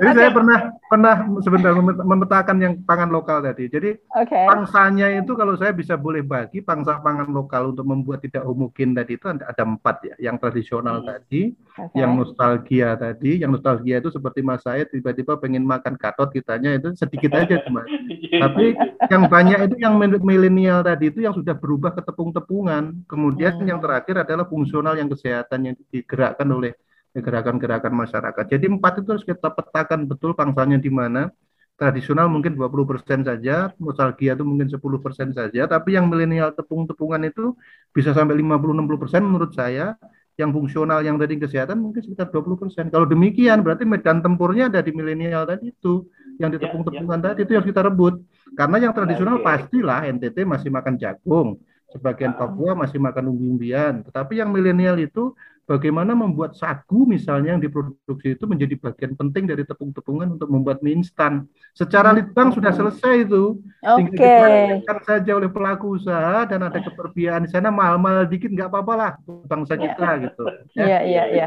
Jadi 0.00 0.08
okay. 0.08 0.16
saya 0.16 0.30
pernah 0.32 0.58
pernah 0.88 1.14
sebentar 1.44 1.72
memetakan 1.78 2.56
yang 2.58 2.74
pangan 2.82 3.10
lokal 3.12 3.44
tadi. 3.44 3.68
Jadi 3.68 3.94
okay. 4.16 4.48
pangsanya 4.48 5.12
itu 5.12 5.32
kalau 5.36 5.54
saya 5.54 5.76
bisa 5.76 5.94
boleh 5.94 6.24
bagi 6.24 6.64
pangsa 6.64 6.98
pangan 7.04 7.28
lokal 7.28 7.76
untuk 7.76 7.84
membuat 7.84 8.24
tidak 8.24 8.48
homogen 8.48 8.96
tadi 8.96 9.20
itu 9.20 9.26
ada, 9.28 9.44
ada 9.46 9.62
empat 9.62 9.96
ya. 10.04 10.14
Yang 10.30 10.36
tradisional 10.42 11.04
hmm. 11.04 11.06
tadi, 11.06 11.42
okay. 11.76 11.98
yang 12.00 12.16
nostalgia 12.16 12.88
tadi, 12.96 13.32
yang 13.44 13.50
nostalgia 13.52 13.96
itu 14.00 14.10
seperti 14.10 14.40
mas 14.40 14.64
saya 14.64 14.88
tiba-tiba 14.88 15.36
pengen 15.36 15.62
makan 15.68 15.94
katot 15.94 16.32
kitanya 16.32 16.74
itu 16.80 16.96
sedikit 16.96 17.36
aja 17.36 17.60
cuma. 17.62 17.84
Tapi 18.42 18.74
yang 19.12 19.28
banyak 19.28 19.58
itu 19.70 19.76
yang 19.84 19.94
milenial 20.00 20.80
tadi 20.80 21.12
itu 21.12 21.20
yang 21.22 21.36
sudah 21.36 21.52
berubah 21.52 21.92
ke 21.92 22.02
tepung-tepungan. 22.02 23.04
Kemudian 23.04 23.60
hmm. 23.60 23.68
yang 23.68 23.80
terakhir 23.84 24.24
adalah 24.24 24.48
fungsional 24.48 24.96
yang 24.96 25.12
kesehatan 25.12 25.72
yang 25.72 25.74
digerakkan 25.92 26.48
oleh 26.48 26.72
gerakan-gerakan 27.20 27.92
masyarakat. 27.94 28.44
Jadi 28.48 28.66
empat 28.70 29.02
itu 29.02 29.08
harus 29.14 29.26
kita 29.26 29.48
petakan 29.52 30.06
betul 30.06 30.32
pangsanya 30.34 30.78
di 30.78 30.90
mana. 30.92 31.30
Tradisional 31.78 32.26
mungkin 32.26 32.58
20% 32.58 33.22
saja, 33.22 33.70
nostalgia 33.78 34.34
itu 34.34 34.42
mungkin 34.42 34.66
10% 34.66 35.30
saja, 35.30 35.62
tapi 35.70 35.94
yang 35.94 36.10
milenial 36.10 36.50
tepung-tepungan 36.50 37.22
itu 37.22 37.54
bisa 37.94 38.10
sampai 38.10 38.34
50-60% 38.34 39.22
menurut 39.22 39.54
saya. 39.54 39.94
Yang 40.38 40.54
fungsional 40.54 41.02
yang 41.02 41.18
tadi 41.18 41.34
kesehatan 41.38 41.82
mungkin 41.82 41.98
sekitar 42.02 42.30
20%. 42.30 42.94
Kalau 42.94 43.06
demikian 43.10 43.62
berarti 43.62 43.82
medan 43.82 44.22
tempurnya 44.22 44.70
ada 44.70 44.82
di 44.82 44.94
milenial 44.94 45.46
tadi 45.46 45.74
itu, 45.74 46.06
yang 46.38 46.54
di 46.54 46.62
ya, 46.62 46.66
tepung-tepungan 46.66 47.18
ya, 47.18 47.22
ya. 47.22 47.26
tadi 47.34 47.40
itu 47.42 47.52
yang 47.58 47.66
kita 47.66 47.80
rebut. 47.82 48.14
Karena 48.54 48.76
yang 48.78 48.92
tradisional 48.94 49.42
pastilah 49.42 50.06
NTT 50.06 50.46
masih 50.46 50.70
makan 50.70 50.94
jagung, 50.94 51.58
sebagian. 51.92 52.36
Papua 52.36 52.76
masih 52.76 53.00
makan 53.00 53.34
umbi-umbian. 53.34 54.04
Tetapi 54.06 54.40
yang 54.40 54.52
milenial 54.52 54.96
itu 55.00 55.34
bagaimana 55.68 56.16
membuat 56.16 56.56
sagu 56.56 57.04
misalnya 57.04 57.54
yang 57.54 57.62
diproduksi 57.62 58.32
itu 58.32 58.44
menjadi 58.48 58.74
bagian 58.80 59.12
penting 59.12 59.44
dari 59.44 59.68
tepung-tepungan 59.68 60.40
untuk 60.40 60.48
membuat 60.48 60.80
mie 60.80 60.96
instan. 60.96 61.44
Secara 61.76 62.16
litbang 62.16 62.56
sudah 62.56 62.72
selesai 62.72 63.28
itu. 63.28 63.60
Oke. 63.84 64.16
Okay. 64.16 64.80
saja 65.04 65.36
oleh 65.36 65.52
pelaku 65.52 66.00
usaha 66.00 66.48
dan 66.48 66.64
ada 66.64 66.80
keperbiaan 66.80 67.44
di 67.44 67.52
sana 67.52 67.68
mahal-mahal 67.68 68.24
dikit 68.24 68.48
nggak 68.48 68.72
apa-apa 68.72 68.92
lah 68.96 69.10
bangsa 69.44 69.76
yeah. 69.76 69.84
kita 69.84 70.08
gitu. 70.24 70.44
Iya 70.80 70.98
iya 71.04 71.22
iya. 71.28 71.46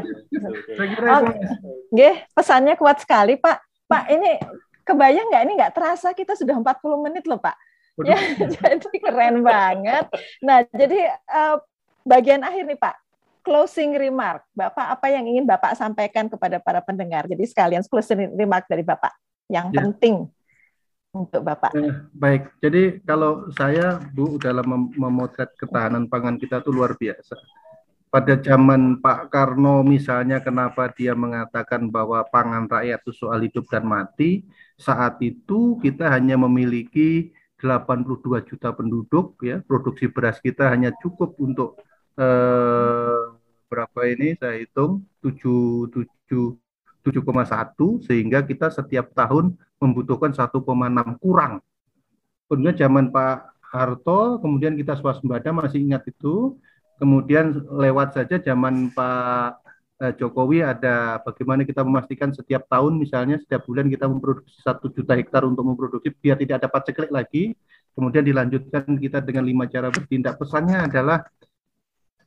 Saya 0.78 0.86
kira 0.94 1.08
okay. 1.18 1.34
itu. 1.90 2.08
pesannya 2.30 2.74
kuat 2.78 3.02
sekali 3.02 3.34
Pak. 3.42 3.58
Pak 3.90 4.04
ini 4.06 4.38
kebayang 4.86 5.34
nggak 5.34 5.42
ini 5.50 5.52
nggak 5.58 5.74
terasa 5.74 6.14
kita 6.14 6.38
sudah 6.38 6.54
40 6.62 7.06
menit 7.10 7.26
loh 7.26 7.42
Pak. 7.42 7.58
Ya, 8.06 8.16
jadi 8.56 8.96
keren 9.04 9.44
banget. 9.44 10.08
Nah, 10.40 10.64
jadi 10.72 11.12
uh, 11.28 11.60
bagian 12.08 12.40
akhir 12.40 12.64
nih 12.64 12.80
Pak 12.80 13.01
closing 13.42 13.98
remark. 13.98 14.46
Bapak 14.54 14.98
apa 14.98 15.06
yang 15.10 15.26
ingin 15.26 15.44
Bapak 15.44 15.74
sampaikan 15.74 16.30
kepada 16.30 16.62
para 16.62 16.80
pendengar? 16.80 17.26
Jadi 17.26 17.44
sekalian 17.44 17.82
closing 17.84 18.32
remark 18.38 18.70
dari 18.70 18.86
Bapak 18.86 19.12
yang 19.50 19.68
ya. 19.74 19.84
penting 19.84 20.30
untuk 21.12 21.44
Bapak. 21.44 21.76
Eh, 21.76 21.92
baik. 22.16 22.56
Jadi 22.64 23.04
kalau 23.04 23.52
saya 23.52 24.00
Bu 24.00 24.40
dalam 24.40 24.64
mem 24.64 24.82
memotret 24.96 25.52
ketahanan 25.60 26.08
pangan 26.08 26.40
kita 26.40 26.64
itu 26.64 26.72
luar 26.72 26.96
biasa. 26.96 27.36
Pada 28.12 28.36
zaman 28.36 29.00
Pak 29.00 29.32
Karno 29.32 29.80
misalnya 29.80 30.44
kenapa 30.44 30.92
dia 30.92 31.16
mengatakan 31.16 31.88
bahwa 31.88 32.20
pangan 32.28 32.68
rakyat 32.68 33.00
itu 33.08 33.12
soal 33.16 33.40
hidup 33.40 33.64
dan 33.72 33.88
mati, 33.88 34.44
saat 34.76 35.16
itu 35.24 35.80
kita 35.80 36.12
hanya 36.12 36.36
memiliki 36.36 37.32
82 37.56 38.44
juta 38.44 38.68
penduduk 38.76 39.40
ya, 39.40 39.64
produksi 39.64 40.12
beras 40.12 40.36
kita 40.44 40.68
hanya 40.68 40.92
cukup 41.00 41.40
untuk 41.40 41.80
eh, 42.20 43.31
berapa 43.72 44.00
ini 44.04 44.36
saya 44.36 44.60
hitung 44.60 45.08
7 45.24 45.88
7,1 47.02 48.06
sehingga 48.06 48.44
kita 48.44 48.68
setiap 48.70 49.10
tahun 49.16 49.58
membutuhkan 49.82 50.30
1,6 50.30 50.60
kurang. 51.18 51.58
Kemudian 52.46 52.76
zaman 52.76 53.10
Pak 53.10 53.58
Harto, 53.72 54.38
kemudian 54.38 54.78
kita 54.78 54.94
swasembada 55.00 55.50
masih 55.50 55.82
ingat 55.82 56.06
itu. 56.06 56.60
Kemudian 57.00 57.66
lewat 57.66 58.14
saja 58.14 58.38
zaman 58.38 58.94
Pak 58.94 59.64
eh, 59.98 60.12
Jokowi 60.14 60.62
ada 60.62 61.18
bagaimana 61.24 61.66
kita 61.66 61.82
memastikan 61.82 62.30
setiap 62.30 62.70
tahun 62.70 62.94
misalnya 62.94 63.42
setiap 63.42 63.66
bulan 63.66 63.90
kita 63.90 64.06
memproduksi 64.06 64.62
satu 64.62 64.86
juta 64.94 65.18
hektar 65.18 65.42
untuk 65.42 65.66
memproduksi 65.66 66.14
biar 66.14 66.38
tidak 66.38 66.62
dapat 66.62 66.80
ceklek 66.92 67.10
lagi. 67.10 67.58
Kemudian 67.92 68.22
dilanjutkan 68.22 68.86
kita 68.86 69.18
dengan 69.20 69.42
lima 69.42 69.66
cara 69.66 69.90
bertindak. 69.90 70.38
Pesannya 70.38 70.86
adalah 70.86 71.26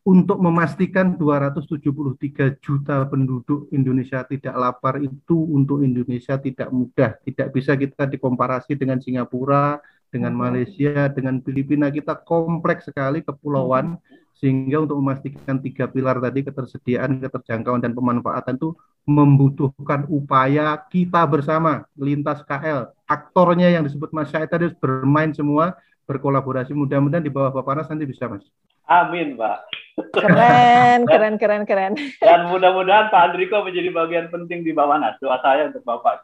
untuk 0.06 0.38
memastikan 0.38 1.18
273 1.18 2.62
juta 2.62 3.10
penduduk 3.10 3.66
Indonesia 3.74 4.22
tidak 4.22 4.53
lapar 4.53 5.01
itu 5.01 5.34
untuk 5.49 5.82
Indonesia 5.82 6.38
tidak 6.38 6.70
mudah. 6.70 7.18
Tidak 7.26 7.49
bisa 7.49 7.74
kita 7.74 8.06
dikomparasi 8.06 8.78
dengan 8.78 9.01
Singapura, 9.01 9.82
dengan 10.14 10.38
Malaysia, 10.38 11.10
dengan 11.10 11.41
Filipina. 11.41 11.89
Kita 11.89 12.22
kompleks 12.22 12.86
sekali 12.93 13.26
kepulauan 13.26 13.97
sehingga 14.38 14.86
untuk 14.86 15.01
memastikan 15.01 15.58
tiga 15.58 15.89
pilar 15.89 16.22
tadi 16.22 16.45
ketersediaan, 16.45 17.18
keterjangkauan 17.26 17.82
dan 17.82 17.97
pemanfaatan 17.97 18.62
itu 18.62 18.78
membutuhkan 19.10 20.06
upaya 20.06 20.78
kita 20.86 21.26
bersama 21.26 21.89
lintas 21.97 22.45
KL. 22.45 22.93
Aktornya 23.10 23.74
yang 23.74 23.82
disebut 23.82 24.14
Mas 24.14 24.30
Syed 24.30 24.53
tadi 24.53 24.70
bermain 24.78 25.34
semua 25.34 25.74
berkolaborasi. 26.06 26.72
Mudah-mudahan 26.72 27.26
di 27.26 27.34
bawah 27.34 27.51
Bapak 27.51 27.82
Nas 27.82 27.89
nanti 27.89 28.06
bisa 28.06 28.30
Mas. 28.30 28.45
Amin, 28.86 29.34
Pak. 29.34 29.66
Keren, 30.14 31.10
keren, 31.10 31.36
keren, 31.41 31.64
keren. 31.66 31.93
Dan 32.22 32.53
mudah-mudahan 32.53 33.10
Pak 33.10 33.34
Andriko 33.34 33.66
menjadi 33.66 33.89
bagian 33.89 34.28
penting 34.30 34.62
di 34.62 34.72
Bawanas. 34.72 35.18
Doa 35.18 35.41
saya 35.41 35.74
untuk 35.74 35.82
Bapak. 35.82 36.22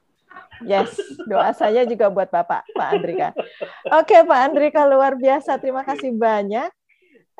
Yes, 0.61 0.93
doa 1.25 1.49
saya 1.57 1.89
juga 1.89 2.13
buat 2.13 2.29
Bapak, 2.29 2.69
Pak 2.77 2.89
Andrika. 2.93 3.33
Oke, 3.97 4.21
Pak 4.21 4.41
Andrika, 4.45 4.85
luar 4.85 5.17
biasa. 5.17 5.57
Terima 5.57 5.81
kasih 5.81 6.13
banyak. 6.13 6.69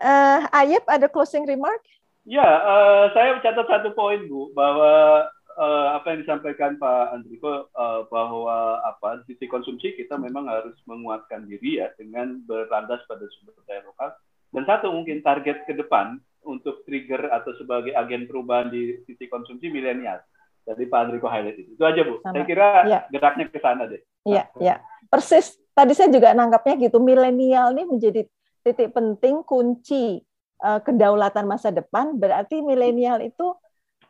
Uh, 0.02 0.42
Ayep, 0.50 0.82
ada 0.90 1.06
closing 1.06 1.46
remark? 1.46 1.86
Ya, 2.26 2.42
uh, 2.42 3.14
saya 3.14 3.38
mencatat 3.38 3.66
satu 3.70 3.94
poin, 3.94 4.26
Bu, 4.26 4.50
bahwa 4.58 5.26
uh, 5.58 5.98
apa 5.98 6.14
yang 6.14 6.20
disampaikan 6.24 6.80
Pak 6.80 7.16
Andriko 7.16 7.72
uh, 7.76 8.08
bahwa 8.08 8.80
apa 8.86 9.24
sisi 9.26 9.48
konsumsi 9.48 9.96
kita 9.96 10.16
memang 10.16 10.48
harus 10.48 10.76
menguatkan 10.88 11.48
diri 11.48 11.84
ya 11.84 11.92
dengan 11.96 12.44
berlandas 12.46 13.04
pada 13.08 13.26
sumber 13.38 13.56
daya 13.68 13.84
lokal 13.88 14.16
dan 14.52 14.64
satu 14.68 14.92
mungkin 14.92 15.24
target 15.24 15.64
ke 15.64 15.74
depan 15.76 16.20
untuk 16.44 16.84
trigger 16.84 17.32
atau 17.32 17.56
sebagai 17.56 17.96
agen 17.96 18.28
perubahan 18.28 18.74
di 18.74 19.00
sisi 19.08 19.30
konsumsi 19.32 19.72
milenial. 19.72 20.20
Jadi 20.62 20.86
Pak 20.86 21.00
Andriko 21.08 21.28
highlight 21.30 21.58
itu. 21.58 21.74
Itu 21.74 21.84
aja 21.86 22.02
Bu. 22.06 22.22
Sama. 22.22 22.34
Saya 22.38 22.46
kira 22.46 22.68
ya. 22.86 23.00
geraknya 23.10 23.46
ke 23.50 23.60
sana 23.62 23.90
deh. 23.90 24.02
Iya, 24.26 24.44
iya. 24.62 24.76
Persis. 25.10 25.58
Tadi 25.72 25.96
saya 25.96 26.12
juga 26.14 26.36
nangkapnya 26.36 26.78
gitu. 26.90 27.02
Milenial 27.02 27.74
ini 27.74 27.84
menjadi 27.88 28.22
titik 28.62 28.94
penting 28.94 29.42
kunci 29.42 30.22
uh, 30.62 30.80
kedaulatan 30.84 31.50
masa 31.50 31.74
depan. 31.74 32.14
Berarti 32.20 32.62
milenial 32.62 33.26
itu 33.26 33.58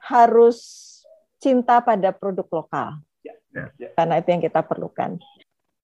harus 0.03 0.90
cinta 1.41 1.81
pada 1.81 2.13
produk 2.13 2.45
lokal. 2.47 3.01
Ya, 3.25 3.33
ya, 3.49 3.65
ya. 3.81 3.89
Karena 3.97 4.21
itu 4.21 4.29
yang 4.29 4.43
kita 4.45 4.61
perlukan. 4.61 5.17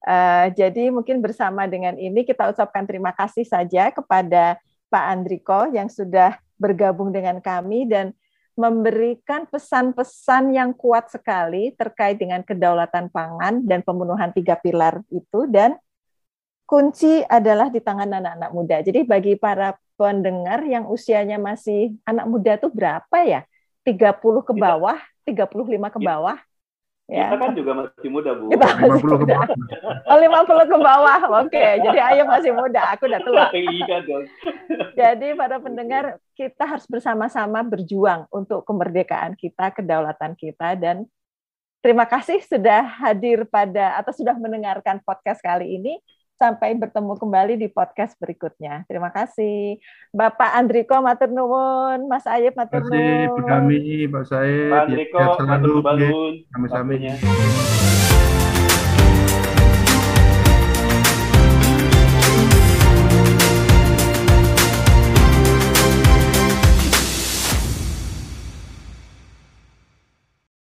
Uh, 0.07 0.47
jadi 0.53 0.93
mungkin 0.93 1.19
bersama 1.19 1.65
dengan 1.67 1.97
ini 1.97 2.23
kita 2.23 2.53
ucapkan 2.53 2.85
terima 2.85 3.11
kasih 3.11 3.43
saja 3.43 3.89
kepada 3.91 4.55
Pak 4.87 5.05
Andriko 5.09 5.67
yang 5.73 5.91
sudah 5.91 6.37
bergabung 6.55 7.11
dengan 7.11 7.43
kami 7.43 7.89
dan 7.89 8.15
memberikan 8.57 9.45
pesan-pesan 9.45 10.55
yang 10.55 10.73
kuat 10.73 11.13
sekali 11.13 11.75
terkait 11.77 12.17
dengan 12.17 12.41
kedaulatan 12.41 13.11
pangan 13.13 13.61
dan 13.61 13.85
pembunuhan 13.85 14.33
tiga 14.33 14.57
pilar 14.57 15.05
itu 15.13 15.45
dan 15.45 15.77
kunci 16.65 17.21
adalah 17.29 17.69
di 17.69 17.79
tangan 17.79 18.17
anak-anak 18.17 18.51
muda. 18.51 18.77
Jadi 18.81 19.05
bagi 19.05 19.33
para 19.37 19.77
pendengar 19.95 20.65
yang 20.65 20.89
usianya 20.89 21.37
masih 21.37 21.95
anak 22.03 22.25
muda 22.25 22.57
itu 22.57 22.67
berapa 22.73 23.17
ya? 23.23 23.41
30 23.85 24.19
ke 24.43 24.53
bawah, 24.57 24.99
35 25.27 25.93
ke 25.93 25.99
bawah 25.99 26.39
Ya. 27.07 27.31
Kita 27.31 27.39
kan 27.39 27.51
juga 27.55 27.71
masih 27.71 28.09
muda, 28.11 28.35
Bu. 28.35 28.51
Kita 28.51 28.65
masih 28.83 28.99
50 28.99 29.15
muda. 29.15 29.15
ke 29.23 29.25
bawah. 29.31 29.47
Oh, 30.11 30.17
50 30.19 30.67
ke 30.67 30.77
bawah. 30.77 31.19
Oke, 31.43 31.65
jadi 31.79 31.99
ayo 32.11 32.23
masih 32.27 32.51
muda. 32.51 32.81
Aku 32.91 33.07
udah 33.07 33.21
tua. 33.23 33.45
Iya 33.55 33.97
dong. 34.03 34.27
Jadi 34.91 35.27
para 35.39 35.57
pendengar, 35.63 36.19
kita 36.35 36.67
harus 36.67 36.83
bersama-sama 36.83 37.63
berjuang 37.63 38.27
untuk 38.27 38.67
kemerdekaan 38.67 39.39
kita, 39.39 39.71
kedaulatan 39.71 40.35
kita 40.35 40.75
dan 40.75 41.07
terima 41.79 42.03
kasih 42.03 42.43
sudah 42.43 42.83
hadir 42.83 43.47
pada 43.47 43.95
atau 44.03 44.11
sudah 44.11 44.35
mendengarkan 44.35 44.99
podcast 44.99 45.39
kali 45.39 45.79
ini. 45.79 45.95
Sampai 46.37 46.77
bertemu 46.77 47.17
kembali 47.17 47.57
di 47.57 47.65
podcast 47.65 48.13
berikutnya. 48.21 48.85
Terima 48.85 49.09
kasih. 49.09 49.81
Bapak 50.13 50.53
Andriko 50.53 51.01
Matur 51.01 51.33
Nuwun, 51.33 52.05
Mas 52.05 52.29
Ayib 52.29 52.53
Matur 52.53 52.85
Nuwun. 52.85 53.41
Terima 53.41 53.65
kasih, 53.65 54.05
Pak 54.13 54.23
Said. 54.29 54.69
Pak 54.69 54.81
Andriko, 54.85 55.19
Matur 55.41 55.71
Nuwun. 55.81 56.33
Kami-kami. 56.53 57.76